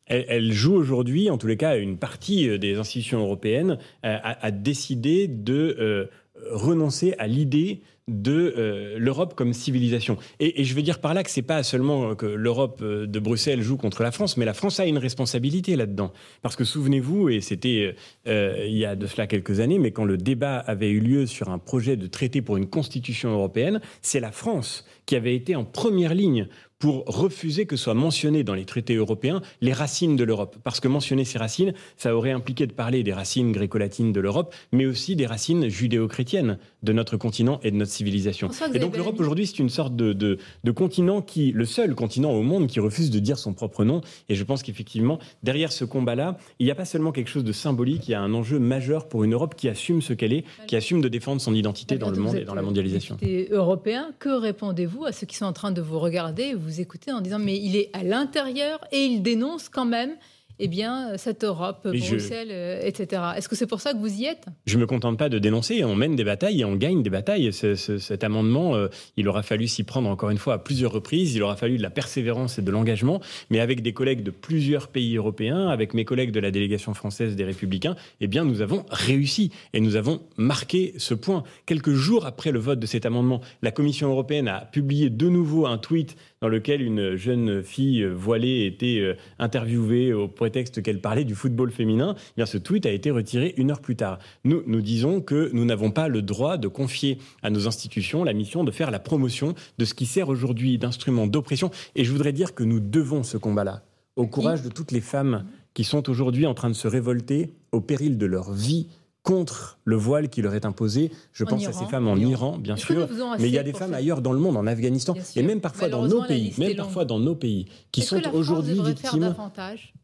Elle, 0.06 0.52
joue 0.52 0.74
aujourd'hui, 0.74 1.30
en 1.30 1.38
tous 1.38 1.46
les 1.46 1.56
cas, 1.56 1.78
une 1.78 1.96
partie 1.96 2.48
euh, 2.48 2.58
des 2.58 2.76
institutions 2.78 3.20
européennes 3.20 3.78
euh, 4.04 4.18
a, 4.22 4.50
décidé 4.50 5.28
de 5.28 6.08
renoncer 6.50 7.14
à 7.18 7.26
l'idée 7.26 7.82
de 8.08 8.54
euh, 8.56 8.98
l'Europe 8.98 9.34
comme 9.34 9.52
civilisation. 9.52 10.18
Et, 10.38 10.64
je 10.64 10.74
veux 10.74 10.82
dire 10.82 11.00
par 11.00 11.14
là 11.14 11.22
que 11.22 11.30
c'est 11.30 11.42
pas 11.42 11.62
seulement 11.62 12.14
que 12.14 12.26
l'Europe 12.26 12.80
euh, 12.82 13.06
de 13.06 13.18
Bruxelles 13.18 13.62
joue 13.62 13.76
contre 13.76 14.02
la 14.02 14.12
France, 14.12 14.36
mais 14.36 14.44
la 14.44 14.52
France 14.52 14.78
a 14.78 14.86
une 14.86 14.98
responsabilité 14.98 15.74
là-dedans. 15.76 16.12
Parce 16.42 16.56
que 16.56 16.64
souvenez-vous, 16.64 17.30
et 17.30 17.40
c'était 17.40 17.94
euh, 18.26 18.64
il 18.66 18.76
y 18.76 18.84
a 18.84 18.94
de 18.94 19.06
cela 19.06 19.26
quelques 19.26 19.60
années, 19.60 19.78
mais 19.78 19.90
quand 19.90 20.04
le 20.04 20.18
débat 20.18 20.58
avait 20.58 20.90
eu 20.90 21.00
lieu 21.00 21.26
sur 21.26 21.48
un 21.48 21.58
projet 21.58 21.96
de 21.96 22.06
traité 22.06 22.42
pour 22.42 22.56
une 22.56 22.68
constitution 22.68 23.30
européenne, 23.30 23.80
c'est 24.02 24.20
la 24.20 24.32
France 24.32 24.84
qui 25.06 25.16
avait 25.16 25.34
été 25.34 25.56
en 25.56 25.64
première 25.64 26.14
ligne 26.14 26.48
pour 26.84 27.06
refuser 27.06 27.64
que 27.64 27.76
soient 27.76 27.94
mentionnées 27.94 28.44
dans 28.44 28.52
les 28.52 28.66
traités 28.66 28.96
européens 28.96 29.40
les 29.62 29.72
racines 29.72 30.16
de 30.16 30.24
l'Europe. 30.24 30.58
Parce 30.62 30.80
que 30.80 30.88
mentionner 30.88 31.24
ces 31.24 31.38
racines, 31.38 31.72
ça 31.96 32.14
aurait 32.14 32.30
impliqué 32.30 32.66
de 32.66 32.74
parler 32.74 33.02
des 33.02 33.14
racines 33.14 33.52
gréco-latines 33.52 34.12
de 34.12 34.20
l'Europe, 34.20 34.54
mais 34.70 34.84
aussi 34.84 35.16
des 35.16 35.24
racines 35.24 35.70
judéo-chrétiennes 35.70 36.58
de 36.84 36.92
notre 36.92 37.16
continent 37.16 37.60
et 37.62 37.70
de 37.70 37.76
notre 37.76 37.90
civilisation. 37.90 38.48
Et 38.72 38.78
donc 38.78 38.96
l'Europe 38.96 39.18
aujourd'hui, 39.18 39.46
c'est 39.46 39.58
une 39.58 39.68
sorte 39.68 39.96
de, 39.96 40.12
de, 40.12 40.70
continent 40.70 41.22
qui, 41.22 41.52
le 41.52 41.64
seul 41.64 41.94
continent 41.94 42.32
au 42.32 42.42
monde 42.42 42.66
qui 42.66 42.80
refuse 42.80 43.10
de 43.10 43.18
dire 43.18 43.38
son 43.38 43.52
propre 43.52 43.84
nom. 43.84 44.00
Et 44.28 44.34
je 44.34 44.44
pense 44.44 44.62
qu'effectivement, 44.62 45.18
derrière 45.42 45.72
ce 45.72 45.84
combat-là, 45.84 46.38
il 46.58 46.66
n'y 46.66 46.72
a 46.72 46.74
pas 46.74 46.84
seulement 46.84 47.12
quelque 47.12 47.28
chose 47.28 47.44
de 47.44 47.52
symbolique, 47.52 48.08
il 48.08 48.12
y 48.12 48.14
a 48.14 48.20
un 48.20 48.34
enjeu 48.34 48.58
majeur 48.58 49.08
pour 49.08 49.24
une 49.24 49.34
Europe 49.34 49.54
qui 49.56 49.68
assume 49.68 50.02
ce 50.02 50.12
qu'elle 50.12 50.32
est, 50.32 50.44
qui 50.66 50.76
assume 50.76 51.00
de 51.00 51.08
défendre 51.08 51.40
son 51.40 51.54
identité 51.54 51.96
dans 51.96 52.10
le 52.10 52.18
monde 52.18 52.36
et 52.36 52.44
dans 52.44 52.54
la 52.54 52.62
mondialisation. 52.62 53.16
européen, 53.50 54.10
que 54.18 54.28
répondez-vous 54.28 55.04
à 55.04 55.12
ceux 55.12 55.26
qui 55.26 55.36
sont 55.36 55.46
en 55.46 55.52
train 55.52 55.72
de 55.72 55.80
vous 55.80 55.98
regarder 55.98 56.54
vous 56.54 56.80
écouter 56.80 57.12
en 57.12 57.20
disant 57.20 57.38
mais 57.38 57.58
il 57.58 57.76
est 57.76 57.90
à 57.92 58.02
l'intérieur 58.02 58.80
et 58.92 59.04
il 59.04 59.22
dénonce 59.22 59.68
quand 59.68 59.84
même 59.84 60.14
eh 60.58 60.68
bien, 60.68 61.16
cette 61.16 61.42
Europe, 61.42 61.86
Bruxelles, 61.86 62.48
euh, 62.50 62.80
etc. 62.84 63.22
Est-ce 63.36 63.48
que 63.48 63.56
c'est 63.56 63.66
pour 63.66 63.80
ça 63.80 63.92
que 63.92 63.98
vous 63.98 64.20
y 64.20 64.26
êtes? 64.26 64.46
Je 64.66 64.76
ne 64.76 64.82
me 64.82 64.86
contente 64.86 65.18
pas 65.18 65.28
de 65.28 65.38
dénoncer, 65.38 65.82
on 65.84 65.96
mène 65.96 66.14
des 66.14 66.24
batailles 66.24 66.60
et 66.60 66.64
on 66.64 66.76
gagne 66.76 67.02
des 67.02 67.10
batailles. 67.10 67.52
cet 67.52 68.24
amendement, 68.24 68.76
euh, 68.76 68.88
il 69.16 69.28
aura 69.28 69.42
fallu 69.42 69.66
s'y 69.66 69.82
prendre 69.82 70.08
encore 70.08 70.30
une 70.30 70.38
fois 70.38 70.54
à 70.54 70.58
plusieurs 70.58 70.92
reprises, 70.92 71.34
il 71.34 71.42
aura 71.42 71.56
fallu 71.56 71.76
de 71.76 71.82
la 71.82 71.90
persévérance 71.90 72.58
et 72.58 72.62
de 72.62 72.70
l'engagement, 72.70 73.20
mais 73.50 73.60
avec 73.60 73.82
des 73.82 73.92
collègues 73.92 74.22
de 74.22 74.30
plusieurs 74.30 74.88
pays 74.88 75.16
européens, 75.16 75.68
avec 75.68 75.92
mes 75.92 76.04
collègues 76.04 76.30
de 76.30 76.40
la 76.40 76.50
délégation 76.50 76.94
française 76.94 77.34
des 77.34 77.44
Républicains, 77.44 77.96
eh 78.20 78.28
bien, 78.28 78.44
nous 78.44 78.60
avons 78.60 78.84
réussi 78.90 79.50
et 79.72 79.80
nous 79.80 79.96
avons 79.96 80.20
marqué 80.36 80.94
ce 80.98 81.14
point. 81.14 81.42
Quelques 81.66 81.94
jours 81.94 82.26
après 82.26 82.52
le 82.52 82.60
vote 82.60 82.78
de 82.78 82.86
cet 82.86 83.06
amendement, 83.06 83.40
la 83.62 83.72
Commission 83.72 84.08
européenne 84.08 84.48
a 84.48 84.60
publié 84.60 85.10
de 85.10 85.28
nouveau 85.28 85.66
un 85.66 85.78
tweet 85.78 86.16
dans 86.40 86.48
lequel 86.48 86.82
une 86.82 87.16
jeune 87.16 87.62
fille 87.62 88.04
voilée 88.04 88.66
était 88.66 88.98
euh, 89.00 89.16
interviewée 89.38 90.12
au 90.12 90.28
prétexte 90.44 90.82
qu'elle 90.82 91.00
parlait 91.00 91.24
du 91.24 91.34
football 91.34 91.70
féminin. 91.70 92.14
Eh 92.18 92.32
bien, 92.36 92.44
ce 92.44 92.58
tweet 92.58 92.84
a 92.84 92.90
été 92.90 93.10
retiré 93.10 93.54
une 93.56 93.70
heure 93.70 93.80
plus 93.80 93.96
tard. 93.96 94.18
Nous, 94.44 94.62
nous 94.66 94.82
disons 94.82 95.22
que 95.22 95.48
nous 95.54 95.64
n'avons 95.64 95.90
pas 95.90 96.08
le 96.08 96.20
droit 96.20 96.58
de 96.58 96.68
confier 96.68 97.16
à 97.42 97.48
nos 97.48 97.66
institutions 97.66 98.24
la 98.24 98.34
mission 98.34 98.62
de 98.62 98.70
faire 98.70 98.90
la 98.90 98.98
promotion 98.98 99.54
de 99.78 99.84
ce 99.86 99.94
qui 99.94 100.04
sert 100.04 100.28
aujourd'hui 100.28 100.76
d'instrument 100.76 101.26
d'oppression. 101.26 101.70
Et 101.94 102.04
je 102.04 102.12
voudrais 102.12 102.34
dire 102.34 102.54
que 102.54 102.62
nous 102.62 102.78
devons 102.78 103.22
ce 103.22 103.38
combat-là 103.38 103.84
au 104.16 104.26
courage 104.26 104.60
de 104.60 104.68
toutes 104.68 104.92
les 104.92 105.00
femmes 105.00 105.46
qui 105.72 105.82
sont 105.82 106.10
aujourd'hui 106.10 106.44
en 106.44 106.52
train 106.52 106.68
de 106.68 106.74
se 106.74 106.88
révolter 106.88 107.54
au 107.72 107.80
péril 107.80 108.18
de 108.18 108.26
leur 108.26 108.52
vie 108.52 108.88
contre 109.24 109.78
le 109.84 109.96
voile 109.96 110.28
qui 110.28 110.42
leur 110.42 110.54
est 110.54 110.64
imposé. 110.64 111.10
Je 111.32 111.42
pense 111.42 111.66
à 111.66 111.72
ces 111.72 111.86
femmes 111.86 112.06
en 112.06 112.16
Iran, 112.16 112.58
bien 112.58 112.76
sûr, 112.76 113.08
mais 113.40 113.48
il 113.48 113.54
y 113.54 113.58
a 113.58 113.64
des 113.64 113.72
femmes 113.72 113.94
ailleurs 113.94 114.22
dans 114.22 114.32
le 114.32 114.38
monde, 114.38 114.56
en 114.56 114.66
Afghanistan, 114.68 115.14
et 115.34 115.42
même 115.42 115.60
parfois 115.60 115.88
dans 115.88 116.06
nos 116.06 116.22
pays, 116.22 116.54
même 116.58 116.76
parfois 116.76 117.04
dans 117.04 117.18
nos 117.18 117.34
pays, 117.34 117.66
qui 117.90 118.02
sont 118.02 118.22
aujourd'hui 118.32 118.80
victimes. 118.80 119.34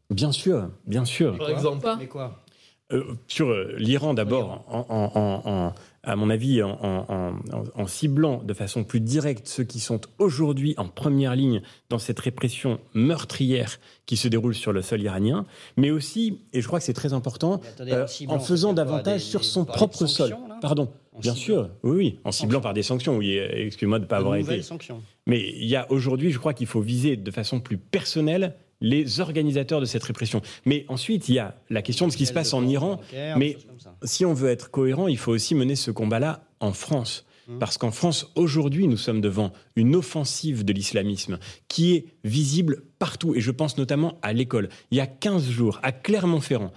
Bien 0.09 0.33
sûr, 0.33 0.69
bien 0.85 1.05
sûr. 1.05 1.37
Par 1.37 1.49
exemple, 1.49 1.87
quoi 2.09 2.43
euh, 2.91 3.03
sur 3.27 3.49
euh, 3.49 3.73
l'Iran 3.77 4.13
d'abord, 4.13 4.65
en, 4.67 5.73
à 6.03 6.15
mon 6.15 6.29
avis, 6.29 6.63
en, 6.63 7.87
ciblant 7.87 8.41
de 8.43 8.53
façon 8.53 8.83
plus 8.83 8.99
directe 9.01 9.47
ceux 9.47 9.63
qui 9.63 9.79
sont 9.79 10.01
aujourd'hui 10.17 10.73
en 10.77 10.87
première 10.87 11.35
ligne 11.35 11.61
dans 11.89 11.99
cette 11.99 12.19
répression 12.19 12.79
meurtrière 12.93 13.79
qui 14.05 14.17
se 14.17 14.27
déroule 14.27 14.55
sur 14.55 14.73
le 14.73 14.81
sol 14.81 15.01
iranien, 15.01 15.45
mais 15.77 15.91
aussi, 15.91 16.39
et 16.53 16.61
je 16.61 16.67
crois 16.67 16.79
que 16.79 16.85
c'est 16.85 16.93
très 16.93 17.13
important, 17.13 17.61
euh, 17.81 18.07
en 18.27 18.39
faisant 18.39 18.73
davantage 18.73 19.21
sur 19.21 19.43
son 19.43 19.65
propre 19.65 20.07
sol. 20.07 20.35
Pardon. 20.61 20.89
Bien 21.19 21.35
sûr, 21.35 21.69
oui, 21.83 21.95
oui, 21.97 22.19
en 22.23 22.31
ciblant 22.31 22.61
par 22.61 22.73
des 22.73 22.83
sanctions. 22.83 23.17
Oui, 23.17 23.37
excuse-moi 23.37 23.99
de 23.99 24.05
ne 24.05 24.07
pas 24.07 24.17
avoir 24.17 24.37
été. 24.37 24.61
Sanctions. 24.61 25.01
Mais 25.27 25.39
il 25.55 25.67
y 25.67 25.75
a 25.75 25.91
aujourd'hui, 25.91 26.31
je 26.31 26.39
crois 26.39 26.53
qu'il 26.53 26.67
faut 26.67 26.81
viser 26.81 27.15
de 27.15 27.31
façon 27.31 27.59
plus 27.59 27.77
personnelle 27.77 28.55
les 28.81 29.19
organisateurs 29.19 29.79
de 29.79 29.85
cette 29.85 30.03
répression. 30.03 30.41
Mais 30.65 30.85
ensuite, 30.89 31.29
il 31.29 31.35
y 31.35 31.39
a 31.39 31.55
la 31.69 31.81
question 31.81 32.07
de 32.07 32.11
ce 32.11 32.17
qui 32.17 32.25
se 32.25 32.33
passe 32.33 32.53
en 32.53 32.67
Iran. 32.67 32.99
Mais 33.37 33.57
si 34.03 34.25
on 34.25 34.33
veut 34.33 34.49
être 34.49 34.71
cohérent, 34.71 35.07
il 35.07 35.17
faut 35.17 35.31
aussi 35.31 35.55
mener 35.55 35.75
ce 35.75 35.91
combat-là 35.91 36.43
en 36.59 36.73
France. 36.73 37.25
Hum. 37.47 37.59
Parce 37.59 37.77
qu'en 37.77 37.91
France, 37.91 38.31
aujourd'hui, 38.35 38.87
nous 38.87 38.97
sommes 38.97 39.21
devant 39.21 39.51
une 39.75 39.95
offensive 39.95 40.63
de 40.63 40.73
l'islamisme 40.73 41.39
qui 41.67 41.93
est 41.95 42.05
visible 42.23 42.83
partout. 42.99 43.35
Et 43.35 43.41
je 43.41 43.51
pense 43.51 43.77
notamment 43.77 44.19
à 44.21 44.33
l'école. 44.33 44.69
Il 44.91 44.97
y 44.97 45.01
a 45.01 45.07
15 45.07 45.49
jours, 45.49 45.79
à 45.81 45.91
Clermont-Ferrand, 45.91 46.71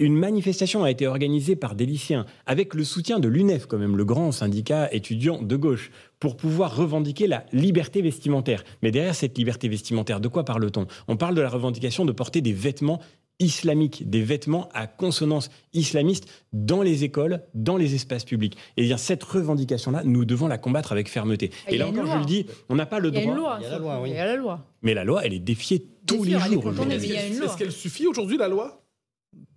une 0.00 0.16
manifestation 0.16 0.84
a 0.84 0.90
été 0.92 1.08
organisée 1.08 1.56
par 1.56 1.74
des 1.74 1.84
lycéens 1.84 2.24
avec 2.46 2.74
le 2.74 2.84
soutien 2.84 3.18
de 3.18 3.26
l'UNEF, 3.26 3.66
quand 3.66 3.78
même, 3.78 3.96
le 3.96 4.04
grand 4.04 4.30
syndicat 4.30 4.88
étudiant 4.92 5.42
de 5.42 5.56
gauche, 5.56 5.90
pour 6.20 6.36
pouvoir 6.36 6.76
revendiquer 6.76 7.26
la 7.26 7.44
liberté 7.52 8.02
vestimentaire. 8.02 8.64
Mais 8.82 8.90
derrière 8.90 9.14
cette 9.14 9.36
liberté 9.38 9.68
vestimentaire, 9.68 10.20
de 10.20 10.28
quoi 10.28 10.44
parle-t-on? 10.44 10.86
On 11.08 11.16
parle 11.16 11.34
de 11.34 11.40
la 11.40 11.48
revendication 11.48 12.04
de 12.04 12.12
porter 12.12 12.40
des 12.40 12.52
vêtements 12.52 13.00
islamiques, 13.40 14.08
des 14.10 14.22
vêtements 14.22 14.68
à 14.74 14.86
consonance 14.86 15.50
islamiste 15.72 16.28
dans 16.52 16.82
les 16.82 17.04
écoles, 17.04 17.42
dans 17.54 17.76
les 17.76 17.94
espaces 17.94 18.24
publics. 18.24 18.56
Et 18.76 18.82
bien 18.82 18.96
cette 18.96 19.22
revendication-là, 19.22 20.02
nous 20.04 20.24
devons 20.24 20.48
la 20.48 20.58
combattre 20.58 20.92
avec 20.92 21.08
fermeté. 21.08 21.50
Et, 21.68 21.78
là 21.78 21.88
encore, 21.88 22.06
je 22.06 22.18
le 22.18 22.24
dis, 22.24 22.46
on 22.68 22.74
n'a 22.74 22.86
pas 22.86 22.98
le 22.98 23.10
droit. 23.10 23.58
Il 23.60 23.62
y 23.62 23.66
a 23.66 23.70
la 23.70 23.78
loi, 23.78 24.00
oui. 24.02 24.10
Il 24.10 24.16
y 24.16 24.18
a 24.18 24.26
la 24.26 24.36
loi. 24.36 24.66
Mais 24.82 24.94
la 24.94 25.04
loi, 25.04 25.24
elle 25.24 25.34
est 25.34 25.38
défiée 25.38 25.86
tous 26.06 26.24
les 26.24 26.38
jours. 26.38 26.72
Est-ce 26.90 27.56
qu'elle 27.56 27.72
suffit 27.72 28.06
aujourd'hui, 28.06 28.38
la 28.38 28.48
loi? 28.48 28.84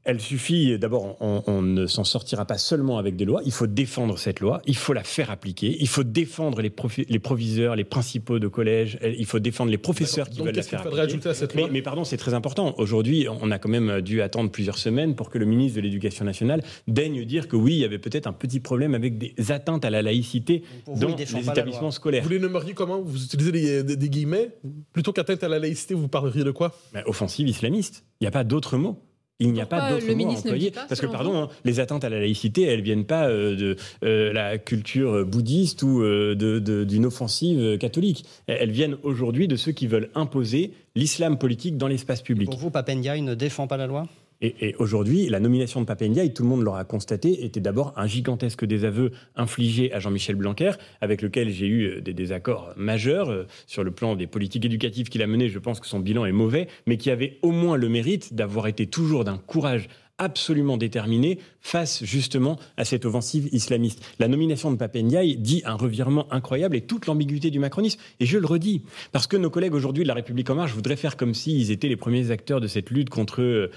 Elle 0.04 0.20
suffit, 0.20 0.78
d'abord, 0.80 1.18
on, 1.20 1.62
ne 1.62 1.86
s'en 1.86 2.04
sortira 2.04 2.46
pas 2.46 2.58
seulement 2.58 2.98
avec 2.98 3.16
des 3.16 3.26
lois, 3.26 3.42
il 3.46 3.52
faut 3.52 3.68
défendre 3.68 4.18
cette 4.18 4.40
loi, 4.40 4.62
il 4.66 4.76
faut 4.76 4.94
la 4.94 5.04
faire 5.04 5.30
appliquer, 5.30 5.78
il 5.80 5.88
faut 5.88 6.04
défendre 6.04 6.62
les, 6.62 6.74
les 7.08 7.20
proviseurs, 7.20 7.76
les 7.76 7.84
principaux 7.84 8.40
de 8.40 8.48
collège, 8.48 8.98
il 9.04 9.26
faut 9.26 9.40
défendre 9.40 9.70
les 9.72 9.78
professeurs 9.78 10.30
qui 10.30 10.42
veulent 10.42 10.56
la 10.56 10.64
faire 10.64 10.84
faudrait 10.84 11.04
ajouter 11.04 11.30
à 11.30 11.34
cette 11.34 11.56
loi 11.56 11.70
mais, 11.72 11.82
pardon, 11.82 12.04
c'est 12.04 12.18
très 12.18 12.34
important. 12.34 12.74
Aujourd'hui, 12.78 13.28
on 13.30 13.52
a 13.52 13.60
quand 13.60 13.70
même 13.70 14.02
dû 14.02 14.22
attendre 14.22 14.52
plusieurs 14.52 14.78
semaines 14.78 15.16
pour 15.16 15.30
que 15.30 15.38
le 15.38 15.46
ministre 15.46 15.78
de 15.78 15.82
l'Éducation 15.82 16.26
nationale 16.26 16.64
daigne 16.88 17.24
dire 17.26 17.48
que 17.48 17.56
oui, 17.56 17.74
il 17.74 17.80
y 17.80 17.86
avait 17.86 18.00
peut-être 18.00 18.28
un 18.28 18.34
petit 18.34 18.60
problème 18.60 18.96
avec 18.96 19.18
des 19.18 19.34
atteintes 19.52 19.86
à 19.86 19.90
la 19.90 20.02
laïcité 20.02 20.64
dans 20.88 21.16
les 21.16 21.50
établissements 21.50 21.92
scolaires. 21.92 22.24
Vous 22.24 22.30
les 22.30 22.40
nommeriez 22.40 22.74
comment 22.74 23.02
Vous 23.02 23.24
utilisez 23.24 23.84
des, 23.84 24.10
guillemets? 24.10 24.50
Plutôt 24.94 25.14
qu'atteinte 25.14 25.44
à 25.44 25.48
la 25.48 25.60
laïcité, 25.60 25.94
vous 25.94 26.08
parleriez 26.08 26.44
de 26.44 26.52
quoi? 26.52 26.76
Ben, 26.94 27.04
Offensive 27.06 27.48
islamiste. 27.48 28.04
Il 28.20 28.26
n'y 28.26 28.28
a 28.28 28.32
pas 28.32 28.44
d'autre 28.44 28.78
mot. 28.78 29.00
Il 29.42 29.54
n'y 29.54 29.62
a 29.62 29.66
pas 29.66 29.90
d'autre 29.90 30.06
mot 30.14 30.30
à 30.30 30.34
employer. 30.34 30.72
Parce 30.72 31.02
que, 31.02 31.08
pardon, 31.08 31.36
hein, 31.36 31.50
les 31.66 31.80
atteintes 31.80 32.04
à 32.04 32.10
la 32.10 32.20
laïcité, 32.20 32.64
elles 32.64 32.82
viennent 32.82 33.06
pas 33.06 33.28
euh, 33.28 33.56
de 33.56 33.76
euh, 34.04 34.32
la 34.32 34.58
culture 34.58 35.26
bouddhiste 35.26 35.84
ou 35.84 36.02
euh, 36.02 36.86
d'une 36.86 37.06
offensive 37.06 37.78
catholique. 37.78 38.26
Elles 38.48 38.72
viennent 38.72 38.98
aujourd'hui 39.04 39.48
de 39.48 39.56
ceux 39.56 39.72
qui 39.72 39.88
veulent 39.88 40.10
imposer 40.16 40.74
l'islam 40.96 41.38
politique 41.38 41.78
dans 41.78 41.88
l'espace 41.88 42.22
public. 42.22 42.50
pour 42.50 42.60
vous, 42.60 42.70
Papendiaï 42.70 43.22
ne 43.22 43.34
défend 43.34 43.68
pas 43.68 43.78
la 43.78 43.88
loi? 43.88 44.08
Et, 44.42 44.76
aujourd'hui, 44.80 45.28
la 45.30 45.40
nomination 45.40 45.82
de 45.82 45.86
Papendiaï, 45.86 46.34
tout 46.34 46.42
le 46.42 46.50
monde 46.50 46.64
l'aura 46.64 46.84
constaté, 46.84 47.46
était 47.46 47.60
d'abord 47.60 47.94
un 47.96 48.08
gigantesque 48.08 48.66
désaveu 48.66 49.12
infligé 49.36 49.94
à 49.94 50.00
Jean-Michel 50.00 50.36
Blanquer, 50.36 50.72
avec 51.00 51.22
lequel 51.22 51.50
j'ai 51.50 51.68
eu 51.68 51.84
euh, 51.84 52.02
des 52.02 52.14
désaccords 52.14 52.74
majeurs 52.76 53.30
euh, 53.30 53.46
sur 53.68 53.84
le 53.84 53.92
plan 53.92 54.16
des 54.16 54.26
politiques 54.26 54.66
éducatives 54.66 55.10
qu'il 55.10 55.22
a 55.22 55.28
menées. 55.28 55.50
Je 55.50 55.60
pense 55.60 55.80
que 55.80 55.86
son 55.86 56.00
bilan 56.00 56.26
est 56.26 56.32
mauvais, 56.32 56.68
mais 56.88 56.98
qui 56.98 57.12
avait 57.12 57.38
au 57.44 57.52
moins 57.52 57.78
le 57.78 57.88
mérite 57.88 58.34
d'avoir 58.34 58.68
été 58.68 58.88
toujours 58.88 59.24
d'un 59.24 59.38
courage 59.38 59.88
absolument 60.22 60.78
déterminé 60.78 61.40
face 61.62 62.04
justement 62.04 62.60
à 62.78 62.86
cette 62.86 63.06
offensive 63.06 63.50
islamiste. 63.52 64.04
La 64.20 64.28
nomination 64.28 64.72
de 64.72 64.78
Papendiaï 64.78 65.36
dit 65.36 65.64
un 65.66 65.74
revirement 65.74 66.32
incroyable 66.32 66.76
et 66.76 66.82
toute 66.82 67.08
l'ambiguïté 67.08 67.50
du 67.50 67.58
macronisme. 67.60 68.00
Et 68.20 68.26
je 68.28 68.38
le 68.38 68.46
redis, 68.46 68.84
parce 69.12 69.26
que 69.26 69.36
nos 69.36 69.50
collègues 69.50 69.74
aujourd'hui 69.74 70.04
de 70.04 70.08
la 70.08 70.14
République 70.14 70.50
en 70.52 70.56
marche 70.56 70.74
voudraient 70.74 70.96
faire 70.96 71.18
comme 71.18 71.34
s'ils 71.34 71.72
étaient 71.72 71.88
les 71.88 71.96
premiers 71.96 72.30
acteurs 72.30 72.62
de 72.62 72.68
cette 72.68 72.92
lutte 72.92 73.10
contre 73.10 73.42
euh, 73.42 73.70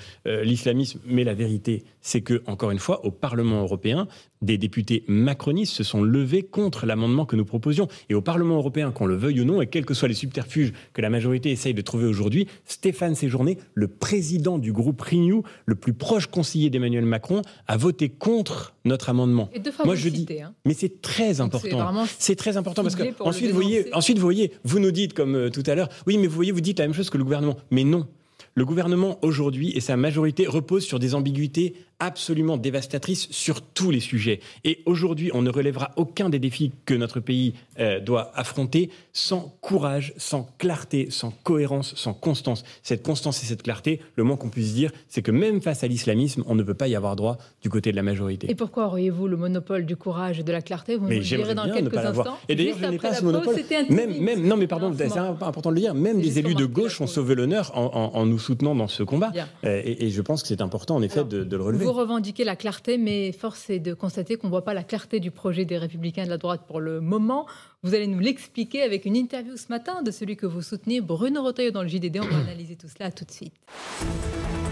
l'islamisme. 0.45 1.01
Mais 1.07 1.25
la 1.25 1.35
vérité, 1.35 1.85
c'est 2.03 2.21
que, 2.21 2.43
encore 2.47 2.71
une 2.71 2.79
fois, 2.79 3.05
au 3.07 3.11
Parlement 3.11 3.63
européen, 3.63 4.07
des 4.43 4.59
députés 4.59 5.05
macronistes 5.09 5.73
se 5.73 5.85
sont 5.85 6.03
levés 6.03 6.43
contre 6.43 6.85
l'amendement 6.85 7.25
que 7.25 7.37
nous 7.37 7.47
proposions. 7.47 7.89
Et 8.11 8.15
au 8.15 8.21
Parlement 8.21 8.57
européen, 8.57 8.91
qu'on 8.91 9.07
le 9.07 9.17
veuille 9.17 9.41
ou 9.41 9.45
non, 9.45 9.63
et 9.63 9.67
quels 9.67 9.87
que 9.87 9.95
soient 9.95 10.09
les 10.09 10.15
subterfuges 10.15 10.73
que 10.93 11.01
la 11.01 11.09
majorité 11.09 11.51
essaye 11.51 11.73
de 11.73 11.81
trouver 11.81 12.05
aujourd'hui, 12.05 12.47
Stéphane 12.67 13.15
Séjourné, 13.15 13.59
le 13.73 13.89
président 13.89 14.59
du 14.59 14.73
groupe 14.73 15.01
Renew, 15.01 15.43
le 15.65 15.75
plus 15.75 15.95
proche 15.95 16.27
conseiller 16.35 16.69
d'Emmanuel 16.69 17.05
Macron, 17.05 17.43
a 17.69 17.77
voté 17.77 18.09
contre 18.09 18.75
notre 18.85 19.09
amendement. 19.09 19.49
Et 19.53 19.61
deux 19.61 19.71
fois 19.71 19.85
Moi, 19.85 19.95
je 19.95 20.09
dis, 20.09 20.27
hein. 20.43 20.53
mais 20.65 20.75
c'est 20.75 21.01
très 21.01 21.41
important. 21.41 22.05
C'est 22.19 22.35
très 22.35 22.57
important 22.57 22.83
parce 22.83 22.97
que 22.97 23.05
ensuite, 23.21 23.51
vous 23.51 23.55
voyez, 23.55 23.95
ensuite, 23.95 24.19
vous 24.19 24.25
voyez, 24.25 24.53
vous 24.65 24.81
nous 24.81 24.91
dites 24.91 25.15
comme 25.15 25.37
euh, 25.37 25.51
tout 25.51 25.63
à 25.67 25.77
l'heure, 25.77 25.89
oui, 26.09 26.19
mais 26.19 26.27
vous 26.27 26.35
voyez, 26.35 26.51
vous 26.51 26.61
dites 26.61 26.81
la 26.81 26.87
même 26.87 26.95
chose 26.95 27.09
que 27.09 27.19
le 27.19 27.25
gouvernement. 27.25 27.57
Mais 27.71 27.85
non. 27.85 28.09
Le 28.57 28.65
gouvernement 28.65 29.19
aujourd'hui 29.23 29.73
et 29.77 29.81
sa 29.81 29.97
majorité 29.97 30.47
reposent 30.47 30.85
sur 30.85 30.99
des 30.99 31.15
ambiguïtés 31.15 31.75
absolument 31.99 32.57
dévastatrice 32.57 33.29
sur 33.31 33.63
tous 33.63 33.91
les 33.91 34.01
sujets. 34.01 34.41
Et 34.65 34.81
aujourd'hui, 34.87 35.31
on 35.35 35.43
ne 35.43 35.51
relèvera 35.51 35.93
aucun 35.97 36.29
des 36.29 36.39
défis 36.39 36.73
que 36.87 36.95
notre 36.95 37.21
pays 37.21 37.55
euh, 37.79 38.01
doit 38.01 38.33
affronter 38.35 38.91
sans 39.13 39.57
courage, 39.61 40.13
sans 40.17 40.49
clarté, 40.59 41.09
sans 41.11 41.31
cohérence, 41.31 41.95
sans 41.97 42.15
constance. 42.15 42.65
Cette 42.83 43.03
constance 43.03 43.43
et 43.43 43.47
cette 43.47 43.63
clarté, 43.63 44.01
le 44.17 44.25
moins 44.25 44.37
qu'on 44.37 44.49
puisse 44.49 44.75
dire, 44.75 44.91
c'est 45.09 45.23
que 45.23 45.31
même 45.31 45.61
face 45.61 45.85
à 45.85 45.87
l'islamisme, 45.87 46.45
on 46.47 46.55
ne 46.55 46.63
peut 46.63 46.75
pas 46.75 46.89
y 46.89 46.97
avoir 46.97 47.17
droit 47.17 47.39
du 47.63 47.71
côté 47.71 47.91
de 47.91 47.97
la 47.97 48.03
majorité. 48.03 48.51
Et 48.51 48.55
pourquoi 48.55 48.87
auriez-vous 48.87 49.29
le 49.29 49.37
monopole 49.37 49.87
du 49.87 49.97
courage 49.97 50.41
et 50.41 50.43
de 50.43 50.53
la 50.53 50.63
clarté? 50.63 50.97
Vous 50.97 51.07
mais 51.07 51.17
nous 51.17 51.23
direz 51.23 51.55
dans 51.55 51.71
quelques 51.71 51.97
instants. 51.97 52.37
Et 52.49 52.55
d'ailleurs, 52.55 52.79
je 52.81 52.87
n'ai 52.87 52.99
pas 52.99 53.15
ce 53.15 53.25
monopole. 53.25 53.57
même, 53.91 54.19
même, 54.21 54.47
non, 54.47 54.57
mais 54.57 54.67
pardon, 54.67 54.93
c'est 54.97 55.17
important 55.17 55.71
de 55.71 55.75
le 55.75 55.81
dire. 55.81 55.95
Même 55.95 56.21
des 56.21 56.39
élus 56.39 56.55
de 56.55 56.67
gauche 56.67 57.01
ont 57.01 57.07
sauvé 57.07 57.35
l'honneur 57.35 57.73
en, 57.77 58.27
nous 58.27 58.39
soutenant 58.39 58.75
dans 58.75 58.89
ce 58.89 59.03
combat. 59.03 59.33
Euh, 59.65 59.83
et, 59.85 60.11
je 60.11 60.23
pense 60.23 60.43
que 60.43 60.49
c'est 60.49 60.61
important, 60.61 60.97
en 60.97 61.03
effet, 61.03 61.25
de, 61.25 61.45
de, 61.45 61.57
le 61.57 61.63
relever. 61.63 61.84
Vous 61.85 61.93
revendiquez 61.93 62.45
la 62.45 62.57
clarté, 62.57 62.99
mais 62.99 63.33
force 63.33 63.69
est 63.71 63.79
de 63.79 63.95
constater 63.95 64.37
qu'on 64.37 64.47
ne 64.47 64.51
voit 64.51 64.65
pas 64.65 64.75
la 64.75 64.83
clarté 64.83 65.21
du 65.21 65.31
projet 65.31 65.65
des 65.65 65.79
Républicains 65.79 66.25
de 66.25 66.31
la 66.31 66.39
droite 66.39 66.63
pour 66.67 66.81
le 66.81 67.01
moment. 67.01 67.47
Vous 67.83 67.95
allez 67.95 68.07
nous 68.07 68.21
l'expliquer 68.21 68.83
avec 68.83 69.05
une 69.05 69.17
interview 69.17 69.57
ce 69.57 69.67
matin 69.69 70.03
de 70.03 70.11
celui 70.11 70.37
que 70.37 70.47
vous 70.47 70.63
soutenez, 70.63 71.01
Bruno 71.01 71.43
Retailleau, 71.43 71.71
dans 71.71 71.83
le 71.83 71.89
JDD. 71.89 72.21
On 72.23 72.27
va 72.27 72.39
analyser 72.39 72.77
tout 72.77 72.89
cela 72.89 73.11
tout 73.11 73.25
de 73.25 73.31
suite. 73.31 73.55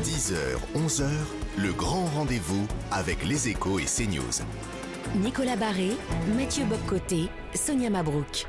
10h, 0.02 0.34
11h, 0.74 1.08
le 1.58 1.72
grand 1.72 2.06
rendez-vous 2.06 2.66
avec 2.90 3.24
les 3.24 3.48
échos 3.48 3.78
et 3.78 3.84
CNews. 3.84 4.42
Nicolas 5.22 5.56
Barré, 5.56 5.90
Mathieu 6.36 6.64
Boccoté, 6.64 7.28
Sonia 7.54 7.90
Mabrouk. 7.90 8.46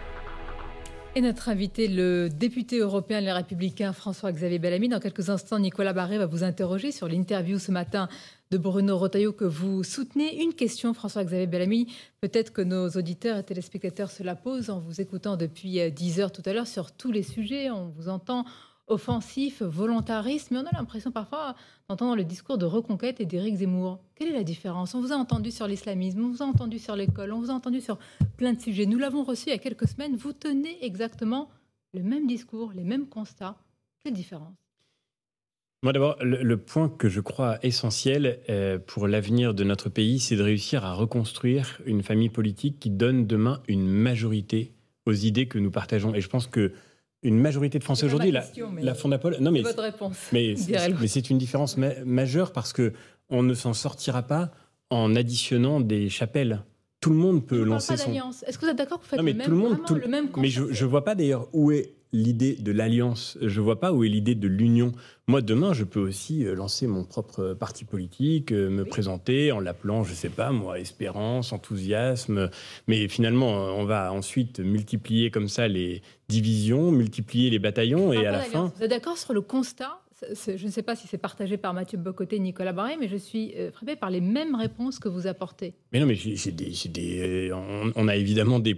Et 1.15 1.21
notre 1.21 1.49
invité, 1.49 1.87
le 1.87 2.27
député 2.27 2.79
européen 2.79 3.21
Les 3.21 3.31
Républicains, 3.31 3.93
François-Xavier 3.93 4.57
Bellamy. 4.57 4.89
Dans 4.89 4.99
quelques 4.99 5.29
instants, 5.29 5.59
Nicolas 5.59 5.93
Barré 5.93 6.17
va 6.17 6.25
vous 6.25 6.43
interroger 6.43 6.91
sur 6.91 7.07
l'interview 7.07 7.59
ce 7.59 7.71
matin 7.71 8.09
de 8.49 8.57
Bruno 8.57 8.97
Rotaillot 8.97 9.31
que 9.31 9.45
vous 9.45 9.83
soutenez. 9.83 10.41
Une 10.41 10.55
question, 10.55 10.91
François-Xavier 10.95 11.45
Bellamy. 11.45 11.93
Peut-être 12.19 12.51
que 12.51 12.63
nos 12.63 12.89
auditeurs 12.89 13.37
et 13.37 13.43
téléspectateurs 13.43 14.09
se 14.09 14.23
la 14.23 14.35
posent 14.35 14.71
en 14.71 14.79
vous 14.79 15.01
écoutant 15.01 15.37
depuis 15.37 15.91
10 15.91 16.19
euh, 16.19 16.23
heures 16.23 16.31
tout 16.31 16.41
à 16.47 16.53
l'heure 16.53 16.65
sur 16.65 16.91
tous 16.91 17.11
les 17.11 17.21
sujets. 17.21 17.69
On 17.69 17.89
vous 17.89 18.09
entend 18.09 18.43
offensif, 18.87 19.61
volontariste, 19.61 20.51
mais 20.51 20.57
on 20.57 20.65
a 20.65 20.77
l'impression 20.77 21.11
parfois 21.11 21.55
d'entendre 21.87 22.15
le 22.15 22.23
discours 22.23 22.57
de 22.57 22.65
reconquête 22.65 23.21
et 23.21 23.25
d'Éric 23.25 23.55
Zemmour. 23.55 23.99
Quelle 24.15 24.29
est 24.29 24.33
la 24.33 24.43
différence? 24.43 24.93
On 24.93 25.01
vous 25.01 25.13
a 25.13 25.15
entendu 25.15 25.51
sur 25.51 25.67
l'islamisme, 25.67 26.23
on 26.23 26.29
vous 26.29 26.43
a 26.43 26.45
entendu 26.45 26.79
sur 26.79 26.95
l'école, 26.95 27.31
on 27.31 27.39
vous 27.39 27.51
a 27.51 27.53
entendu 27.53 27.81
sur 27.81 27.97
plein 28.37 28.53
de 28.53 28.61
sujets. 28.61 28.85
Nous 28.85 28.99
l'avons 28.99 29.23
reçu 29.23 29.47
il 29.47 29.51
y 29.51 29.55
a 29.55 29.57
quelques 29.57 29.87
semaines. 29.87 30.15
Vous 30.15 30.33
tenez 30.33 30.83
exactement 30.83 31.49
le 31.93 32.03
même 32.03 32.27
discours, 32.27 32.73
les 32.73 32.83
mêmes 32.83 33.07
constats. 33.07 33.55
Quelle 34.03 34.13
différence? 34.13 34.53
Moi 35.83 35.91
d'abord, 35.91 36.15
le, 36.21 36.55
point 36.55 36.87
que 36.87 37.09
je 37.09 37.19
crois 37.19 37.59
essentiel 37.61 38.39
euh, 38.49 38.79
pour 38.79 39.05
l'avenir 39.05 39.53
de 39.53 39.65
notre 39.65 39.89
pays, 39.89 40.19
c'est 40.19 40.37
de 40.37 40.41
réussir 40.41 40.85
à 40.85 40.93
reconstruire 40.93 41.81
une 41.85 42.03
famille 42.03 42.29
politique 42.29 42.79
qui 42.79 42.89
donne 42.89 43.27
demain 43.27 43.61
une 43.67 43.85
majorité 43.85 44.71
aux 45.05 45.11
idées 45.11 45.47
que 45.47 45.59
nous 45.59 45.71
partageons. 45.71 46.15
Et 46.15 46.21
je 46.21 46.29
pense 46.29 46.47
que 46.47 46.71
une 47.23 47.39
majorité 47.39 47.79
de 47.79 47.83
Français 47.83 48.05
aujourd'hui, 48.05 48.31
la, 48.31 48.45
la 48.81 48.93
Fondapol. 48.93 49.37
Non, 49.39 49.51
mais 49.51 49.61
votre 49.61 49.81
réponse. 49.81 50.17
Mais, 50.31 50.55
mais 50.99 51.07
c'est 51.07 51.29
une 51.29 51.37
différence 51.37 51.77
majeure 51.77 52.51
parce 52.51 52.73
que 52.73 52.93
on 53.29 53.43
ne 53.43 53.53
s'en 53.53 53.73
sortira 53.73 54.23
pas 54.23 54.51
en 54.89 55.15
additionnant 55.15 55.79
des 55.79 56.09
chapelles. 56.09 56.63
Tout 56.99 57.09
le 57.09 57.15
monde 57.15 57.45
peut 57.45 57.63
lancer 57.63 57.97
son. 57.97 58.11
Est-ce 58.11 58.57
que 58.57 58.65
vous 58.65 58.71
êtes 58.71 58.77
d'accord 58.77 58.99
que 58.99 59.03
vous 59.03 59.09
faites 59.09 59.19
le, 59.19 59.33
même, 59.33 59.51
monde, 59.51 59.79
le 59.89 60.07
même 60.07 60.29
Mais 60.37 60.47
je 60.49 60.63
ne 60.63 60.89
vois 60.89 61.03
pas 61.03 61.15
d'ailleurs 61.15 61.49
où 61.51 61.71
est 61.71 61.95
l'idée 62.13 62.55
de 62.55 62.71
l'alliance. 62.71 63.37
Je 63.41 63.59
vois 63.59 63.79
pas 63.79 63.91
où 63.91 64.03
est 64.03 64.07
l'idée 64.07 64.35
de 64.35 64.47
l'union. 64.47 64.93
Moi, 65.27 65.41
demain, 65.41 65.73
je 65.73 65.83
peux 65.83 65.99
aussi 65.99 66.45
euh, 66.45 66.53
lancer 66.53 66.85
mon 66.85 67.03
propre 67.03 67.53
parti 67.53 67.85
politique, 67.85 68.51
euh, 68.51 68.69
me 68.69 68.85
présenter 68.85 69.51
en 69.51 69.59
l'appelant, 69.59 70.03
je 70.03 70.13
sais 70.13 70.29
pas, 70.29 70.51
moi, 70.51 70.79
Espérance, 70.79 71.51
Enthousiasme. 71.51 72.49
Mais 72.87 73.07
finalement, 73.07 73.67
euh, 73.67 73.71
on 73.71 73.85
va 73.85 74.13
ensuite 74.13 74.59
multiplier 74.59 75.31
comme 75.31 75.49
ça 75.49 75.67
les 75.67 76.01
divisions, 76.33 76.91
multiplier 76.91 77.49
les 77.49 77.59
bataillons, 77.59 78.13
et 78.13 78.25
à 78.25 78.31
la 78.31 78.39
fin. 78.39 78.71
Vous 78.75 78.83
êtes 78.83 78.89
d'accord 78.89 79.17
sur 79.17 79.33
le 79.33 79.41
constat 79.41 79.99
je 80.31 80.65
ne 80.65 80.71
sais 80.71 80.83
pas 80.83 80.95
si 80.95 81.07
c'est 81.07 81.17
partagé 81.17 81.57
par 81.57 81.73
Mathieu 81.73 81.97
Bocoté 81.97 82.37
et 82.37 82.39
Nicolas 82.39 82.73
Barré, 82.73 82.95
mais 82.99 83.07
je 83.07 83.17
suis 83.17 83.53
euh, 83.55 83.71
frappé 83.71 83.95
par 83.95 84.09
les 84.09 84.21
mêmes 84.21 84.55
réponses 84.55 84.99
que 84.99 85.09
vous 85.09 85.27
apportez. 85.27 85.73
Mais 85.91 85.99
non, 85.99 86.05
mais 86.05 86.15
j'ai 86.15 86.51
des, 86.51 87.49
euh, 87.49 87.91
on, 87.95 88.07
a 88.07 88.15
évidemment 88.15 88.59
des, 88.59 88.75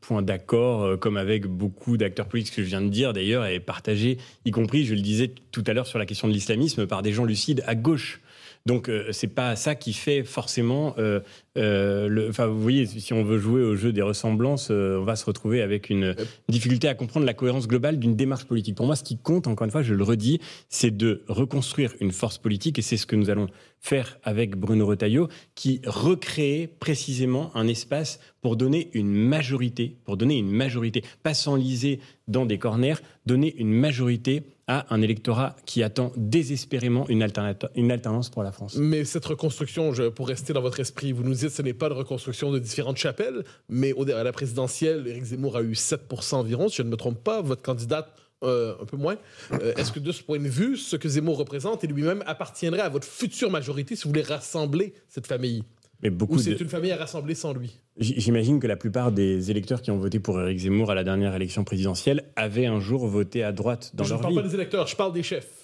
points 0.00 0.22
d'accord, 0.22 0.82
euh, 0.82 0.96
comme 0.96 1.16
avec 1.16 1.46
beaucoup 1.46 1.96
d'acteurs 1.96 2.26
politiques, 2.26 2.56
que 2.56 2.62
je 2.62 2.68
viens 2.68 2.82
de 2.82 2.88
dire 2.88 3.12
d'ailleurs, 3.12 3.46
et 3.46 3.60
partagés, 3.60 4.18
y 4.44 4.50
compris, 4.50 4.84
je 4.84 4.94
le 4.94 5.00
disais 5.00 5.32
tout 5.50 5.64
à 5.66 5.72
l'heure 5.72 5.86
sur 5.86 5.98
la 5.98 6.06
question 6.06 6.28
de 6.28 6.32
l'islamisme, 6.32 6.86
par 6.86 7.02
des 7.02 7.12
gens 7.12 7.24
lucides 7.24 7.62
à 7.66 7.74
gauche. 7.74 8.20
Donc 8.66 8.88
euh, 8.88 9.08
c'est 9.10 9.28
pas 9.28 9.56
ça 9.56 9.74
qui 9.74 9.92
fait 9.92 10.22
forcément. 10.22 10.94
Euh, 10.98 11.20
euh, 11.58 12.08
le, 12.08 12.28
enfin, 12.28 12.46
vous 12.46 12.60
voyez, 12.60 12.86
si 12.86 13.12
on 13.12 13.24
veut 13.24 13.38
jouer 13.38 13.62
au 13.62 13.76
jeu 13.76 13.92
des 13.92 14.02
ressemblances, 14.02 14.70
on 14.70 15.04
va 15.04 15.16
se 15.16 15.24
retrouver 15.24 15.62
avec 15.62 15.90
une 15.90 16.14
difficulté 16.48 16.88
à 16.88 16.94
comprendre 16.94 17.26
la 17.26 17.34
cohérence 17.34 17.68
globale 17.68 17.98
d'une 17.98 18.16
démarche 18.16 18.44
politique. 18.44 18.74
Pour 18.74 18.86
moi, 18.86 18.96
ce 18.96 19.04
qui 19.04 19.18
compte, 19.18 19.46
encore 19.46 19.64
une 19.64 19.70
fois, 19.70 19.82
je 19.82 19.94
le 19.94 20.04
redis, 20.04 20.40
c'est 20.68 20.96
de 20.96 21.22
reconstruire 21.28 21.94
une 22.00 22.12
force 22.12 22.38
politique, 22.38 22.78
et 22.78 22.82
c'est 22.82 22.96
ce 22.96 23.06
que 23.06 23.16
nous 23.16 23.30
allons 23.30 23.48
faire 23.80 24.18
avec 24.22 24.56
Bruno 24.56 24.86
Retailleau, 24.86 25.28
qui 25.54 25.80
recrée 25.86 26.70
précisément 26.78 27.50
un 27.56 27.66
espace 27.66 28.20
pour 28.40 28.56
donner 28.56 28.90
une 28.92 29.12
majorité, 29.12 29.96
pour 30.04 30.16
donner 30.16 30.38
une 30.38 30.50
majorité, 30.50 31.02
pas 31.22 31.34
s'enliser 31.34 32.00
dans 32.28 32.46
des 32.46 32.58
corners, 32.58 32.96
donner 33.26 33.54
une 33.56 33.72
majorité 33.72 34.42
à 34.68 34.92
un 34.94 35.02
électorat 35.02 35.56
qui 35.66 35.82
attend 35.82 36.12
désespérément 36.16 37.08
une, 37.08 37.26
une 37.74 37.90
alternance 37.90 38.30
pour 38.30 38.42
la 38.42 38.52
France. 38.52 38.76
Mais 38.76 39.04
cette 39.04 39.24
reconstruction, 39.24 39.92
je, 39.92 40.04
pour 40.04 40.28
rester 40.28 40.52
dans 40.52 40.62
votre 40.62 40.80
esprit, 40.80 41.12
vous 41.12 41.24
nous 41.24 41.41
dites 41.46 41.56
ce 41.56 41.62
n'est 41.62 41.74
pas 41.74 41.86
une 41.86 41.92
reconstruction 41.94 42.50
de 42.50 42.58
différentes 42.58 42.96
chapelles, 42.96 43.44
mais 43.68 43.92
au, 43.92 44.08
à 44.08 44.22
la 44.22 44.32
présidentielle, 44.32 45.06
Éric 45.06 45.24
Zemmour 45.24 45.56
a 45.56 45.62
eu 45.62 45.72
7% 45.72 46.34
environ, 46.34 46.68
si 46.68 46.76
je 46.76 46.82
ne 46.82 46.88
me 46.88 46.96
trompe 46.96 47.22
pas, 47.22 47.42
votre 47.42 47.62
candidate 47.62 48.08
euh, 48.42 48.74
un 48.80 48.84
peu 48.84 48.96
moins. 48.96 49.16
Euh, 49.52 49.72
est-ce 49.76 49.92
que 49.92 50.00
de 50.00 50.10
ce 50.10 50.22
point 50.22 50.38
de 50.38 50.48
vue, 50.48 50.76
ce 50.76 50.96
que 50.96 51.08
Zemmour 51.08 51.36
représente 51.38 51.84
et 51.84 51.86
lui-même 51.86 52.24
appartiendrait 52.26 52.80
à 52.80 52.88
votre 52.88 53.06
future 53.06 53.50
majorité 53.50 53.94
si 53.94 54.04
vous 54.04 54.10
voulez 54.10 54.22
rassembler 54.22 54.94
cette 55.08 55.26
famille? 55.26 55.62
Mais 56.02 56.10
beaucoup 56.10 56.34
Ou 56.34 56.38
c'est 56.38 56.60
une 56.60 56.68
famille 56.68 56.90
à 56.90 56.96
rassembler 56.96 57.36
sans 57.36 57.52
lui? 57.52 57.78
J'imagine 57.96 58.58
que 58.58 58.66
la 58.66 58.76
plupart 58.76 59.12
des 59.12 59.52
électeurs 59.52 59.80
qui 59.80 59.92
ont 59.92 59.98
voté 59.98 60.18
pour 60.18 60.40
Éric 60.40 60.58
Zemmour 60.58 60.90
à 60.90 60.96
la 60.96 61.04
dernière 61.04 61.34
élection 61.36 61.62
présidentielle 61.62 62.24
avaient 62.34 62.66
un 62.66 62.80
jour 62.80 63.06
voté 63.06 63.44
à 63.44 63.52
droite 63.52 63.92
dans 63.94 64.02
leur 64.02 64.16
vie. 64.16 64.22
Je 64.22 64.28
ne 64.28 64.34
parle 64.34 64.42
pas 64.42 64.48
des 64.48 64.54
électeurs, 64.56 64.86
je 64.88 64.96
parle 64.96 65.12
des 65.12 65.22
chefs. 65.22 65.61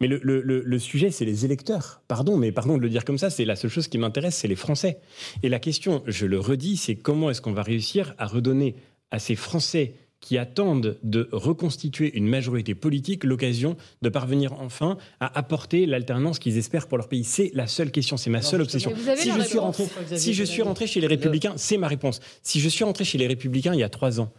Mais 0.00 0.08
le, 0.08 0.18
le 0.18 0.78
sujet, 0.78 1.10
c'est 1.10 1.24
les 1.24 1.44
électeurs. 1.44 2.02
Pardon, 2.08 2.36
mais 2.36 2.52
pardon 2.52 2.76
de 2.76 2.82
le 2.82 2.88
dire 2.88 3.04
comme 3.04 3.18
ça, 3.18 3.30
c'est 3.30 3.44
la 3.44 3.56
seule 3.56 3.70
chose 3.70 3.88
qui 3.88 3.98
m'intéresse, 3.98 4.36
c'est 4.36 4.48
les 4.48 4.56
Français. 4.56 4.98
Et 5.42 5.48
la 5.48 5.58
question, 5.58 6.02
je 6.06 6.26
le 6.26 6.38
redis, 6.38 6.76
c'est 6.76 6.96
comment 6.96 7.30
est-ce 7.30 7.40
qu'on 7.40 7.52
va 7.52 7.62
réussir 7.62 8.14
à 8.18 8.26
redonner 8.26 8.74
à 9.10 9.18
ces 9.18 9.36
Français 9.36 9.94
qui 10.24 10.38
attendent 10.38 10.96
de 11.02 11.28
reconstituer 11.32 12.16
une 12.16 12.26
majorité 12.26 12.74
politique 12.74 13.24
l'occasion 13.24 13.76
de 14.00 14.08
parvenir 14.08 14.54
enfin 14.54 14.96
à 15.20 15.38
apporter 15.38 15.84
l'alternance 15.84 16.38
qu'ils 16.38 16.56
espèrent 16.56 16.88
pour 16.88 16.96
leur 16.96 17.08
pays. 17.08 17.24
C'est 17.24 17.50
la 17.52 17.66
seule 17.66 17.90
question, 17.90 18.16
c'est 18.16 18.30
ma 18.30 18.40
seule 18.40 18.62
obsession. 18.62 18.90
Si 19.18 19.30
je, 19.30 19.42
suis 19.42 19.58
rentré, 19.58 19.84
si 20.16 20.32
je 20.32 20.44
suis 20.44 20.62
rentré 20.62 20.86
chez 20.86 21.02
les 21.02 21.08
Républicains, 21.08 21.52
c'est 21.56 21.76
ma 21.76 21.88
réponse. 21.88 22.20
Si 22.42 22.58
je 22.58 22.70
suis 22.70 22.84
rentré 22.84 23.04
chez 23.04 23.18
les 23.18 23.26
Républicains 23.26 23.74
il 23.74 23.80
y 23.80 23.82
a 23.82 23.90
trois 23.90 24.18
ans, 24.18 24.32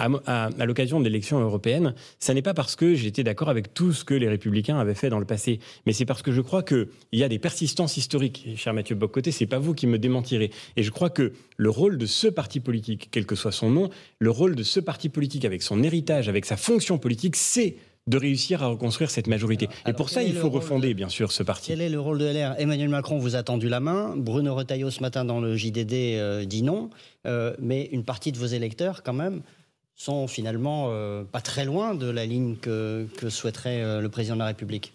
à, 0.00 0.64
l'occasion 0.64 1.00
de 1.00 1.04
l'élection 1.04 1.40
européenne, 1.40 1.94
ça 2.18 2.34
n'est 2.34 2.42
pas 2.42 2.54
parce 2.54 2.76
que 2.76 2.94
j'étais 2.94 3.24
d'accord 3.24 3.48
avec 3.48 3.74
tout 3.74 3.92
ce 3.92 4.04
que 4.04 4.14
les 4.14 4.28
républicains 4.28 4.78
avaient 4.78 4.94
fait 4.94 5.10
dans 5.10 5.18
le 5.18 5.24
passé, 5.24 5.60
mais 5.86 5.92
c'est 5.92 6.04
parce 6.04 6.22
que 6.22 6.32
je 6.32 6.40
crois 6.40 6.62
qu'il 6.62 6.88
y 7.12 7.22
a 7.22 7.28
des 7.28 7.38
persistances 7.38 7.96
historiques. 7.96 8.48
cher 8.56 8.74
Mathieu 8.74 8.94
Boccoté, 8.94 9.30
c'est 9.30 9.46
pas 9.46 9.58
vous 9.58 9.74
qui 9.74 9.86
me 9.86 9.98
démentirez. 9.98 10.50
Et 10.76 10.82
je 10.82 10.90
crois 10.90 11.10
que 11.10 11.32
le 11.56 11.70
rôle 11.70 11.98
de 11.98 12.06
ce 12.06 12.28
parti 12.28 12.60
politique, 12.60 13.08
quel 13.10 13.26
que 13.26 13.34
soit 13.34 13.52
son 13.52 13.70
nom, 13.70 13.90
le 14.18 14.30
rôle 14.30 14.54
de 14.54 14.62
ce 14.62 14.80
parti 14.80 15.08
politique 15.08 15.44
avec 15.44 15.62
son 15.62 15.82
héritage, 15.82 16.28
avec 16.28 16.44
sa 16.44 16.56
fonction 16.56 16.98
politique, 16.98 17.36
c'est 17.36 17.76
de 18.06 18.16
réussir 18.16 18.62
à 18.62 18.66
reconstruire 18.66 19.10
cette 19.10 19.26
majorité. 19.26 19.68
et 19.86 19.92
pour 19.92 20.10
ça, 20.10 20.22
il 20.22 20.34
faut 20.34 20.50
refonder, 20.50 20.94
bien 20.94 21.08
sûr, 21.08 21.32
ce 21.32 21.42
parti. 21.42 21.68
Quel 21.68 21.80
est 21.80 21.88
le 21.88 22.00
rôle 22.00 22.18
de 22.18 22.24
LR 22.24 22.54
Emmanuel 22.58 22.88
Macron 22.88 23.18
vous 23.18 23.36
a 23.36 23.42
tendu 23.42 23.68
la 23.68 23.80
main. 23.80 24.14
Bruno 24.16 24.54
Retailleau, 24.54 24.90
ce 24.90 25.00
matin, 25.00 25.24
dans 25.24 25.40
le 25.40 25.56
JDD, 25.56 25.92
euh, 25.92 26.44
dit 26.44 26.62
non. 26.62 26.90
Euh, 27.26 27.54
mais 27.60 27.88
une 27.92 28.04
partie 28.04 28.32
de 28.32 28.38
vos 28.38 28.46
électeurs, 28.46 29.02
quand 29.02 29.12
même, 29.12 29.42
sont 30.00 30.26
finalement 30.26 30.86
euh, 30.88 31.24
pas 31.24 31.42
très 31.42 31.66
loin 31.66 31.94
de 31.94 32.08
la 32.08 32.24
ligne 32.24 32.56
que, 32.56 33.06
souhaiterait 33.28 33.82
euh, 33.82 34.00
le 34.00 34.08
président 34.08 34.34
de 34.34 34.40
la 34.40 34.46
République. 34.46 34.94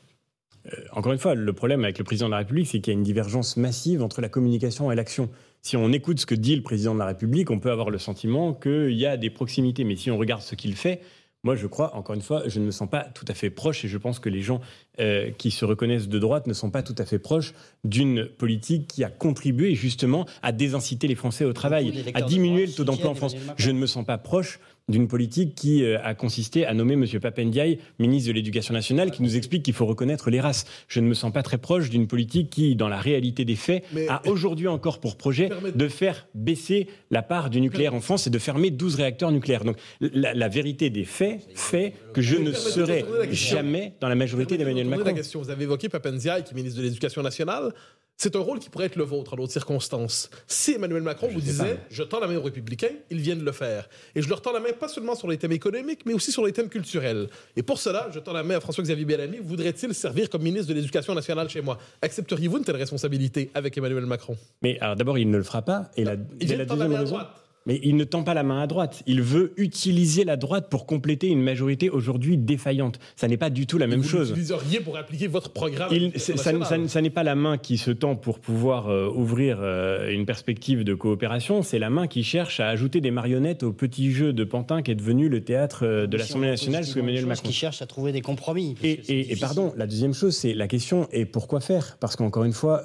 Euh, 0.65 0.71
encore 0.93 1.11
une 1.11 1.19
fois, 1.19 1.35
le 1.35 1.53
problème 1.53 1.83
avec 1.83 1.99
le 1.99 2.03
président 2.03 2.25
de 2.25 2.31
la 2.31 2.39
République, 2.39 2.65
c'est 2.65 2.79
qu'il 2.79 2.91
y 2.91 2.95
a 2.95 2.97
une 2.97 3.03
divergence 3.03 3.55
massive 3.55 4.01
entre 4.01 4.19
la 4.19 4.29
communication 4.29 4.91
et 4.91 4.95
l'action. 4.95 5.29
Si 5.61 5.77
on 5.77 5.91
écoute 5.91 6.19
ce 6.19 6.25
que 6.25 6.33
dit 6.33 6.55
le 6.55 6.63
président 6.63 6.95
de 6.95 6.99
la 6.99 7.05
République, 7.05 7.51
on 7.51 7.59
peut 7.59 7.69
avoir 7.69 7.91
le 7.91 7.99
sentiment 7.99 8.53
qu'il 8.53 8.93
y 8.93 9.05
a 9.05 9.15
des 9.15 9.29
proximités. 9.29 9.83
Mais 9.83 9.95
si 9.95 10.09
on 10.09 10.17
regarde 10.17 10.41
ce 10.41 10.55
qu'il 10.55 10.75
fait, 10.75 11.01
moi, 11.45 11.55
je 11.55 11.67
crois, 11.67 11.95
encore 11.95 12.15
une 12.15 12.23
fois, 12.23 12.41
je 12.47 12.59
ne 12.59 12.65
me 12.65 12.71
sens 12.71 12.89
pas 12.89 13.03
tout 13.03 13.25
à 13.27 13.35
fait 13.35 13.51
proche, 13.51 13.85
et 13.85 13.87
je 13.87 13.99
pense 13.99 14.17
que 14.17 14.29
les 14.29 14.41
gens 14.41 14.61
euh, 14.99 15.29
qui 15.29 15.51
se 15.51 15.63
reconnaissent 15.63 16.09
de 16.09 16.17
droite 16.17 16.47
ne 16.47 16.53
sont 16.53 16.71
pas 16.71 16.81
tout 16.81 16.95
à 16.97 17.05
fait 17.05 17.19
proches 17.19 17.53
d'une 17.83 18.25
politique 18.25 18.87
qui 18.87 19.03
a 19.03 19.11
contribué 19.11 19.75
justement 19.75 20.25
à 20.41 20.51
désinciter 20.51 21.07
les 21.07 21.13
Français 21.13 21.45
au 21.45 21.53
travail, 21.53 22.03
à 22.15 22.23
diminuer 22.23 22.65
le 22.65 22.71
taux 22.71 22.83
d'emploi 22.83 23.11
en 23.11 23.13
France. 23.13 23.35
Je 23.57 23.69
ne 23.69 23.77
me 23.77 23.85
sens 23.85 24.03
pas 24.03 24.17
proche 24.17 24.59
d'une 24.87 25.07
politique 25.07 25.55
qui 25.55 25.83
euh, 25.83 25.97
a 26.03 26.13
consisté 26.13 26.65
à 26.65 26.73
nommer 26.73 26.93
M. 26.93 27.05
Papendiaï 27.19 27.79
ministre 27.97 28.27
de 28.29 28.33
l'Éducation 28.33 28.73
nationale, 28.73 29.09
qui 29.09 29.23
nous 29.23 29.35
explique 29.35 29.63
qu'il 29.63 29.73
faut 29.73 29.85
reconnaître 29.87 30.29
les 30.29 30.39
races. 30.39 30.65
Je 30.87 30.99
ne 30.99 31.07
me 31.07 31.13
sens 31.15 31.33
pas 31.33 31.41
très 31.41 31.57
proche 31.57 31.89
d'une 31.89 32.07
politique 32.07 32.51
qui, 32.51 32.75
dans 32.75 32.87
la 32.87 32.99
réalité 32.99 33.45
des 33.45 33.55
faits, 33.55 33.83
Mais- 33.93 34.07
a 34.07 34.21
aujourd'hui 34.27 34.67
encore 34.67 34.99
pour 34.99 35.17
projet 35.17 35.49
de 35.73 35.87
faire 35.87 36.27
baisser 36.35 36.87
la 37.09 37.23
part 37.23 37.49
du 37.49 37.61
nucléaire 37.61 37.95
en 37.95 38.01
France 38.01 38.27
et 38.27 38.29
de 38.29 38.37
fermer 38.39 38.69
12 38.69 38.95
réacteurs 38.95 39.31
nucléaires. 39.31 39.63
Donc 39.65 39.77
la, 40.01 40.33
la 40.35 40.47
vérité 40.49 40.89
des 40.91 41.05
faits 41.05 41.41
fait 41.55 41.93
que 42.13 42.21
je 42.21 42.35
ne 42.37 42.51
serai 42.51 43.05
jamais 43.31 43.93
dans 44.01 44.09
la 44.09 44.15
majorité 44.15 44.57
d'Emmanuel 44.57 44.87
Macron. 44.87 45.05
la 45.05 45.13
question. 45.13 45.41
Vous 45.41 45.49
avez 45.49 45.63
évoqué 45.63 45.89
Papendiaï, 45.89 46.43
qui 46.43 46.51
est 46.53 46.55
ministre 46.55 46.79
de 46.79 46.83
l'Éducation 46.83 47.23
nationale. 47.23 47.73
C'est 48.17 48.35
un 48.35 48.39
rôle 48.39 48.59
qui 48.59 48.69
pourrait 48.69 48.85
être 48.85 48.95
le 48.95 49.03
vôtre 49.03 49.33
en 49.33 49.37
d'autres 49.37 49.51
circonstances. 49.51 50.29
Si 50.47 50.71
Emmanuel 50.71 51.01
Macron 51.01 51.27
vous 51.27 51.41
disait 51.41 51.79
je 51.89 52.01
tends 52.01 52.19
la 52.19 52.27
main 52.27 52.37
aux 52.37 52.41
républicains, 52.41 52.93
ils 53.09 53.19
viennent 53.19 53.43
le 53.43 53.51
faire. 53.51 53.89
Et 54.15 54.21
je 54.21 54.29
leur 54.29 54.41
tends 54.41 54.53
la 54.53 54.61
main 54.61 54.71
pas 54.71 54.87
seulement 54.87 55.15
sur 55.15 55.27
les 55.27 55.37
thèmes 55.37 55.51
économiques, 55.51 56.05
mais 56.05 56.13
aussi 56.13 56.31
sur 56.31 56.45
les 56.45 56.53
thèmes 56.53 56.69
culturels. 56.69 57.27
Et 57.57 57.63
pour 57.63 57.77
cela, 57.77 58.09
je 58.13 58.19
tends 58.19 58.33
la 58.33 58.43
main 58.43 58.55
à 58.55 58.59
François-Xavier 58.61 59.05
Bellamy. 59.05 59.37
Voudrait-il 59.41 59.93
servir 59.93 60.29
comme 60.29 60.43
ministre 60.43 60.69
de 60.69 60.73
l'Éducation 60.73 61.13
nationale 61.13 61.49
chez 61.49 61.61
moi? 61.61 61.77
Accepteriez-vous 62.01 62.57
une 62.57 62.63
telle 62.63 62.77
responsabilité 62.77 63.51
avec 63.53 63.77
Emmanuel 63.77 64.05
Macron? 64.05 64.37
Mais 64.61 64.79
alors 64.79 64.95
d'abord, 64.95 65.17
il 65.17 65.29
ne 65.29 65.37
le 65.37 65.43
fera 65.43 65.61
pas. 65.61 65.91
Et 65.97 66.05
la, 66.05 66.15
Il 66.39 66.47
vient 66.47 66.57
la 66.57 66.65
de 66.65 66.69
la 66.69 66.75
deuxième 66.75 66.91
main 66.93 66.99
à 66.99 67.03
droite. 67.03 67.44
Mais 67.67 67.79
il 67.83 67.95
ne 67.95 68.03
tend 68.03 68.23
pas 68.23 68.35
la 68.35 68.43
main 68.43 68.61
à 68.61 68.67
droite. 68.67 69.01
Il 69.07 69.21
veut 69.23 69.53
utiliser 69.57 70.23
la 70.23 70.37
droite 70.37 70.69
pour 70.69 70.85
compléter 70.85 71.27
une 71.29 71.41
majorité 71.41 71.89
aujourd'hui 71.89 72.37
défaillante. 72.37 72.99
Ça 73.15 73.27
n'est 73.27 73.37
pas 73.37 73.49
du 73.49 73.65
tout 73.65 73.79
la 73.79 73.87
même 73.87 74.01
vous 74.01 74.07
chose. 74.07 74.29
l'utiliseriez 74.29 74.79
pour 74.81 74.97
appliquer 74.97 75.25
votre 75.27 75.49
programme. 75.49 75.89
Il- 75.91 76.11
ça, 76.19 76.33
nationale. 76.33 76.63
ça- 76.83 76.87
ça 76.87 77.01
n'est 77.01 77.09
pas 77.09 77.23
la 77.23 77.33
main 77.33 77.57
qui 77.57 77.77
se 77.77 77.89
tend 77.89 78.15
pour 78.15 78.39
pouvoir 78.39 78.89
euh, 78.89 79.09
ouvrir 79.09 79.57
euh, 79.61 80.11
une 80.11 80.25
perspective 80.27 80.83
de 80.83 80.93
coopération, 80.93 81.63
c'est 81.63 81.79
la 81.79 81.89
main 81.89 82.05
qui 82.07 82.23
cherche 82.23 82.59
à 82.59 82.67
ajouter 82.69 83.01
des 83.01 83.09
marionnettes 83.11 83.63
au 83.63 83.73
petit 83.73 84.11
jeu 84.11 84.31
de 84.31 84.43
Pantin 84.43 84.83
qui 84.83 84.91
est 84.91 84.95
devenu 84.95 85.27
le 85.27 85.43
théâtre 85.43 85.85
euh, 85.87 86.05
de 86.05 86.17
Si 86.17 86.21
l'Assemblée 86.23 86.47
on 86.49 86.51
nationale 86.51 86.83
sous 86.85 86.99
Emmanuel 86.99 87.25
Macron. 87.25 87.47
qui 87.47 87.53
cherche 87.53 87.81
à 87.81 87.87
trouver 87.87 88.11
des 88.11 88.21
compromis. 88.21 88.75
parce 88.75 88.85
Et, 89.09 89.31
et- 89.31 89.35
pardon, 89.37 89.73
la 89.75 89.87
deuxième 89.87 90.13
chose, 90.13 90.35
c'est 90.35 90.53
la 90.53 90.67
question 90.67 91.07
et 91.11 91.25
pourquoi 91.25 91.61
faire? 91.61 91.97
Parce 91.99 92.15
qu'encore 92.15 92.43
une 92.43 92.53
fois, 92.53 92.83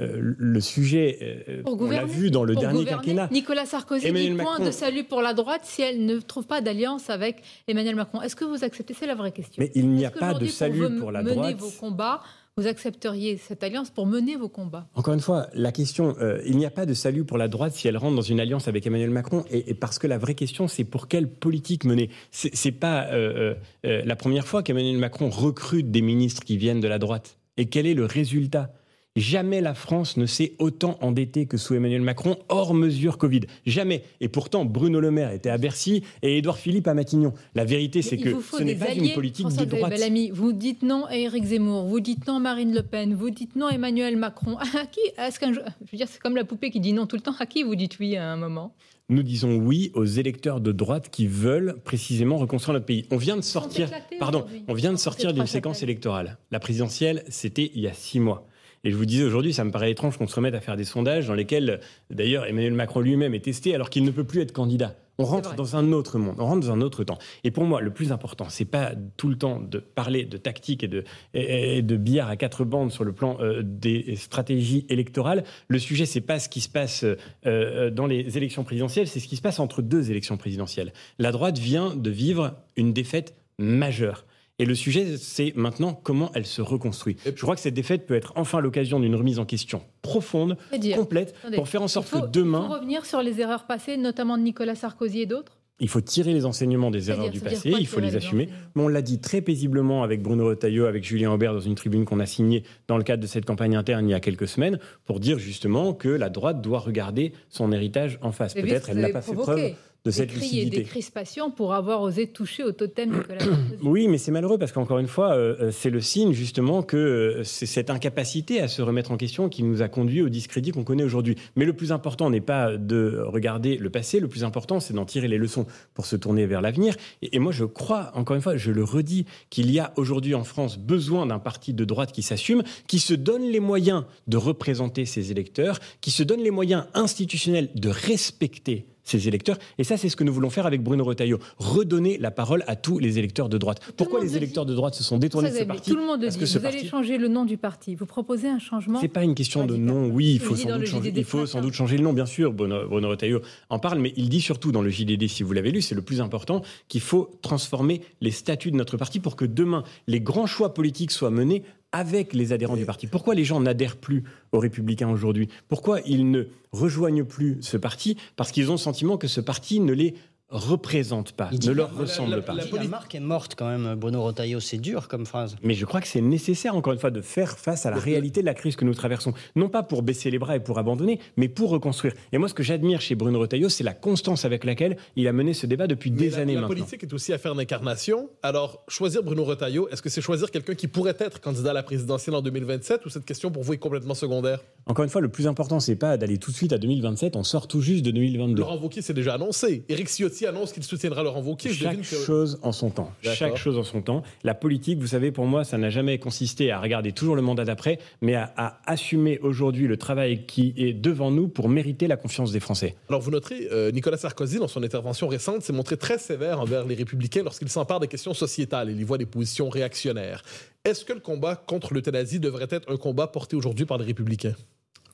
euh, 0.00 0.34
le 0.38 0.60
sujet, 0.60 1.18
euh, 1.48 1.62
Pour 1.62 1.80
on 1.80 1.90
l'a 1.90 2.04
vu 2.04 2.30
dans 2.30 2.44
le 2.44 2.52
Pour 2.52 2.62
dernier 2.62 2.78
gouverner, 2.80 3.04
quinquennat. 3.04 3.28
Nicolas 3.32 3.66
Sarkozy 3.66 4.06
Emmanuel 4.06 4.36
dit 4.36 4.42
point 4.42 4.60
de 4.60 4.70
salut 4.70 5.02
pour 5.02 5.22
la 5.22 5.34
droite 5.34 5.62
si 5.64 5.82
elle 5.82 6.06
ne 6.06 6.18
trouve 6.20 6.46
pas 6.46 6.60
d'alliance 6.60 7.10
avec 7.10 7.42
Emmanuel 7.66 7.96
Macron. 7.96 8.22
Est-ce 8.22 8.36
que 8.36 8.44
vous 8.44 8.62
acceptez 8.62 8.94
C'est 8.94 9.06
la 9.06 9.16
vraie 9.16 9.32
question. 9.32 9.60
Mais 9.60 9.72
il 9.74 9.88
n'y 9.88 10.06
a 10.06 10.12
pas 10.12 10.34
de 10.34 10.46
salut 10.46 10.86
vous 10.86 11.00
pour 11.00 11.10
la 11.10 11.22
mener 11.22 11.34
droite. 11.34 11.56
vos 11.56 11.70
combats, 11.70 12.22
vous 12.56 12.68
accepteriez 12.68 13.38
cette 13.38 13.64
alliance 13.64 13.90
pour 13.90 14.06
mener 14.06 14.36
vos 14.36 14.48
combats? 14.48 14.86
Encore 14.94 15.14
une 15.14 15.20
fois, 15.20 15.48
la 15.52 15.72
question, 15.72 16.14
euh, 16.20 16.40
il 16.46 16.56
n'y 16.56 16.66
a 16.66 16.70
pas 16.70 16.86
de 16.86 16.94
salut 16.94 17.24
pour 17.24 17.38
la 17.38 17.48
droite 17.48 17.72
si 17.72 17.88
elle 17.88 17.96
rentre 17.96 18.14
dans 18.14 18.22
une 18.22 18.38
alliance 18.38 18.68
avec 18.68 18.86
Emmanuel 18.86 19.10
Macron, 19.10 19.44
et, 19.50 19.70
et 19.70 19.74
parce 19.74 19.98
que 19.98 20.06
la 20.06 20.18
vraie 20.18 20.34
question, 20.34 20.68
c'est 20.68 20.84
pour 20.84 21.08
quelle 21.08 21.28
politique 21.28 21.84
mener. 21.84 22.10
C'est 22.30 22.72
pas 22.72 23.06
euh, 23.12 23.54
la 23.82 24.16
première 24.16 24.46
fois 24.46 24.62
qu'Emmanuel 24.62 24.98
Macron 24.98 25.28
recrute 25.28 25.90
des 25.90 26.02
ministres 26.02 26.44
qui 26.44 26.56
viennent 26.56 26.80
de 26.80 26.88
la 26.88 27.00
droite. 27.00 27.38
Et 27.56 27.66
quel 27.66 27.86
est 27.86 27.94
le 27.94 28.04
résultat? 28.04 28.72
Jamais 29.18 29.60
la 29.60 29.74
France 29.74 30.16
ne 30.16 30.26
s'est 30.26 30.52
autant 30.58 30.96
endettée 31.00 31.46
que 31.46 31.56
sous 31.56 31.74
Emmanuel 31.74 32.02
Macron, 32.02 32.36
hors 32.48 32.72
mesure 32.72 33.18
Covid. 33.18 33.40
Jamais. 33.66 34.02
Et 34.20 34.28
pourtant, 34.28 34.64
Bruno 34.64 35.00
Le 35.00 35.10
Maire 35.10 35.32
était 35.32 35.50
à 35.50 35.58
Bercy 35.58 36.04
et 36.22 36.38
Édouard 36.38 36.56
Philippe 36.58 36.86
à 36.86 36.94
Matignon. 36.94 37.34
La 37.54 37.64
vérité, 37.64 38.00
c'est 38.02 38.16
que 38.16 38.30
ce 38.40 38.62
n'est 38.62 38.76
pas 38.76 38.92
une 38.92 39.12
politique 39.12 39.48
de 39.48 39.64
droite. 39.64 39.90
Bellamy. 39.90 40.30
Vous 40.30 40.52
dites 40.52 40.82
non 40.82 41.04
à 41.06 41.16
Éric 41.16 41.44
Zemmour, 41.44 41.84
vous 41.84 42.00
dites 42.00 42.26
non 42.28 42.36
à 42.36 42.38
Marine 42.38 42.72
Le 42.72 42.82
Pen, 42.82 43.14
vous 43.14 43.30
dites 43.30 43.56
non 43.56 43.66
à 43.66 43.72
Emmanuel 43.72 44.16
Macron. 44.16 44.56
À 44.78 44.86
qui 44.86 45.00
Est-ce 45.18 45.40
qu'un 45.40 45.52
jour- 45.52 45.64
Je 45.84 45.90
veux 45.90 45.98
dire, 45.98 46.06
c'est 46.08 46.20
comme 46.20 46.36
la 46.36 46.44
poupée 46.44 46.70
qui 46.70 46.78
dit 46.78 46.92
non 46.92 47.06
tout 47.06 47.16
le 47.16 47.22
temps. 47.22 47.34
À 47.40 47.46
qui 47.46 47.64
vous 47.64 47.74
dites 47.74 47.98
oui 47.98 48.16
à 48.16 48.30
un 48.30 48.36
moment? 48.36 48.72
Nous 49.08 49.22
disons 49.22 49.56
oui 49.56 49.90
aux 49.94 50.04
électeurs 50.04 50.60
de 50.60 50.70
droite 50.70 51.08
qui 51.10 51.26
veulent 51.26 51.76
précisément 51.82 52.36
reconstruire 52.36 52.74
notre 52.74 52.84
pays. 52.86 53.06
On 53.10 53.16
vient 53.16 53.36
de 53.36 53.42
sortir, 53.42 53.90
pardon, 54.20 54.44
on 54.68 54.74
vient 54.74 54.92
de 54.92 54.98
sortir 54.98 55.32
d'une 55.32 55.46
séquence 55.46 55.82
électorale. 55.82 56.36
La 56.50 56.60
présidentielle, 56.60 57.24
c'était 57.28 57.70
il 57.74 57.80
y 57.80 57.88
a 57.88 57.94
six 57.94 58.20
mois. 58.20 58.46
Et 58.84 58.90
je 58.90 58.96
vous 58.96 59.06
disais 59.06 59.24
aujourd'hui, 59.24 59.52
ça 59.52 59.64
me 59.64 59.70
paraît 59.70 59.90
étrange 59.90 60.18
qu'on 60.18 60.26
se 60.26 60.34
remette 60.34 60.54
à 60.54 60.60
faire 60.60 60.76
des 60.76 60.84
sondages 60.84 61.26
dans 61.26 61.34
lesquels, 61.34 61.80
d'ailleurs, 62.10 62.46
Emmanuel 62.46 62.74
Macron 62.74 63.00
lui-même 63.00 63.34
est 63.34 63.44
testé 63.44 63.74
alors 63.74 63.90
qu'il 63.90 64.04
ne 64.04 64.10
peut 64.10 64.24
plus 64.24 64.40
être 64.40 64.52
candidat. 64.52 64.94
On 65.20 65.24
rentre 65.24 65.56
dans 65.56 65.74
un 65.74 65.90
autre 65.90 66.16
monde, 66.16 66.36
on 66.38 66.46
rentre 66.46 66.64
dans 66.64 66.72
un 66.72 66.80
autre 66.80 67.02
temps. 67.02 67.18
Et 67.42 67.50
pour 67.50 67.64
moi, 67.64 67.80
le 67.80 67.90
plus 67.90 68.12
important, 68.12 68.46
c'est 68.48 68.64
pas 68.64 68.92
tout 69.16 69.28
le 69.28 69.36
temps 69.36 69.58
de 69.58 69.80
parler 69.80 70.24
de 70.24 70.36
tactique 70.36 70.84
et 70.84 70.88
de, 70.88 71.02
et 71.34 71.78
et 71.78 71.82
de 71.82 71.96
billard 71.96 72.28
à 72.28 72.36
quatre 72.36 72.64
bandes 72.64 72.92
sur 72.92 73.02
le 73.02 73.12
plan 73.12 73.36
euh, 73.40 73.62
des 73.64 74.14
stratégies 74.14 74.86
électorales. 74.88 75.42
Le 75.66 75.80
sujet, 75.80 76.06
c'est 76.06 76.20
pas 76.20 76.38
ce 76.38 76.48
qui 76.48 76.60
se 76.60 76.68
passe 76.68 77.02
euh, 77.02 77.16
euh, 77.46 77.90
dans 77.90 78.06
les 78.06 78.36
élections 78.36 78.62
présidentielles, 78.62 79.08
c'est 79.08 79.18
ce 79.18 79.26
qui 79.26 79.34
se 79.34 79.42
passe 79.42 79.58
entre 79.58 79.82
deux 79.82 80.12
élections 80.12 80.36
présidentielles. 80.36 80.92
La 81.18 81.32
droite 81.32 81.58
vient 81.58 81.96
de 81.96 82.10
vivre 82.10 82.54
une 82.76 82.92
défaite 82.92 83.34
majeure. 83.58 84.24
Et 84.60 84.64
le 84.64 84.74
sujet, 84.74 85.16
c'est 85.16 85.52
maintenant 85.54 85.94
comment 85.94 86.30
elle 86.34 86.46
se 86.46 86.60
reconstruit. 86.60 87.16
Je 87.24 87.40
crois 87.42 87.54
que 87.54 87.60
cette 87.60 87.74
défaite 87.74 88.06
peut 88.06 88.14
être 88.14 88.32
enfin 88.34 88.60
l'occasion 88.60 88.98
d'une 88.98 89.14
remise 89.14 89.38
en 89.38 89.44
question 89.44 89.82
profonde, 90.02 90.56
complète, 90.96 91.34
Attendez, 91.40 91.56
pour 91.56 91.68
faire 91.68 91.82
en 91.82 91.88
sorte 91.88 92.08
il 92.08 92.10
faut- 92.10 92.20
que 92.22 92.26
Il 92.26 92.32
demain, 92.32 92.66
faut 92.66 92.74
revenir 92.74 93.06
sur 93.06 93.22
les 93.22 93.40
erreurs 93.40 93.66
passées, 93.66 93.96
notamment 93.96 94.36
de 94.36 94.42
Nicolas 94.42 94.74
Sarkozy 94.74 95.20
et 95.22 95.26
d'autres 95.26 95.58
il 95.80 95.88
faut 95.88 96.00
tirer 96.00 96.34
les 96.34 96.44
enseignements 96.44 96.90
des 96.90 97.08
erreurs 97.08 97.30
du 97.30 97.38
passé, 97.38 97.70
il 97.78 97.86
faut 97.86 98.00
les 98.00 98.08
les 98.10 98.16
assumer. 98.16 98.48
Mais 98.74 98.82
on 98.82 98.88
l'a 98.88 99.00
dit 99.00 99.20
très 99.20 99.40
paisiblement 99.40 100.02
avec 100.02 100.22
Bruno 100.22 100.46
Retailleau, 100.46 100.86
avec 100.86 101.04
Julien 101.04 101.30
Aubert 101.30 101.52
dans 101.52 101.60
une 101.60 101.76
tribune 101.76 102.04
qu'on 102.04 102.18
a 102.18 102.26
signée 102.26 102.64
dans 102.88 102.96
le 102.96 103.04
cadre 103.04 103.22
de 103.22 103.28
cette 103.28 103.44
campagne 103.44 103.76
interne 103.76 104.08
il 104.08 104.10
y 104.10 104.14
a 104.14 104.18
quelques 104.18 104.48
semaines, 104.48 104.80
pour 105.04 105.20
dire 105.20 105.38
justement 105.38 105.92
que 105.94 106.08
la 106.08 106.30
droite 106.30 106.60
doit 106.62 106.80
regarder 106.80 107.32
son 107.48 107.70
héritage 107.70 108.18
en 108.22 108.32
face. 108.32 108.54
Peut-être 108.54 108.90
elle 108.90 108.98
n'a 108.98 109.10
pas 109.10 109.22
fait 109.22 109.34
preuve 109.34 109.70
de 110.04 110.10
cette 110.10 110.30
cris 110.30 110.38
et 110.38 110.64
des 110.64 110.70
lucidité. 110.70 110.82
crispations 110.84 111.50
pour 111.50 111.74
avoir 111.74 112.02
osé 112.02 112.28
toucher 112.28 112.62
au 112.62 112.72
totem 112.72 113.10
Nicolas 113.10 113.40
Sarkozy. 113.40 113.76
Oui, 113.82 114.08
mais 114.08 114.18
c'est 114.18 114.30
malheureux 114.30 114.58
parce 114.58 114.72
qu'encore 114.72 114.98
une 114.98 115.08
fois, 115.08 115.34
euh, 115.34 115.56
euh, 115.60 115.70
c'est 115.70 115.90
le 115.90 116.00
signe 116.00 116.32
justement 116.32 116.82
que 116.82 116.96
euh, 116.96 117.44
c'est 117.44 117.66
cette 117.66 117.90
incapacité 117.90 118.60
à 118.60 118.68
se 118.68 118.80
remettre 118.80 119.10
en 119.10 119.16
question 119.16 119.48
qui 119.48 119.62
nous 119.62 119.82
a 119.82 119.88
conduit 119.88 120.22
au 120.22 120.28
discrédit 120.28 120.70
qu'on 120.70 120.84
connaît 120.84 121.04
aujourd'hui. 121.04 121.36
Mais 121.56 121.64
le 121.64 121.72
plus 121.72 121.92
important 121.92 122.30
n'est 122.30 122.40
pas 122.40 122.76
de 122.76 123.20
regarder 123.26 123.76
le 123.76 123.90
passé, 123.90 124.20
le 124.20 124.28
plus 124.28 124.44
important 124.44 124.80
c'est 124.80 124.94
d'en 124.94 125.04
tirer 125.04 125.28
les 125.28 125.38
leçons 125.38 125.66
pour 125.94 126.06
se 126.06 126.16
tourner 126.16 126.46
vers 126.46 126.60
l'avenir. 126.60 126.94
Et, 127.22 127.36
et 127.36 127.38
moi 127.38 127.52
je 127.52 127.64
crois, 127.64 128.12
encore 128.14 128.36
une 128.36 128.42
fois, 128.42 128.56
je 128.56 128.70
le 128.70 128.84
redis, 128.84 129.26
qu'il 129.50 129.70
y 129.70 129.78
a 129.78 129.92
aujourd'hui 129.96 130.34
en 130.34 130.44
France 130.44 130.78
besoin 130.78 131.26
d'un 131.26 131.38
parti 131.38 131.74
de 131.74 131.84
droite 131.84 132.12
qui 132.12 132.22
s'assume, 132.22 132.62
qui 132.86 132.98
se 132.98 133.14
donne 133.14 133.42
les 133.42 133.60
moyens 133.60 134.04
de 134.26 134.36
représenter 134.36 135.04
ses 135.06 135.32
électeurs, 135.32 135.80
qui 136.00 136.10
se 136.10 136.22
donne 136.22 136.40
les 136.40 136.50
moyens 136.50 136.86
institutionnels 136.94 137.70
de 137.74 137.88
respecter 137.88 138.86
ses 139.08 139.28
électeurs. 139.28 139.58
Et 139.78 139.84
ça, 139.84 139.96
c'est 139.96 140.08
ce 140.08 140.16
que 140.16 140.24
nous 140.24 140.32
voulons 140.32 140.50
faire 140.50 140.66
avec 140.66 140.82
Bruno 140.82 141.04
Retailleau. 141.04 141.38
Redonner 141.58 142.18
la 142.18 142.30
parole 142.30 142.64
à 142.66 142.76
tous 142.76 142.98
les 142.98 143.18
électeurs 143.18 143.48
de 143.48 143.58
droite. 143.58 143.80
Pourquoi 143.96 144.20
le 144.20 144.26
les 144.26 144.32
le 144.32 144.36
électeurs 144.38 144.64
dit. 144.64 144.70
de 144.70 144.76
droite 144.76 144.94
se 144.94 145.02
sont 145.02 145.18
détournés 145.18 145.50
de 145.50 145.56
ce 145.56 145.64
parti 145.64 145.90
Tout 145.90 145.96
le 145.96 146.04
monde 146.04 146.24
dit. 146.24 146.38
que 146.38 146.44
Vous 146.44 146.66
allez 146.66 146.86
changer 146.86 147.18
le 147.18 147.28
nom 147.28 147.44
du 147.44 147.56
parti. 147.56 147.94
Vous 147.94 148.06
proposez 148.06 148.48
un 148.48 148.58
changement 148.58 148.98
c'est 149.00 149.08
pas 149.08 149.24
une 149.24 149.34
question 149.34 149.66
de 149.66 149.76
nom. 149.76 150.08
Oui, 150.08 150.32
il 150.34 150.40
faut 150.40 150.56
sans 150.56 150.76
doute 150.76 150.86
changer. 150.86 151.12
Il 151.14 151.24
faut 151.24 151.46
sans 151.46 151.60
doute 151.60 151.74
changer 151.74 151.96
le 151.96 152.04
nom, 152.04 152.12
bien 152.12 152.26
sûr. 152.26 152.52
Bruno, 152.52 152.86
Bruno 152.88 153.08
Retailleau 153.08 153.40
en 153.70 153.78
parle, 153.78 153.98
mais 153.98 154.12
il 154.16 154.28
dit 154.28 154.40
surtout 154.40 154.72
dans 154.72 154.82
le 154.82 154.90
JDD, 154.90 155.28
si 155.28 155.42
vous 155.42 155.52
l'avez 155.52 155.70
lu, 155.70 155.82
c'est 155.82 155.94
le 155.94 156.02
plus 156.02 156.20
important, 156.20 156.62
qu'il 156.88 157.00
faut 157.00 157.30
transformer 157.42 158.02
les 158.20 158.30
statuts 158.30 158.70
de 158.70 158.76
notre 158.76 158.96
parti 158.96 159.20
pour 159.20 159.36
que 159.36 159.44
demain 159.44 159.84
les 160.06 160.20
grands 160.20 160.46
choix 160.46 160.74
politiques 160.74 161.10
soient 161.10 161.30
menés 161.30 161.62
avec 161.92 162.34
les 162.34 162.52
adhérents 162.52 162.76
du 162.76 162.84
parti. 162.84 163.06
Pourquoi 163.06 163.34
les 163.34 163.44
gens 163.44 163.60
n'adhèrent 163.60 163.96
plus 163.96 164.24
aux 164.52 164.58
Républicains 164.58 165.10
aujourd'hui? 165.10 165.48
Pourquoi 165.68 166.00
ils 166.06 166.30
ne 166.30 166.44
rejoignent 166.72 167.24
plus 167.24 167.58
ce 167.60 167.76
parti? 167.76 168.16
Parce 168.36 168.52
qu'ils 168.52 168.68
ont 168.68 168.74
le 168.74 168.78
sentiment 168.78 169.16
que 169.16 169.28
ce 169.28 169.40
parti 169.40 169.80
ne 169.80 169.92
les 169.92 170.14
représente 170.50 171.32
pas, 171.32 171.50
ne 171.52 171.72
leur 171.72 171.92
la- 171.92 171.98
ressemble 172.00 172.30
la- 172.36 172.40
pas. 172.42 172.54
la- 172.54 172.64
La 172.72 172.84
marque 172.88 173.14
est 173.14 173.20
morte 173.20 173.54
quand 173.56 173.68
même, 173.68 173.94
Bruno 173.96 174.22
Retailleau. 174.22 174.60
C'est 174.60 174.78
dur 174.78 175.08
comme 175.08 175.26
phrase. 175.26 175.56
Mais 175.62 175.74
je 175.74 175.84
crois 175.84 176.00
que 176.00 176.06
c'est 176.08 176.20
nécessaire, 176.20 176.74
encore 176.74 176.92
une 176.92 176.98
fois, 176.98 177.10
de 177.10 177.20
faire 177.20 177.58
face 177.58 177.84
à 177.86 177.90
la 177.90 177.98
réalité 177.98 178.40
de 178.40 178.46
la 178.46 178.54
crise 178.54 178.76
que 178.76 178.84
nous 178.84 178.94
traversons. 178.94 179.32
Non 179.56 179.68
pas 179.68 179.82
pour 179.82 180.02
baisser 180.02 180.30
les 180.30 180.38
bras 180.38 180.56
et 180.56 180.60
pour 180.60 180.78
abandonner, 180.78 181.20
mais 181.36 181.48
pour 181.48 181.70
reconstruire. 181.70 182.14
Et 182.32 182.38
moi, 182.38 182.48
ce 182.48 182.54
que 182.54 182.62
j'admire 182.62 183.00
chez 183.00 183.14
Bruno 183.14 183.38
Retailleau, 183.40 183.68
c'est 183.68 183.84
la 183.84 183.92
constance 183.94 184.44
avec 184.44 184.64
laquelle 184.64 184.96
il 185.16 185.28
a 185.28 185.32
mené 185.32 185.52
ce 185.52 185.66
débat 185.66 185.86
depuis 185.86 186.10
Mais 186.10 186.16
des 186.16 186.30
la, 186.30 186.38
années 186.38 186.54
la 186.54 186.62
maintenant. 186.62 186.76
politique 186.76 187.02
est 187.02 187.12
aussi 187.12 187.32
affaire 187.32 187.54
d'incarnation. 187.54 188.30
Alors, 188.42 188.82
choisir 188.88 189.22
Bruno 189.22 189.44
Retailleau, 189.44 189.88
est-ce 189.90 190.00
que 190.02 190.08
c'est 190.08 190.20
choisir 190.22 190.50
quelqu'un 190.50 190.74
qui 190.74 190.88
pourrait 190.88 191.16
être 191.18 191.40
candidat 191.40 191.70
à 191.70 191.74
la 191.74 191.82
présidentielle 191.82 192.34
en 192.36 192.42
2027 192.42 193.04
ou 193.06 193.10
cette 193.10 193.24
question 193.24 193.50
pour 193.50 193.62
vous 193.64 193.74
est 193.74 193.78
complètement 193.78 194.14
secondaire? 194.14 194.60
Encore 194.86 195.04
une 195.04 195.10
fois, 195.10 195.20
le 195.20 195.28
plus 195.28 195.46
important, 195.46 195.80
c'est 195.80 195.96
pas 195.96 196.16
d'aller 196.16 196.38
tout 196.38 196.50
de 196.50 196.56
suite 196.56 196.72
à 196.72 196.78
2027, 196.78 197.36
on 197.36 197.44
sort 197.44 197.68
tout 197.68 197.80
juste 197.82 198.04
de 198.04 198.10
2022. 198.10 198.62
Laurent 198.62 198.78
Wauquiez, 198.78 199.02
c'est 199.02 199.12
déjà 199.14 199.34
annoncé. 199.34 199.84
Éric 199.88 200.08
Ciotti 200.08 200.37
annonce 200.46 200.72
qu'il 200.72 200.82
soutiendra 200.82 201.22
Laurent 201.22 201.40
Wauquiez. 201.42 201.72
Chaque 201.72 201.98
que- 201.98 202.04
chose 202.04 202.58
en 202.62 202.72
son 202.72 202.90
temps. 202.90 203.12
Chaque 203.22 203.56
chose 203.56 203.78
en 203.78 203.82
son 203.84 204.02
temps. 204.02 204.22
La 204.44 204.54
politique, 204.54 204.98
vous 204.98 205.06
savez, 205.06 205.32
pour 205.32 205.46
moi, 205.46 205.64
ça 205.64 205.78
n'a 205.78 205.90
jamais 205.90 206.18
consisté 206.18 206.70
à 206.70 206.80
regarder 206.80 207.12
toujours 207.12 207.36
le 207.36 207.42
mandat 207.42 207.64
d'après, 207.64 207.98
mais 208.20 208.34
à, 208.34 208.52
à 208.56 208.80
assumer 208.86 209.38
aujourd'hui 209.40 209.86
le 209.86 209.96
travail 209.96 210.46
qui 210.46 210.74
est 210.76 210.92
devant 210.92 211.30
nous 211.30 211.48
pour 211.48 211.68
mériter 211.68 212.06
la 212.06 212.16
confiance 212.16 212.52
des 212.52 212.60
Français. 212.60 212.94
Alors, 213.08 213.20
vous 213.20 213.30
noterez, 213.30 213.68
euh, 213.72 213.90
Nicolas 213.90 214.16
Sarkozy, 214.16 214.58
dans 214.58 214.68
son 214.68 214.82
intervention 214.82 215.28
récente, 215.28 215.62
s'est 215.62 215.72
montré 215.72 215.96
très 215.96 216.18
sévère 216.18 216.60
envers 216.60 216.84
les 216.86 216.94
républicains 216.94 217.42
lorsqu'il 217.42 217.68
s'empare 217.68 218.00
des 218.00 218.08
questions 218.08 218.34
sociétales. 218.34 218.90
Il 218.90 219.00
y 219.00 219.04
voit 219.04 219.18
des 219.18 219.26
positions 219.26 219.68
réactionnaires. 219.68 220.42
Est-ce 220.84 221.04
que 221.04 221.12
le 221.12 221.20
combat 221.20 221.56
contre 221.56 221.92
l'euthanasie 221.94 222.40
devrait 222.40 222.68
être 222.70 222.90
un 222.90 222.96
combat 222.96 223.26
porté 223.26 223.56
aujourd'hui 223.56 223.84
par 223.86 223.98
les 223.98 224.04
républicains? 224.04 224.54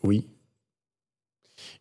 Oui. 0.03 0.27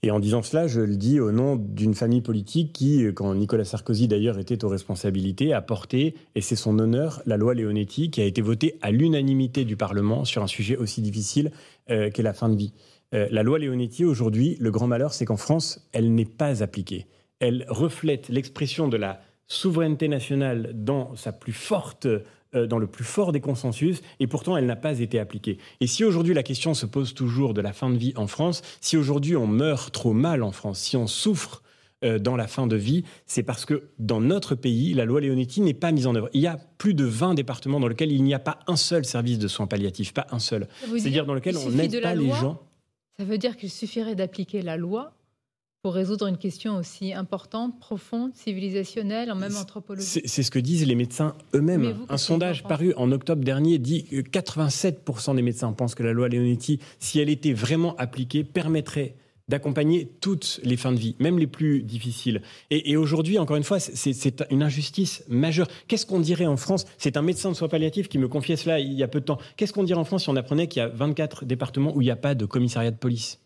Et 0.02 0.12
en 0.12 0.20
disant 0.20 0.42
cela, 0.42 0.68
je 0.68 0.82
le 0.82 0.96
dis 0.96 1.20
au 1.20 1.32
nom 1.32 1.56
d'une 1.56 1.94
famille 1.94 2.22
politique 2.22 2.74
qui, 2.74 3.06
quand 3.16 3.34
Nicolas 3.34 3.66
Sarkozy 3.66 4.08
d'ailleurs 4.08 4.40
était 4.40 4.64
aux 4.64 4.70
responsabilités, 4.70 5.54
a 5.54 5.62
porté, 5.62 6.16
et 6.36 6.42
c'est 6.42 6.56
son 6.56 6.80
honneur, 6.80 7.22
la 7.26 7.38
loi 7.38 7.54
Leonetti 7.54 8.10
qui 8.10 8.22
a 8.22 8.26
été 8.26 8.42
votée 8.42 8.78
à 8.82 8.92
l'unanimité 8.92 9.66
du 9.66 9.76
Parlement 9.76 10.26
sur 10.26 10.44
un 10.44 10.48
sujet 10.48 10.78
aussi 10.78 11.02
difficile 11.02 11.52
euh, 11.90 12.10
qu'est 12.10 12.24
la 12.24 12.34
fin 12.34 12.50
de 12.50 12.56
vie. 12.56 12.74
Euh, 13.14 13.28
la 13.32 13.44
loi 13.44 13.60
Leonetti, 13.60 14.06
aujourd'hui, 14.06 14.58
le 14.60 14.72
grand 14.72 14.88
malheur, 14.88 15.14
c'est 15.14 15.26
qu'en 15.26 15.38
France, 15.38 15.88
elle 15.94 16.14
n'est 16.14 16.26
pas 16.26 16.64
appliquée. 16.64 17.08
Elle 17.40 17.66
reflète 17.68 18.30
l'expression 18.30 18.88
de 18.88 18.98
la 18.98 19.22
souveraineté 19.48 20.08
nationale 20.08 20.72
dans 20.74 21.16
sa 21.16 21.32
plus 21.32 21.54
forte 21.54 22.08
dans 22.54 22.78
le 22.78 22.88
plus 22.88 23.04
fort 23.04 23.32
des 23.32 23.42
consensus, 23.42 24.02
et 24.20 24.28
pourtant 24.28 24.58
elle 24.58 24.66
n'a 24.66 24.76
pas 24.76 25.00
été 25.00 25.20
appliquée. 25.20 25.58
Et 25.82 25.88
si 25.88 26.04
aujourd'hui 26.04 26.34
la 26.34 26.44
question 26.44 26.74
se 26.74 26.86
pose 26.86 27.14
toujours 27.14 27.54
de 27.54 27.62
la 27.62 27.74
fin 27.74 27.90
de 27.90 27.98
vie 27.98 28.14
en 28.16 28.28
France, 28.28 28.62
si 28.82 28.98
aujourd'hui 28.98 29.36
on 29.36 29.48
meurt 29.48 29.94
trop 29.94 30.14
mal 30.14 30.44
en 30.44 30.52
France, 30.52 30.80
si 30.80 30.98
on 30.98 31.08
souffre 31.08 31.64
euh, 32.04 32.20
dans 32.20 32.36
la 32.36 32.48
fin 32.48 32.68
de 32.68 32.76
vie, 32.76 33.04
c'est 33.26 33.44
parce 33.44 33.66
que 33.66 33.90
dans 33.98 34.20
notre 34.20 34.56
pays, 34.56 34.94
la 34.94 35.06
loi 35.06 35.22
Leonetti 35.22 35.62
n'est 35.62 35.74
pas 35.74 35.92
mise 35.92 36.06
en 36.06 36.16
œuvre. 36.16 36.30
Il 36.34 36.42
y 36.42 36.48
a 36.48 36.58
plus 36.78 36.94
de 36.94 37.06
20 37.06 37.34
départements 37.34 37.80
dans 37.80 37.88
lesquels 37.88 38.12
il 38.12 38.24
n'y 38.24 38.34
a 38.34 38.40
pas 38.40 38.60
un 38.68 38.76
seul 38.76 39.06
service 39.06 39.40
de 39.40 39.48
soins 39.48 39.68
palliatifs, 39.68 40.14
pas 40.14 40.28
un 40.32 40.40
seul. 40.40 40.68
C'est-à-dire 40.98 41.26
dans 41.26 41.34
lequel 41.34 41.56
on 41.58 41.70
n'aide 41.70 42.02
pas 42.02 42.16
les 42.16 42.30
gens. 42.30 42.60
Ça 43.18 43.24
veut 43.24 43.38
dire 43.38 43.56
qu'il 43.56 43.70
suffirait 43.70 44.16
d'appliquer 44.16 44.62
la 44.62 44.76
loi 44.76 45.14
pour 45.84 45.96
résoudre 45.96 46.28
une 46.28 46.38
question 46.38 46.78
aussi 46.78 47.14
importante, 47.14 47.78
profonde, 47.78 48.32
civilisationnelle, 48.34 49.30
en 49.30 49.36
même 49.36 49.58
anthropologie. 49.58 50.22
C'est 50.24 50.42
ce 50.44 50.50
que 50.50 50.60
disent 50.60 50.88
les 50.88 50.96
médecins 50.96 51.36
eux-mêmes. 51.54 51.98
Un 52.08 52.18
sondage 52.18 52.64
paru 52.64 52.94
en 52.96 53.12
octobre 53.12 53.44
dernier 53.44 53.80
dit 53.80 54.06
que 54.06 54.16
87% 54.22 55.36
des 55.36 55.42
médecins 55.42 55.74
pensent 55.74 55.94
que 55.94 56.04
la 56.04 56.14
loi 56.14 56.30
Leonetti, 56.30 56.80
si 57.00 57.20
elle 57.20 57.30
était 57.30 57.52
vraiment 57.52 57.98
appliquée, 57.98 58.46
permettrait 58.46 59.18
d'accompagner 59.50 60.10
toutes 60.22 60.62
les 60.64 60.78
fins 60.78 60.94
de 60.94 60.98
vie, 60.98 61.18
même 61.20 61.38
les 61.38 61.48
plus 61.48 61.84
difficiles. 61.84 62.42
Et, 62.70 62.96
aujourd'hui, 62.96 63.38
encore 63.38 63.58
une 63.58 63.66
fois, 63.66 63.82
c'est 63.82 64.46
une 64.52 64.64
injustice 64.64 65.26
majeure. 65.28 65.68
Qu'est-ce 65.90 66.06
qu'on 66.06 66.22
dirait 66.22 66.46
en 66.46 66.56
France? 66.56 66.86
C'est 66.98 67.18
un 67.18 67.22
médecin 67.22 67.52
de 67.52 67.56
soins 67.58 67.68
palliatifs 67.68 68.08
qui 68.08 68.20
me 68.20 68.30
confiait 68.30 68.56
cela 68.56 68.80
il 68.80 68.94
y 68.94 69.04
a 69.04 69.10
peu 69.10 69.20
de 69.20 69.26
temps. 69.26 69.38
Qu'est-ce 69.58 69.74
qu'on 69.74 69.84
dirait 69.84 70.00
en 70.00 70.06
France 70.06 70.24
si 70.24 70.30
on 70.30 70.38
apprenait 70.38 70.68
qu'il 70.68 70.80
y 70.80 70.86
a 70.86 70.88
24 70.88 71.44
départements 71.44 71.94
où 71.94 72.02
il 72.02 72.06
n'y 72.06 72.12
a 72.12 72.16
pas 72.16 72.36
de 72.36 72.46
commissariat 72.46 72.92
de 72.92 72.96
police? 72.96 73.43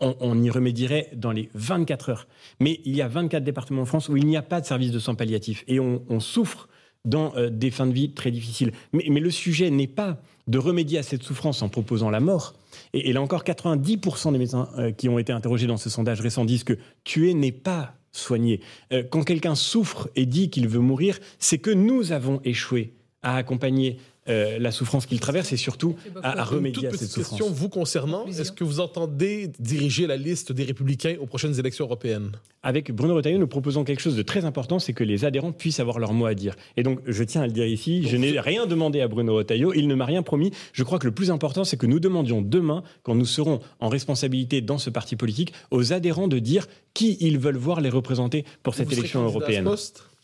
On, 0.00 0.42
y 0.42 0.50
remédierait 0.50 1.10
dans 1.14 1.32
les 1.32 1.48
24 1.54 2.10
heures. 2.10 2.28
Mais 2.60 2.80
il 2.84 2.96
y 2.96 3.02
a 3.02 3.08
24 3.08 3.42
départements 3.42 3.82
en 3.82 3.86
France 3.86 4.08
où 4.08 4.16
il 4.16 4.26
n'y 4.26 4.36
a 4.36 4.42
pas 4.42 4.60
de 4.60 4.66
service 4.66 4.92
de 4.92 4.98
soins 4.98 5.14
palliatifs 5.14 5.64
et 5.68 5.80
on, 5.80 6.20
souffre 6.20 6.68
dans 7.04 7.34
euh, 7.36 7.50
des 7.50 7.70
fins 7.70 7.86
de 7.86 7.92
vie 7.92 8.10
très 8.12 8.30
difficiles. 8.30 8.72
Mais, 8.92 9.04
le 9.04 9.30
sujet 9.30 9.70
n'est 9.70 9.86
pas 9.86 10.18
de 10.48 10.58
remédier 10.58 10.98
à 10.98 11.02
cette 11.02 11.22
souffrance 11.22 11.62
en 11.62 11.68
proposant 11.68 12.10
la 12.10 12.20
mort. 12.20 12.54
Et, 12.92 13.12
là 13.12 13.22
encore, 13.22 13.44
90% 13.44 14.32
des 14.32 14.38
médecins 14.38 14.68
euh, 14.78 14.92
qui 14.92 15.08
ont 15.08 15.18
été 15.18 15.32
interrogés 15.32 15.66
dans 15.66 15.76
ce 15.76 15.88
sondage 15.88 16.20
récent 16.20 16.44
disent 16.44 16.64
que 16.64 16.78
tuer 17.04 17.34
n'est 17.34 17.52
pas 17.52 17.94
soigner. 18.12 18.60
Euh, 18.92 19.02
quand 19.08 19.22
quelqu'un 19.22 19.54
souffre 19.54 20.08
et 20.16 20.26
dit 20.26 20.50
qu'il 20.50 20.68
veut 20.68 20.80
mourir, 20.80 21.18
c'est 21.38 21.58
que 21.58 21.70
nous 21.70 22.12
avons 22.12 22.40
échoué 22.44 22.94
à 23.22 23.36
accompagner 23.36 23.98
euh, 24.28 24.58
la 24.58 24.70
souffrance 24.70 25.06
qu'il 25.06 25.20
traverse 25.20 25.52
et 25.52 25.56
surtout 25.56 25.96
à, 26.22 26.44
remédier 26.44 26.88
à 26.88 26.90
cette 26.90 27.08
souffrance. 27.08 27.38
question 27.38 27.50
vous 27.50 27.68
concernant. 27.68 28.26
Est-ce 28.26 28.52
que 28.52 28.64
vous 28.64 28.80
entendez 28.80 29.50
diriger 29.58 30.06
la 30.06 30.16
liste 30.16 30.52
des 30.52 30.64
républicains 30.64 31.16
aux 31.20 31.26
prochaines 31.26 31.58
élections 31.58 31.84
européennes? 31.84 32.32
Avec 32.62 32.90
Bruno 32.90 33.14
Retailleau, 33.14 33.38
nous 33.38 33.46
proposons 33.46 33.84
quelque 33.84 34.00
chose 34.00 34.16
de 34.16 34.22
très 34.22 34.44
important, 34.44 34.80
c'est 34.80 34.92
que 34.92 35.04
les 35.04 35.24
adhérents 35.24 35.52
puissent 35.52 35.78
avoir 35.78 36.00
leur 36.00 36.12
mot 36.12 36.26
à 36.26 36.34
dire. 36.34 36.56
Et 36.76 36.82
donc, 36.82 36.98
je 37.06 37.22
tiens 37.22 37.42
à 37.42 37.46
le 37.46 37.52
dire 37.52 37.66
ici, 37.66 38.02
je 38.08 38.16
n'ai 38.16 38.40
rien 38.40 38.66
demandé 38.66 39.00
à 39.00 39.08
Bruno 39.08 39.36
Retailleau, 39.36 39.72
il 39.72 39.86
ne 39.86 39.94
m'a 39.94 40.04
rien 40.04 40.22
promis. 40.22 40.50
Je 40.72 40.82
crois 40.82 40.98
que 40.98 41.06
le 41.06 41.12
plus 41.12 41.30
important, 41.30 41.62
c'est 41.62 41.76
que 41.76 41.86
nous 41.86 42.00
demandions 42.00 42.42
demain, 42.42 42.82
quand 43.04 43.14
nous 43.14 43.24
serons 43.24 43.60
en 43.78 43.88
responsabilité 43.88 44.60
dans 44.60 44.78
ce 44.78 44.90
parti 44.90 45.14
politique, 45.14 45.52
aux 45.70 45.92
adhérents 45.92 46.26
de 46.26 46.40
dire 46.40 46.66
qui 46.94 47.16
ils 47.20 47.38
veulent 47.38 47.56
voir 47.56 47.80
les 47.80 47.90
représenter 47.90 48.44
pour 48.62 48.74
cette 48.74 48.92
élection 48.92 49.22
européenne. 49.22 49.68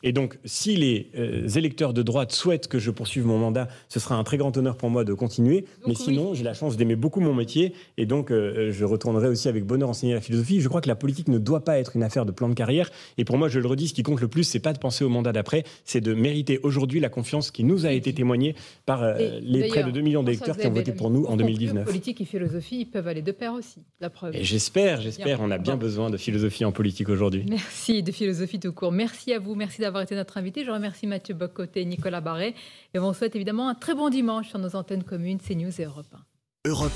Et 0.02 0.12
donc, 0.12 0.38
si 0.44 0.76
les 0.76 1.10
euh, 1.16 1.48
électeurs 1.48 1.92
de 1.92 2.02
droite 2.02 2.32
souhaitent 2.32 2.68
que 2.68 2.78
je 2.78 2.90
poursuive 2.90 3.26
mon 3.26 3.38
mandat, 3.38 3.68
ce 3.88 4.00
sera 4.00 4.16
un 4.16 4.24
très 4.24 4.36
grand 4.36 4.56
honneur 4.56 4.76
pour 4.76 4.90
moi 4.90 5.04
de 5.04 5.14
continuer. 5.14 5.64
Mais 5.86 5.94
sinon, 5.94 6.34
j'ai 6.34 6.44
la 6.44 6.54
chance 6.54 6.76
d'aimer 6.76 6.96
beaucoup 6.96 7.20
mon 7.20 7.34
métier 7.34 7.74
et 7.96 8.06
donc 8.06 8.30
euh, 8.30 8.72
je 8.72 8.84
retournerai 8.84 9.28
aussi 9.28 9.48
avec 9.48 9.64
bonheur 9.64 9.88
enseigner 9.88 10.14
la 10.14 10.20
philosophie. 10.20 10.60
Je 10.60 10.68
crois 10.68 10.80
que 10.80 10.88
la 10.88 10.96
politique 10.96 11.28
ne 11.28 11.38
doit 11.38 11.64
pas 11.64 11.78
être 11.78 11.96
une 11.96 12.02
affaire 12.02 12.26
de 12.26 12.32
plan 12.32 12.48
de 12.48 12.54
carrière. 12.54 12.90
Et 13.18 13.24
pour 13.24 13.38
moi, 13.38 13.48
je 13.48 13.60
le 13.60 13.66
redis, 13.66 13.88
ce 13.88 13.94
qui 13.94 14.02
compte 14.02 14.20
le 14.20 14.28
plus, 14.28 14.44
c'est 14.44 14.60
pas 14.60 14.72
de 14.72 14.78
penser 14.78 15.04
au 15.04 15.08
mandat 15.08 15.32
d'après, 15.32 15.64
c'est 15.84 16.00
de 16.00 16.14
mériter 16.14 16.58
aujourd'hui 16.62 17.00
la 17.00 17.08
confiance 17.08 17.50
qui 17.50 17.64
nous 17.64 17.86
a 17.86 17.92
été 17.92 18.12
témoignée 18.12 18.54
par 18.86 19.02
euh, 19.02 19.40
les 19.42 19.68
près 19.68 19.84
de 19.84 19.90
2 19.90 20.00
millions 20.00 20.22
d'électeurs 20.22 20.56
qui 20.56 20.66
ont 20.66 20.72
voté 20.72 20.92
pour 20.92 21.10
nous 21.10 21.24
en 21.26 21.36
2019. 21.36 21.84
Politique 21.84 22.20
et 22.20 22.24
philosophie, 22.24 22.80
ils 22.80 22.86
peuvent 22.86 23.08
aller 23.08 23.22
de 23.22 23.32
pair 23.32 23.52
aussi. 23.52 23.80
La 24.00 24.10
preuve. 24.10 24.34
Et 24.34 24.44
j'espère, 24.44 25.00
j'espère, 25.00 25.40
on 25.40 25.50
a 25.50 25.58
bien 25.58 25.76
besoin 25.76 26.10
de 26.10 26.16
philosophie 26.16 26.64
en 26.64 26.72
politique 26.72 27.08
aujourd'hui. 27.08 27.44
Merci 27.48 28.02
de 28.02 28.12
philosophie 28.12 28.58
tout 28.58 28.72
court. 28.72 28.92
Merci 28.92 29.32
à 29.32 29.38
vous, 29.38 29.54
merci 29.54 29.80
d'avoir 29.80 29.91
été 30.00 30.14
notre 30.14 30.38
invité. 30.38 30.64
Je 30.64 30.70
remercie 30.70 31.06
Mathieu 31.06 31.34
Bocoté 31.34 31.82
et 31.82 31.84
Nicolas 31.84 32.20
Barret. 32.20 32.54
Et 32.94 32.98
on 32.98 33.08
vous 33.08 33.14
souhaite 33.14 33.36
évidemment 33.36 33.68
un 33.68 33.74
très 33.74 33.94
bon 33.94 34.08
dimanche 34.08 34.48
sur 34.48 34.58
nos 34.58 34.74
antennes 34.76 35.04
communes 35.04 35.38
CNews 35.38 35.80
et 35.80 35.84
Europe 35.84 36.06
1. 36.12 36.70
Europe 36.70 36.92